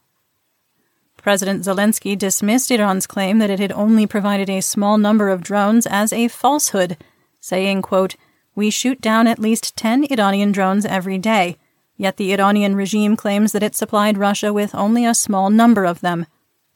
President 1.18 1.66
Zelensky 1.66 2.18
dismissed 2.18 2.72
Iran's 2.72 3.06
claim 3.06 3.39
that 3.39 3.50
it 3.50 3.60
had 3.60 3.74
only 3.74 4.08
provided 4.08 4.50
a 4.50 4.62
small 4.62 4.98
number 4.98 5.28
of 5.28 5.43
drones 5.43 5.86
as 5.86 6.14
a 6.14 6.30
falsehood, 6.30 6.95
saying, 7.41 7.82
quote, 7.82 8.16
We 8.56 8.70
shoot 8.70 9.02
down 9.02 9.28
at 9.28 9.38
least 9.38 9.76
10 9.76 10.06
Iranian 10.10 10.54
drones 10.54 10.86
every 10.86 11.18
day, 11.18 11.58
yet 11.98 12.16
the 12.16 12.32
Iranian 12.32 12.78
regime 12.78 13.18
claims 13.18 13.52
that 13.52 13.64
it 13.64 13.76
supplied 13.76 14.18
Russia 14.18 14.54
with 14.54 14.74
only 14.74 15.06
a 15.06 15.14
small 15.14 15.50
number 15.50 15.84
of 15.84 16.00
them. 16.00 16.28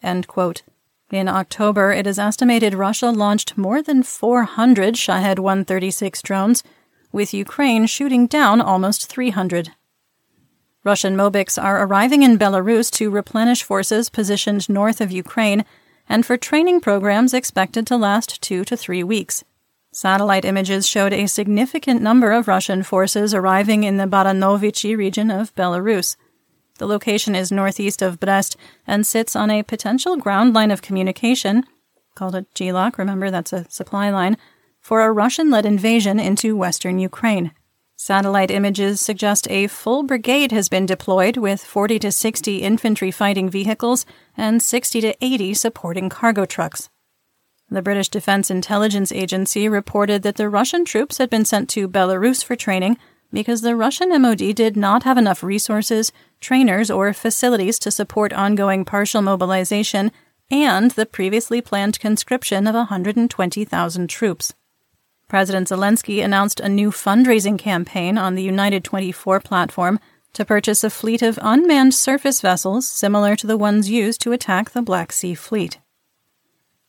End 0.03 0.28
quote. 0.28 0.63
In 1.12 1.28
October, 1.28 1.91
it 1.91 2.07
is 2.07 2.18
estimated 2.18 2.74
Russia 2.74 3.09
launched 3.09 3.57
more 3.57 3.82
than 3.82 4.01
400 4.01 4.95
Shahed 4.95 5.39
136 5.39 6.22
drones, 6.22 6.64
with 7.12 7.34
Ukraine 7.34 7.86
shooting 7.86 8.28
down 8.28 8.62
almost 8.62 9.07
300. 9.07 9.74
Russian 10.86 11.18
Mobics 11.18 11.62
are 11.62 11.84
arriving 11.86 12.24
in 12.24 12.39
Belarus 12.39 12.89
to 12.91 13.09
replenish 13.09 13.62
forces 13.62 14.09
positioned 14.09 14.70
north 14.70 15.01
of 15.01 15.12
Ukraine 15.12 15.66
and 16.07 16.26
for 16.26 16.38
training 16.38 16.80
programs 16.80 17.34
expected 17.34 17.86
to 17.88 17.97
last 17.97 18.41
two 18.41 18.64
to 18.64 18.78
three 18.78 19.03
weeks. 19.03 19.43
Satellite 19.91 20.45
images 20.45 20.88
showed 20.88 21.12
a 21.12 21.28
significant 21.28 22.01
number 22.01 22.32
of 22.32 22.47
Russian 22.47 22.84
forces 22.84 23.34
arriving 23.34 23.84
in 23.84 23.97
the 23.97 24.07
Baranovichi 24.07 24.95
region 24.97 25.30
of 25.30 25.53
Belarus. 25.55 26.16
The 26.82 26.88
location 26.88 27.36
is 27.36 27.51
northeast 27.51 28.01
of 28.01 28.19
Brest 28.19 28.57
and 28.88 29.05
sits 29.05 29.36
on 29.36 29.51
a 29.51 29.61
potential 29.61 30.17
ground 30.17 30.55
line 30.55 30.71
of 30.71 30.82
communication, 30.82 31.63
called 32.15 32.34
a 32.34 32.47
GLOC, 32.55 32.97
remember 32.97 33.29
that's 33.29 33.53
a 33.53 33.69
supply 33.69 34.09
line, 34.09 34.36
for 34.79 35.03
a 35.03 35.11
Russian 35.11 35.51
led 35.51 35.67
invasion 35.67 36.19
into 36.19 36.57
western 36.57 36.97
Ukraine. 36.97 37.51
Satellite 37.95 38.49
images 38.49 38.99
suggest 38.99 39.47
a 39.51 39.67
full 39.67 40.01
brigade 40.01 40.51
has 40.51 40.69
been 40.69 40.88
deployed 40.88 41.38
with 41.38 41.63
40 41.63 41.99
to 41.99 42.11
60 42.11 42.63
infantry 42.63 43.11
fighting 43.11 43.47
vehicles 43.47 44.03
and 44.36 44.59
60 44.59 45.01
to 45.01 45.15
80 45.23 45.53
supporting 45.53 46.09
cargo 46.09 46.45
trucks. 46.45 46.89
The 47.69 47.84
British 47.84 48.09
Defense 48.09 48.49
Intelligence 48.49 49.11
Agency 49.11 49.69
reported 49.69 50.23
that 50.23 50.38
the 50.38 50.49
Russian 50.49 50.84
troops 50.84 51.19
had 51.19 51.29
been 51.29 51.45
sent 51.45 51.69
to 51.69 51.88
Belarus 51.88 52.43
for 52.43 52.55
training 52.55 52.97
because 53.32 53.61
the 53.61 53.75
Russian 53.75 54.09
MOD 54.21 54.55
did 54.55 54.75
not 54.75 55.03
have 55.03 55.17
enough 55.17 55.43
resources, 55.43 56.11
trainers, 56.39 56.91
or 56.91 57.13
facilities 57.13 57.79
to 57.79 57.91
support 57.91 58.34
ongoing 58.34 58.86
partial 58.86 59.21
mobilization 59.21 60.11
and 60.49 60.91
the 60.91 61.05
previously 61.05 61.61
planned 61.61 61.99
conscription 61.99 62.67
of 62.67 62.75
120,000 62.75 64.09
troops. 64.09 64.53
President 65.27 65.69
Zelensky 65.69 66.23
announced 66.23 66.59
a 66.59 66.67
new 66.67 66.91
fundraising 66.91 67.57
campaign 67.57 68.17
on 68.17 68.36
the 68.36 68.43
United 68.43 68.84
24 68.84 69.39
platform 69.39 69.99
to 70.34 70.45
purchase 70.45 70.84
a 70.84 70.89
fleet 70.89 71.21
of 71.21 71.39
unmanned 71.41 71.93
surface 71.93 72.41
vessels 72.41 72.88
similar 72.88 73.36
to 73.36 73.47
the 73.47 73.57
ones 73.57 73.89
used 73.89 74.21
to 74.21 74.34
attack 74.34 74.71
the 74.71 74.82
Black 74.82 75.11
Sea 75.11 75.34
Fleet. 75.34 75.79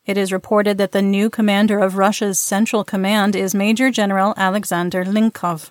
It 0.05 0.16
is 0.16 0.32
reported 0.32 0.78
that 0.78 0.90
the 0.90 1.03
new 1.03 1.30
commander 1.30 1.78
of 1.78 1.97
Russia's 1.97 2.40
Central 2.40 2.82
Command 2.82 3.36
is 3.36 3.55
Major 3.55 3.90
General 3.90 4.34
Alexander 4.36 5.05
Linkov. 5.05 5.70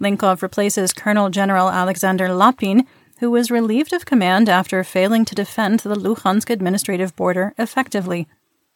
Linkov 0.00 0.42
replaces 0.42 0.92
Colonel 0.92 1.28
General 1.28 1.68
Alexander 1.68 2.32
Lapin, 2.32 2.86
who 3.18 3.30
was 3.30 3.50
relieved 3.50 3.92
of 3.92 4.06
command 4.06 4.48
after 4.48 4.82
failing 4.82 5.24
to 5.26 5.34
defend 5.34 5.80
the 5.80 5.94
Luhansk 5.94 6.48
administrative 6.48 7.14
border 7.16 7.54
effectively. 7.58 8.26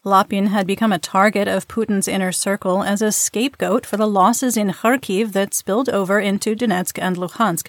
Lapin 0.05 0.49
had 0.49 0.67
become 0.67 0.93
a 0.93 0.99
target 0.99 1.49
of 1.49 1.67
Putin's 1.67 2.07
inner 2.07 2.31
circle 2.31 2.83
as 2.83 3.01
a 3.01 3.11
scapegoat 3.11 3.87
for 3.87 3.97
the 3.97 4.07
losses 4.07 4.55
in 4.55 4.69
Kharkiv 4.69 5.33
that 5.33 5.55
spilled 5.55 5.89
over 5.89 6.21
into 6.21 6.55
Donetsk 6.55 6.99
and 7.01 7.17
Luhansk, 7.17 7.69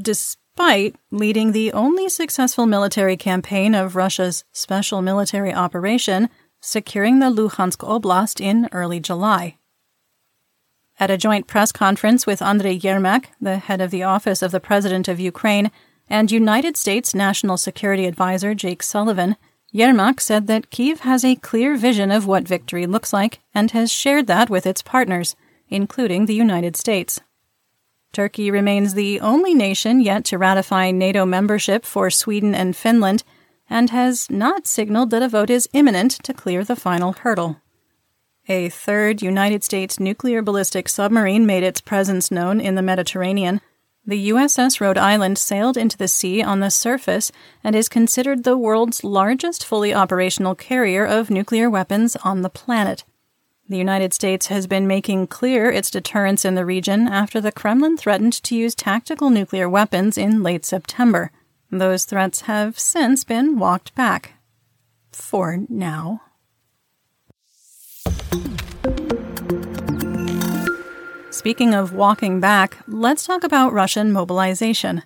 despite 0.00 0.94
leading 1.10 1.50
the 1.50 1.72
only 1.72 2.08
successful 2.08 2.66
military 2.66 3.16
campaign 3.16 3.74
of 3.74 3.96
Russia's 3.96 4.44
special 4.52 5.02
military 5.02 5.52
operation, 5.52 6.28
securing 6.60 7.18
the 7.18 7.30
Luhansk 7.30 7.78
Oblast 7.78 8.40
in 8.40 8.68
early 8.70 9.00
July. 9.00 9.58
At 10.98 11.10
a 11.10 11.18
joint 11.18 11.46
press 11.46 11.72
conference 11.72 12.26
with 12.26 12.40
Andrei 12.40 12.78
Yermak, 12.78 13.26
the 13.38 13.58
head 13.58 13.82
of 13.82 13.90
the 13.90 14.02
Office 14.02 14.40
of 14.40 14.50
the 14.50 14.60
President 14.60 15.08
of 15.08 15.20
Ukraine, 15.20 15.70
and 16.08 16.30
United 16.30 16.76
States 16.76 17.14
National 17.14 17.58
Security 17.58 18.06
Advisor 18.06 18.54
Jake 18.54 18.82
Sullivan, 18.82 19.36
Yermak 19.74 20.20
said 20.20 20.46
that 20.46 20.70
Kiev 20.70 21.00
has 21.00 21.22
a 21.22 21.36
clear 21.36 21.76
vision 21.76 22.10
of 22.10 22.26
what 22.26 22.48
victory 22.48 22.86
looks 22.86 23.12
like 23.12 23.40
and 23.54 23.72
has 23.72 23.92
shared 23.92 24.26
that 24.28 24.48
with 24.48 24.66
its 24.66 24.80
partners, 24.80 25.36
including 25.68 26.24
the 26.24 26.34
United 26.34 26.76
States. 26.76 27.20
Turkey 28.12 28.50
remains 28.50 28.94
the 28.94 29.20
only 29.20 29.52
nation 29.52 30.00
yet 30.00 30.24
to 30.24 30.38
ratify 30.38 30.90
NATO 30.90 31.26
membership 31.26 31.84
for 31.84 32.08
Sweden 32.08 32.54
and 32.54 32.74
Finland 32.74 33.22
and 33.68 33.90
has 33.90 34.30
not 34.30 34.66
signaled 34.66 35.10
that 35.10 35.22
a 35.22 35.28
vote 35.28 35.50
is 35.50 35.68
imminent 35.74 36.12
to 36.22 36.32
clear 36.32 36.64
the 36.64 36.76
final 36.76 37.12
hurdle. 37.12 37.60
A 38.48 38.68
third 38.68 39.22
United 39.22 39.64
States 39.64 39.98
nuclear 39.98 40.40
ballistic 40.40 40.88
submarine 40.88 41.46
made 41.46 41.64
its 41.64 41.80
presence 41.80 42.30
known 42.30 42.60
in 42.60 42.76
the 42.76 42.82
Mediterranean. 42.82 43.60
The 44.06 44.28
USS 44.28 44.80
Rhode 44.80 44.98
Island 44.98 45.36
sailed 45.36 45.76
into 45.76 45.96
the 45.96 46.06
sea 46.06 46.44
on 46.44 46.60
the 46.60 46.70
surface 46.70 47.32
and 47.64 47.74
is 47.74 47.88
considered 47.88 48.44
the 48.44 48.56
world's 48.56 49.02
largest 49.02 49.64
fully 49.64 49.92
operational 49.92 50.54
carrier 50.54 51.04
of 51.04 51.28
nuclear 51.28 51.68
weapons 51.68 52.14
on 52.22 52.42
the 52.42 52.48
planet. 52.48 53.02
The 53.68 53.78
United 53.78 54.14
States 54.14 54.46
has 54.46 54.68
been 54.68 54.86
making 54.86 55.26
clear 55.26 55.68
its 55.68 55.90
deterrence 55.90 56.44
in 56.44 56.54
the 56.54 56.64
region 56.64 57.08
after 57.08 57.40
the 57.40 57.50
Kremlin 57.50 57.96
threatened 57.96 58.34
to 58.44 58.54
use 58.54 58.76
tactical 58.76 59.28
nuclear 59.28 59.68
weapons 59.68 60.16
in 60.16 60.44
late 60.44 60.64
September. 60.64 61.32
Those 61.68 62.04
threats 62.04 62.42
have 62.42 62.78
since 62.78 63.24
been 63.24 63.58
walked 63.58 63.92
back. 63.96 64.34
For 65.10 65.64
now. 65.68 66.20
Speaking 71.30 71.74
of 71.74 71.92
walking 71.92 72.40
back, 72.40 72.78
let's 72.88 73.24
talk 73.24 73.44
about 73.44 73.72
Russian 73.72 74.10
mobilization. 74.10 75.02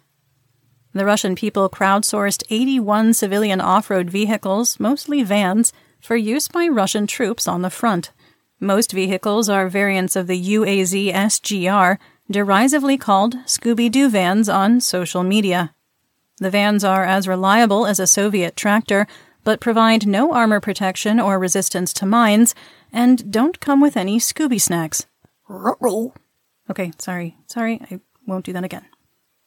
The 0.94 1.04
Russian 1.04 1.34
people 1.34 1.68
crowdsourced 1.68 2.44
81 2.48 3.14
civilian 3.14 3.60
off 3.60 3.90
road 3.90 4.10
vehicles, 4.10 4.80
mostly 4.80 5.22
vans, 5.22 5.72
for 6.00 6.16
use 6.16 6.48
by 6.48 6.66
Russian 6.66 7.06
troops 7.06 7.46
on 7.46 7.62
the 7.62 7.68
front. 7.68 8.10
Most 8.58 8.92
vehicles 8.92 9.48
are 9.48 9.68
variants 9.68 10.16
of 10.16 10.26
the 10.26 10.40
UAZ 10.40 11.12
SGR, 11.12 11.98
derisively 12.30 12.96
called 12.96 13.36
Scooby 13.44 13.90
Doo 13.90 14.08
vans 14.08 14.48
on 14.48 14.80
social 14.80 15.22
media. 15.22 15.74
The 16.38 16.50
vans 16.50 16.84
are 16.84 17.04
as 17.04 17.28
reliable 17.28 17.86
as 17.86 18.00
a 18.00 18.06
Soviet 18.06 18.56
tractor, 18.56 19.06
but 19.44 19.60
provide 19.60 20.06
no 20.06 20.32
armor 20.32 20.60
protection 20.60 21.20
or 21.20 21.38
resistance 21.38 21.92
to 21.94 22.06
mines, 22.06 22.54
and 22.92 23.30
don't 23.30 23.60
come 23.60 23.80
with 23.80 23.96
any 23.96 24.18
Scooby 24.18 24.60
snacks. 24.60 25.06
Okay, 26.70 26.92
sorry. 26.98 27.36
Sorry, 27.46 27.80
I 27.90 28.00
won't 28.26 28.44
do 28.44 28.52
that 28.52 28.64
again. 28.64 28.86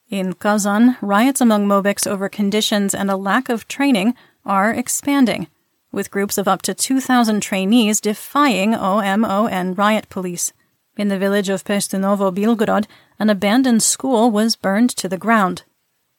In 0.10 0.34
Kazan, 0.34 0.98
riots 1.02 1.42
among 1.42 1.68
Mobiks 1.68 2.06
over 2.06 2.30
conditions 2.30 2.94
and 2.94 3.10
a 3.10 3.18
lack 3.18 3.50
of 3.50 3.68
training 3.68 4.14
are 4.46 4.72
expanding, 4.72 5.48
with 5.92 6.12
groups 6.12 6.38
of 6.38 6.48
up 6.48 6.62
to 6.64 6.74
2,000 6.74 7.42
trainees 7.42 8.02
defying 8.02 8.74
OMON 8.74 9.50
and 9.50 9.78
riot 9.78 10.10
police. 10.10 10.52
In 10.98 11.08
the 11.08 11.18
village 11.18 11.50
of 11.50 11.64
Pestinovo 11.64 12.32
Bilgorod, 12.34 12.88
an 13.18 13.30
abandoned 13.30 13.82
school 13.82 14.30
was 14.30 14.56
burned 14.56 14.90
to 14.98 15.10
the 15.10 15.18
ground. 15.18 15.64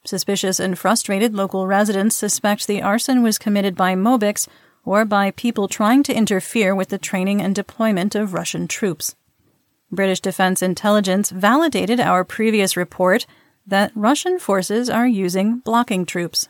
Suspicious 0.04 0.58
and 0.58 0.78
frustrated 0.78 1.34
local 1.34 1.66
residents 1.66 2.16
suspect 2.16 2.66
the 2.66 2.82
arson 2.82 3.22
was 3.22 3.38
committed 3.38 3.76
by 3.76 3.94
Mobiks 3.94 4.48
or 4.84 5.04
by 5.04 5.30
people 5.30 5.68
trying 5.68 6.02
to 6.02 6.14
interfere 6.14 6.74
with 6.74 6.88
the 6.88 6.98
training 6.98 7.40
and 7.40 7.54
deployment 7.54 8.14
of 8.14 8.34
Russian 8.34 8.68
troops. 8.68 9.14
British 9.90 10.20
Defense 10.20 10.62
Intelligence 10.62 11.30
validated 11.30 12.00
our 12.00 12.24
previous 12.24 12.76
report 12.76 13.26
that 13.66 13.92
Russian 13.94 14.38
forces 14.38 14.90
are 14.90 15.06
using 15.06 15.58
blocking 15.60 16.04
troops. 16.04 16.48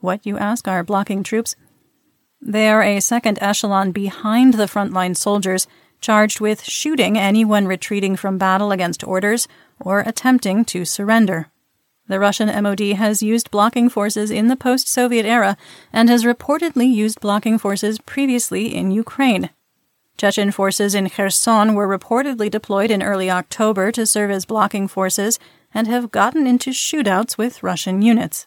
What, 0.00 0.24
you 0.26 0.38
ask, 0.38 0.68
are 0.68 0.84
blocking 0.84 1.22
troops? 1.22 1.56
They 2.40 2.68
are 2.68 2.82
a 2.82 3.00
second 3.00 3.38
echelon 3.40 3.92
behind 3.92 4.54
the 4.54 4.66
frontline 4.66 5.16
soldiers 5.16 5.66
charged 6.00 6.40
with 6.40 6.62
shooting 6.62 7.18
anyone 7.18 7.66
retreating 7.66 8.14
from 8.16 8.38
battle 8.38 8.70
against 8.70 9.02
orders 9.02 9.48
or 9.80 10.00
attempting 10.00 10.64
to 10.66 10.84
surrender. 10.84 11.50
The 12.08 12.20
Russian 12.20 12.48
MOD 12.62 12.80
has 12.96 13.22
used 13.22 13.50
blocking 13.50 13.88
forces 13.88 14.30
in 14.30 14.46
the 14.48 14.56
post 14.56 14.88
Soviet 14.88 15.26
era 15.26 15.56
and 15.92 16.08
has 16.08 16.24
reportedly 16.24 16.92
used 16.92 17.20
blocking 17.20 17.58
forces 17.58 17.98
previously 17.98 18.74
in 18.74 18.90
Ukraine. 18.90 19.50
Chechen 20.16 20.50
forces 20.50 20.94
in 20.94 21.10
Kherson 21.10 21.74
were 21.74 21.88
reportedly 21.88 22.50
deployed 22.50 22.90
in 22.90 23.02
early 23.02 23.30
October 23.30 23.92
to 23.92 24.06
serve 24.06 24.30
as 24.30 24.44
blocking 24.44 24.88
forces 24.88 25.38
and 25.74 25.86
have 25.88 26.10
gotten 26.10 26.46
into 26.46 26.70
shootouts 26.70 27.36
with 27.36 27.62
Russian 27.62 28.00
units. 28.00 28.46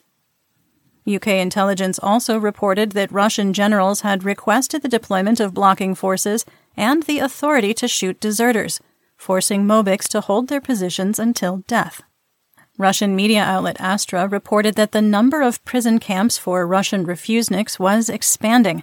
UK 1.08 1.28
intelligence 1.28 2.00
also 2.02 2.38
reported 2.38 2.94
that 2.94 3.12
Russian 3.12 3.54
generals 3.54 4.02
had 4.02 4.24
requested 4.24 4.82
the 4.82 4.88
deployment 4.88 5.40
of 5.40 5.54
blocking 5.54 5.96
forces 5.96 6.46
and 6.78 7.04
the 7.04 7.20
authority 7.20 7.74
to 7.76 7.88
shoot 7.88 8.20
deserters, 8.20 8.80
forcing 9.18 9.66
Mobiks 9.66 10.08
to 10.10 10.22
hold 10.22 10.48
their 10.48 10.62
positions 10.62 11.20
until 11.20 11.64
death. 11.68 12.02
Russian 12.80 13.16
media 13.16 13.44
outlet 13.44 13.80
Astra 13.80 14.28
reported 14.28 14.74
that 14.74 14.92
the 14.92 15.02
number 15.04 15.44
of 15.44 15.64
prison 15.66 16.00
camps 16.00 16.40
for 16.40 16.66
Russian 16.66 17.06
refuseniks 17.06 17.78
was 17.78 18.10
expanding, 18.10 18.82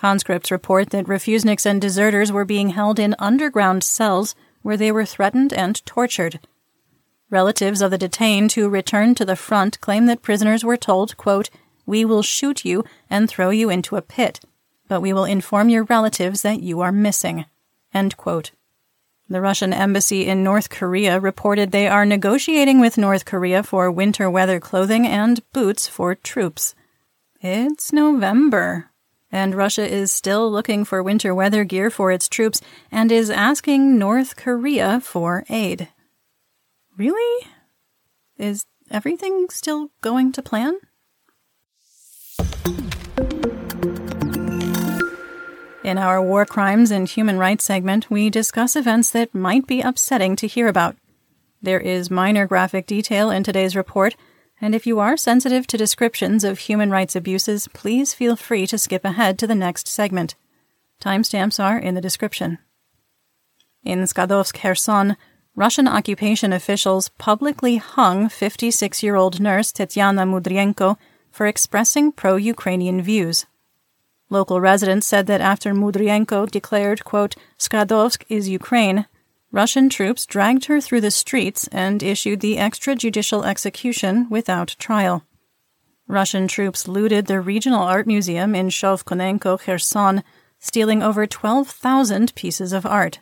Conscripts 0.00 0.50
report 0.50 0.88
that 0.90 1.04
refuseniks 1.04 1.66
and 1.66 1.78
deserters 1.78 2.32
were 2.32 2.46
being 2.46 2.70
held 2.70 2.98
in 2.98 3.14
underground 3.18 3.84
cells 3.84 4.34
where 4.62 4.78
they 4.78 4.90
were 4.90 5.04
threatened 5.04 5.52
and 5.52 5.84
tortured. 5.84 6.40
Relatives 7.28 7.82
of 7.82 7.90
the 7.90 7.98
detained 7.98 8.52
who 8.52 8.70
returned 8.70 9.18
to 9.18 9.26
the 9.26 9.36
front 9.36 9.78
claim 9.82 10.06
that 10.06 10.22
prisoners 10.22 10.64
were 10.64 10.78
told, 10.78 11.18
quote, 11.18 11.50
We 11.84 12.06
will 12.06 12.22
shoot 12.22 12.64
you 12.64 12.82
and 13.10 13.28
throw 13.28 13.50
you 13.50 13.68
into 13.68 13.96
a 13.96 14.00
pit, 14.00 14.40
but 14.88 15.02
we 15.02 15.12
will 15.12 15.26
inform 15.26 15.68
your 15.68 15.84
relatives 15.84 16.40
that 16.40 16.62
you 16.62 16.80
are 16.80 16.92
missing. 16.92 17.44
End 17.92 18.16
quote. 18.16 18.52
The 19.30 19.40
Russian 19.40 19.72
embassy 19.72 20.26
in 20.26 20.42
North 20.42 20.70
Korea 20.70 21.20
reported 21.20 21.70
they 21.70 21.86
are 21.86 22.04
negotiating 22.04 22.80
with 22.80 22.98
North 22.98 23.24
Korea 23.24 23.62
for 23.62 23.88
winter 23.88 24.28
weather 24.28 24.58
clothing 24.58 25.06
and 25.06 25.40
boots 25.52 25.86
for 25.86 26.16
troops. 26.16 26.74
It's 27.40 27.92
November, 27.92 28.90
and 29.30 29.54
Russia 29.54 29.88
is 29.88 30.10
still 30.10 30.50
looking 30.50 30.84
for 30.84 31.00
winter 31.00 31.32
weather 31.32 31.62
gear 31.62 31.90
for 31.90 32.10
its 32.10 32.28
troops 32.28 32.60
and 32.90 33.12
is 33.12 33.30
asking 33.30 33.96
North 33.96 34.34
Korea 34.34 35.00
for 35.00 35.44
aid. 35.48 35.86
Really? 36.98 37.46
Is 38.36 38.66
everything 38.90 39.46
still 39.48 39.92
going 40.00 40.32
to 40.32 40.42
plan? 40.42 40.80
In 45.82 45.96
our 45.96 46.20
War 46.22 46.44
Crimes 46.44 46.90
and 46.90 47.08
Human 47.08 47.38
Rights 47.38 47.64
segment, 47.64 48.10
we 48.10 48.28
discuss 48.28 48.76
events 48.76 49.10
that 49.10 49.34
might 49.34 49.66
be 49.66 49.80
upsetting 49.80 50.36
to 50.36 50.46
hear 50.46 50.68
about. 50.68 50.96
There 51.62 51.80
is 51.80 52.10
minor 52.10 52.46
graphic 52.46 52.86
detail 52.86 53.30
in 53.30 53.42
today's 53.42 53.74
report 53.74 54.14
and 54.60 54.74
if 54.74 54.86
you 54.86 54.98
are 54.98 55.16
sensitive 55.16 55.66
to 55.68 55.78
descriptions 55.78 56.44
of 56.44 56.58
human 56.58 56.90
rights 56.90 57.16
abuses, 57.16 57.66
please 57.68 58.12
feel 58.12 58.36
free 58.36 58.66
to 58.66 58.76
skip 58.76 59.04
ahead 59.04 59.38
to 59.38 59.46
the 59.46 59.54
next 59.54 59.88
segment. 59.88 60.34
Timestamps 61.00 61.62
are 61.62 61.78
in 61.78 61.94
the 61.94 62.00
description. 62.00 62.58
In 63.82 64.00
Skadovsk, 64.00 64.52
Kherson, 64.60 65.16
Russian 65.56 65.88
occupation 65.88 66.52
officials 66.52 67.08
publicly 67.16 67.78
hung 67.78 68.28
56 68.28 69.02
year 69.02 69.16
old 69.16 69.40
nurse 69.40 69.72
Tetiana 69.72 70.26
Mudrienko 70.28 70.98
for 71.30 71.46
expressing 71.46 72.12
pro 72.12 72.36
Ukrainian 72.36 73.00
views. 73.00 73.46
Local 74.30 74.60
residents 74.60 75.08
said 75.08 75.26
that 75.26 75.40
after 75.40 75.74
Mudrienko 75.74 76.48
declared, 76.48 77.04
quote, 77.04 77.34
Skadovsk 77.58 78.22
is 78.28 78.48
Ukraine, 78.48 79.06
Russian 79.50 79.88
troops 79.88 80.24
dragged 80.24 80.66
her 80.66 80.80
through 80.80 81.00
the 81.00 81.10
streets 81.10 81.66
and 81.68 82.00
issued 82.00 82.38
the 82.38 82.56
extrajudicial 82.56 83.44
execution 83.44 84.28
without 84.30 84.76
trial. 84.78 85.24
Russian 86.06 86.46
troops 86.46 86.86
looted 86.86 87.26
the 87.26 87.40
regional 87.40 87.82
art 87.82 88.06
museum 88.06 88.54
in 88.54 88.68
Shovkunenko, 88.68 89.60
Kherson, 89.60 90.22
stealing 90.60 91.02
over 91.02 91.26
12,000 91.26 92.34
pieces 92.36 92.72
of 92.72 92.86
art. 92.86 93.18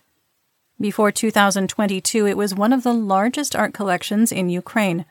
Before 0.79 1.11
2022, 1.11 2.27
it 2.27 2.37
was 2.37 2.55
one 2.55 2.73
of 2.75 2.83
the 2.83 2.95
largest 2.95 3.57
art 3.57 3.73
collections 3.73 4.31
in 4.31 4.51
Ukraine. 4.51 5.07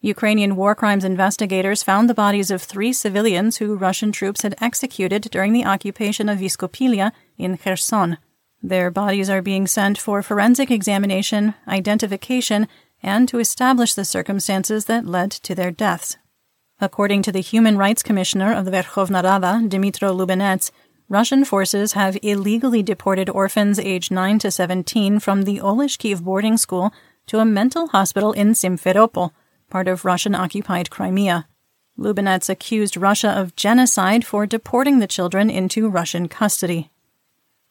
Ukrainian 0.00 0.54
war 0.54 0.76
crimes 0.76 1.04
investigators 1.04 1.82
found 1.82 2.08
the 2.08 2.14
bodies 2.14 2.52
of 2.52 2.62
three 2.62 2.92
civilians 2.92 3.56
who 3.56 3.76
Russian 3.76 4.12
troops 4.12 4.42
had 4.42 4.54
executed 4.60 5.22
during 5.32 5.52
the 5.52 5.64
occupation 5.64 6.28
of 6.28 6.38
Vysokopillia 6.38 7.10
in 7.36 7.58
Kherson. 7.58 8.18
Their 8.62 8.92
bodies 8.92 9.28
are 9.28 9.42
being 9.42 9.66
sent 9.66 9.98
for 9.98 10.22
forensic 10.22 10.70
examination, 10.70 11.54
identification, 11.66 12.68
and 13.02 13.28
to 13.28 13.40
establish 13.40 13.94
the 13.94 14.04
circumstances 14.04 14.84
that 14.84 15.06
led 15.06 15.32
to 15.32 15.54
their 15.54 15.72
deaths. 15.72 16.16
According 16.80 17.22
to 17.22 17.32
the 17.32 17.40
Human 17.40 17.76
Rights 17.76 18.04
Commissioner 18.04 18.52
of 18.52 18.64
the 18.64 18.70
Verkhovna 18.70 19.24
Rada, 19.24 19.68
Dmytro 19.68 20.16
Lubinets, 20.16 20.70
Russian 21.08 21.44
forces 21.44 21.94
have 21.94 22.18
illegally 22.22 22.82
deported 22.84 23.28
orphans 23.30 23.80
aged 23.80 24.12
9 24.12 24.38
to 24.40 24.50
17 24.50 25.18
from 25.18 25.42
the 25.42 25.58
Oleshkiv 25.58 26.22
boarding 26.22 26.56
school 26.56 26.92
to 27.26 27.40
a 27.40 27.44
mental 27.44 27.88
hospital 27.88 28.32
in 28.32 28.52
Simferopol, 28.52 29.32
part 29.68 29.88
of 29.88 30.04
Russian 30.04 30.34
occupied 30.34 30.90
Crimea. 30.90 31.46
Lubinets 31.98 32.48
accused 32.48 32.96
Russia 32.96 33.30
of 33.30 33.56
genocide 33.56 34.24
for 34.24 34.46
deporting 34.46 34.98
the 34.98 35.06
children 35.06 35.50
into 35.50 35.88
Russian 35.88 36.28
custody. 36.28 36.90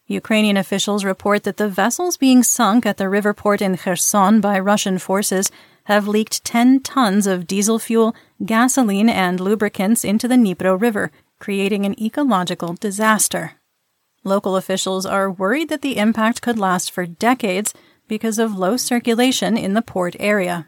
Ukrainian 0.07 0.57
officials 0.57 1.03
report 1.03 1.43
that 1.43 1.57
the 1.57 1.67
vessels 1.67 2.17
being 2.17 2.43
sunk 2.43 2.85
at 2.85 2.97
the 2.97 3.09
river 3.09 3.33
port 3.33 3.61
in 3.61 3.77
Kherson 3.77 4.39
by 4.39 4.57
Russian 4.57 4.97
forces 4.97 5.51
have 5.85 6.07
leaked 6.07 6.43
10 6.43 6.81
tons 6.81 7.27
of 7.27 7.47
diesel 7.47 7.79
fuel, 7.79 8.15
gasoline, 8.45 9.09
and 9.09 9.39
lubricants 9.39 10.03
into 10.03 10.27
the 10.27 10.35
Dnipro 10.35 10.79
River, 10.79 11.11
creating 11.39 11.85
an 11.85 12.01
ecological 12.01 12.73
disaster. 12.73 13.53
Local 14.23 14.55
officials 14.55 15.05
are 15.05 15.31
worried 15.31 15.69
that 15.69 15.81
the 15.81 15.97
impact 15.97 16.41
could 16.41 16.59
last 16.59 16.91
for 16.91 17.05
decades 17.05 17.73
because 18.07 18.39
of 18.39 18.57
low 18.57 18.75
circulation 18.75 19.57
in 19.57 19.73
the 19.73 19.81
port 19.81 20.15
area. 20.19 20.67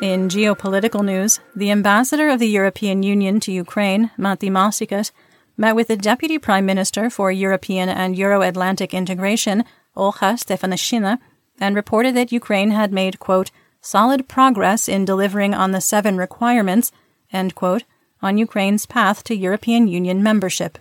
In 0.00 0.28
geopolitical 0.28 1.04
news, 1.04 1.40
the 1.56 1.70
ambassador 1.70 2.28
of 2.28 2.38
the 2.38 2.48
European 2.48 3.02
Union 3.02 3.40
to 3.40 3.52
Ukraine, 3.52 4.10
Matti 4.16 4.50
Maasikas, 4.50 5.12
met 5.56 5.74
with 5.74 5.88
the 5.88 5.96
Deputy 5.96 6.38
Prime 6.38 6.66
Minister 6.66 7.08
for 7.10 7.32
European 7.32 7.88
and 7.88 8.16
Euro 8.16 8.42
Atlantic 8.42 8.92
Integration, 8.92 9.64
Olha 9.96 10.34
Stefanishyna, 10.36 11.18
and 11.58 11.74
reported 11.74 12.14
that 12.16 12.32
Ukraine 12.32 12.70
had 12.70 12.92
made, 12.92 13.18
quote, 13.18 13.50
solid 13.80 14.28
progress 14.28 14.88
in 14.88 15.04
delivering 15.04 15.54
on 15.54 15.70
the 15.70 15.80
seven 15.80 16.16
requirements, 16.16 16.92
end 17.32 17.54
quote, 17.54 17.84
on 18.22 18.38
Ukraine's 18.38 18.86
path 18.86 19.22
to 19.24 19.34
European 19.34 19.86
Union 19.86 20.22
membership. 20.22 20.78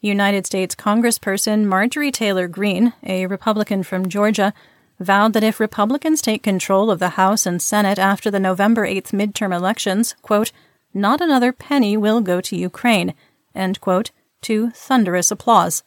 United 0.00 0.46
States 0.46 0.74
Congressperson 0.74 1.64
Marjorie 1.64 2.12
Taylor 2.12 2.48
Greene, 2.48 2.92
a 3.02 3.26
Republican 3.26 3.82
from 3.82 4.08
Georgia, 4.08 4.54
vowed 5.00 5.32
that 5.32 5.44
if 5.44 5.60
Republicans 5.60 6.20
take 6.20 6.42
control 6.42 6.90
of 6.90 6.98
the 6.98 7.10
House 7.10 7.46
and 7.46 7.62
Senate 7.62 7.98
after 7.98 8.30
the 8.30 8.40
November 8.40 8.86
8th 8.86 9.12
midterm 9.12 9.54
elections, 9.54 10.14
quote, 10.22 10.52
not 10.94 11.20
another 11.20 11.52
penny 11.52 11.96
will 11.96 12.20
go 12.20 12.40
to 12.40 12.56
Ukraine, 12.56 13.14
end 13.54 13.80
quote, 13.80 14.10
to 14.42 14.70
thunderous 14.70 15.30
applause. 15.30 15.82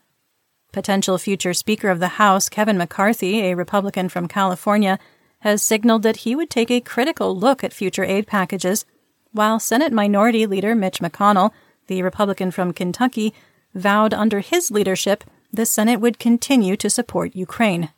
Potential 0.72 1.18
future 1.18 1.54
Speaker 1.54 1.90
of 1.90 2.00
the 2.00 2.16
House, 2.20 2.48
Kevin 2.48 2.78
McCarthy, 2.78 3.42
a 3.42 3.56
Republican 3.56 4.08
from 4.08 4.28
California, 4.28 5.00
has 5.40 5.62
signaled 5.62 6.04
that 6.04 6.18
he 6.18 6.36
would 6.36 6.50
take 6.50 6.72
a 6.72 6.80
critical 6.80 7.36
look 7.36 7.64
at 7.64 7.74
future 7.74 8.06
aid 8.06 8.28
packages, 8.28 8.86
while 9.32 9.60
Senate 9.60 9.92
Minority 9.92 10.46
Leader 10.46 10.76
Mitch 10.76 11.00
McConnell, 11.00 11.52
the 11.88 12.04
Republican 12.04 12.52
from 12.52 12.74
Kentucky, 12.74 13.34
vowed 13.74 14.14
under 14.14 14.40
his 14.40 14.72
leadership 14.72 15.24
the 15.52 15.66
Senate 15.66 16.00
would 16.00 16.20
continue 16.20 16.78
to 16.78 16.90
support 16.90 17.36
Ukraine. 17.36 17.90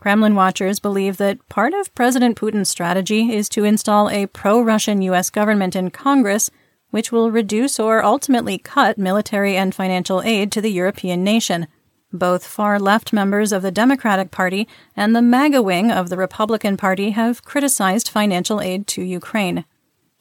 Kremlin 0.00 0.34
watchers 0.34 0.80
believe 0.80 1.18
that 1.18 1.46
part 1.50 1.74
of 1.74 1.94
President 1.94 2.34
Putin's 2.34 2.70
strategy 2.70 3.34
is 3.34 3.50
to 3.50 3.64
install 3.64 4.08
a 4.08 4.24
pro 4.28 4.58
Russian 4.62 5.02
U.S. 5.02 5.28
government 5.28 5.76
in 5.76 5.90
Congress, 5.90 6.50
which 6.88 7.12
will 7.12 7.30
reduce 7.30 7.78
or 7.78 8.02
ultimately 8.02 8.56
cut 8.56 8.96
military 8.96 9.58
and 9.58 9.74
financial 9.74 10.22
aid 10.22 10.50
to 10.52 10.62
the 10.62 10.72
European 10.72 11.22
nation. 11.22 11.66
Both 12.14 12.46
far 12.46 12.78
left 12.78 13.12
members 13.12 13.52
of 13.52 13.60
the 13.60 13.70
Democratic 13.70 14.30
Party 14.30 14.66
and 14.96 15.14
the 15.14 15.20
MAGA 15.20 15.60
wing 15.60 15.92
of 15.92 16.08
the 16.08 16.16
Republican 16.16 16.78
Party 16.78 17.10
have 17.10 17.44
criticized 17.44 18.08
financial 18.08 18.62
aid 18.62 18.86
to 18.86 19.02
Ukraine. 19.02 19.66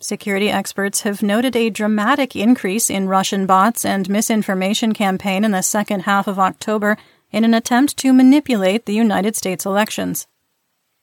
Security 0.01 0.49
experts 0.49 1.01
have 1.01 1.23
noted 1.23 1.55
a 1.55 1.69
dramatic 1.69 2.35
increase 2.35 2.89
in 2.89 3.07
Russian 3.07 3.45
bots 3.45 3.85
and 3.85 4.09
misinformation 4.09 4.93
campaign 4.93 5.45
in 5.45 5.51
the 5.51 5.61
second 5.61 6.01
half 6.01 6.27
of 6.27 6.37
October 6.37 6.97
in 7.31 7.43
an 7.43 7.53
attempt 7.53 7.97
to 7.97 8.13
manipulate 8.13 8.85
the 8.85 8.93
United 8.93 9.35
States 9.35 9.65
elections. 9.65 10.27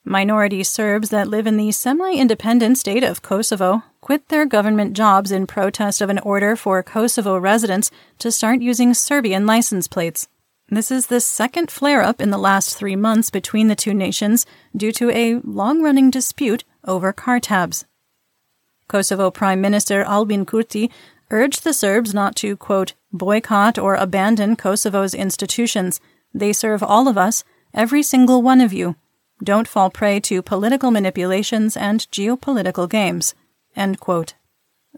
Minority 0.05 0.63
Serbs 0.63 1.11
that 1.11 1.27
live 1.29 1.49
in 1.49 1.57
the 1.57 1.73
semi 1.73 2.15
independent 2.15 2.79
state 2.79 3.03
of 3.03 3.23
Kosovo 3.23 3.83
quit 4.01 4.29
their 4.29 4.47
government 4.47 4.93
jobs 4.93 5.33
in 5.33 5.49
protest 5.49 6.01
of 6.01 6.09
an 6.09 6.21
order 6.21 6.55
for 6.55 6.81
Kosovo 6.83 7.37
residents 7.37 7.91
to 8.21 8.31
start 8.31 8.61
using 8.61 8.95
Serbian 8.95 9.47
license 9.47 9.89
plates. 9.89 10.29
This 10.69 10.93
is 10.93 11.09
the 11.09 11.21
second 11.21 11.71
flare 11.71 12.03
up 12.03 12.21
in 12.21 12.31
the 12.31 12.39
last 12.39 12.77
three 12.77 12.95
months 12.95 13.31
between 13.31 13.69
the 13.69 13.75
two 13.75 13.95
nations 13.95 14.47
due 14.77 14.93
to 14.93 15.11
a 15.11 15.41
long 15.41 15.83
running 15.83 16.11
dispute 16.11 16.63
over 16.85 17.13
car 17.13 17.41
tabs. 17.41 17.85
Kosovo 18.89 19.33
Prime 19.33 19.61
Minister 19.61 20.03
Albin 20.03 20.47
Kurti 20.47 20.91
urged 21.31 21.65
the 21.65 21.73
Serbs 21.73 22.15
not 22.15 22.37
to, 22.37 22.57
quote, 22.57 22.95
boycott 23.13 23.79
or 23.79 23.97
abandon 23.97 24.55
Kosovo's 24.55 25.15
institutions 25.15 26.01
they 26.39 26.53
serve 26.53 26.83
all 26.83 27.09
of 27.09 27.17
us, 27.19 27.45
every 27.73 28.03
single 28.03 28.43
one 28.43 28.61
of 28.61 28.73
you. 28.73 28.97
Don't 29.43 29.69
fall 29.69 29.91
prey 29.91 30.21
to 30.21 30.43
political 30.43 30.91
manipulations 30.91 31.77
and 31.77 32.01
geopolitical 32.11 32.89
games. 32.89 33.35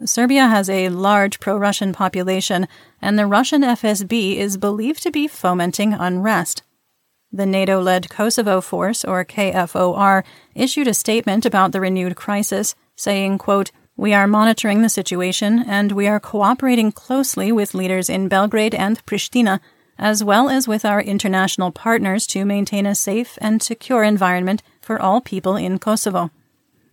Serbia 0.05 0.47
has 0.47 0.69
a 0.69 0.89
large 0.89 1.39
pro 1.39 1.57
Russian 1.57 1.91
population, 1.91 2.67
and 3.01 3.19
the 3.19 3.25
Russian 3.25 3.63
FSB 3.63 4.37
is 4.37 4.57
believed 4.57 5.03
to 5.03 5.11
be 5.11 5.27
fomenting 5.27 5.93
unrest. 5.93 6.63
The 7.31 7.45
NATO 7.45 7.81
led 7.81 8.09
Kosovo 8.09 8.61
Force, 8.61 9.03
or 9.03 9.25
KFOR, 9.25 10.23
issued 10.55 10.87
a 10.87 10.93
statement 10.93 11.45
about 11.45 11.73
the 11.73 11.81
renewed 11.81 12.15
crisis, 12.15 12.75
saying, 12.95 13.37
quote, 13.37 13.71
We 13.97 14.13
are 14.13 14.25
monitoring 14.25 14.81
the 14.81 14.89
situation 14.89 15.63
and 15.67 15.91
we 15.91 16.07
are 16.07 16.19
cooperating 16.19 16.91
closely 16.91 17.51
with 17.51 17.75
leaders 17.75 18.09
in 18.09 18.29
Belgrade 18.29 18.73
and 18.73 19.05
Pristina 19.05 19.59
as 19.99 20.23
well 20.23 20.49
as 20.49 20.67
with 20.67 20.85
our 20.85 21.01
international 21.01 21.71
partners 21.71 22.25
to 22.27 22.45
maintain 22.45 22.85
a 22.85 22.95
safe 22.95 23.37
and 23.41 23.61
secure 23.61 24.03
environment 24.03 24.63
for 24.81 24.99
all 24.99 25.19
people 25.19 25.57
in 25.57 25.77
Kosovo. 25.77 26.31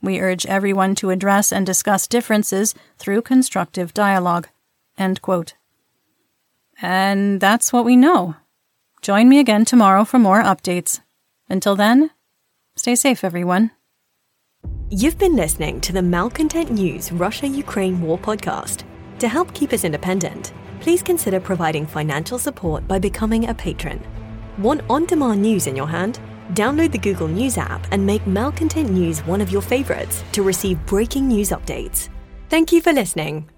We 0.03 0.21
urge 0.21 0.45
everyone 0.45 0.97
to 0.97 1.11
address 1.11 1.53
and 1.53 1.65
discuss 1.65 2.07
differences 2.09 2.75
through 2.99 3.23
constructive 3.23 3.95
dialogue. 3.95 4.49
And 6.83 7.41
that's 7.41 7.73
what 7.73 7.85
we 7.85 7.97
know. 7.97 8.35
Join 9.03 9.29
me 9.29 9.39
again 9.39 9.65
tomorrow 9.65 10.05
for 10.05 10.19
more 10.19 10.43
updates. 10.43 11.01
Until 11.49 11.77
then, 11.77 12.11
stay 12.75 12.97
safe, 12.97 13.23
everyone. 13.23 13.71
You've 14.91 15.19
been 15.19 15.37
listening 15.37 15.81
to 15.83 15.93
the 15.93 16.03
Malcontent 16.03 16.71
News 16.71 17.13
Russia 17.13 17.47
Ukraine 17.47 18.01
War 18.03 18.19
podcast. 18.19 18.83
To 19.21 19.29
help 19.29 19.55
keep 19.55 19.73
us 19.73 19.85
independent, 19.85 20.53
please 20.87 21.03
consider 21.03 21.41
providing 21.41 21.84
financial 21.84 22.39
support 22.39 22.87
by 22.87 22.97
becoming 22.97 23.49
a 23.49 23.55
patron. 23.55 24.01
Want 24.57 24.82
on 24.89 25.05
demand 25.05 25.43
news 25.43 25.66
in 25.66 25.74
your 25.74 25.89
hand? 25.89 26.20
Download 26.53 26.93
the 26.93 26.99
Google 26.99 27.26
News 27.26 27.59
app 27.59 27.84
and 27.91 28.07
make 28.07 28.24
Malcontent 28.24 28.91
News 28.91 29.18
one 29.26 29.41
of 29.41 29.51
your 29.51 29.62
favorites 29.62 30.22
to 30.30 30.45
receive 30.45 30.78
breaking 30.87 31.26
news 31.26 31.51
updates. 31.51 32.09
Thank 32.51 32.70
you 32.70 32.80
for 32.80 32.93
listening. 32.93 33.51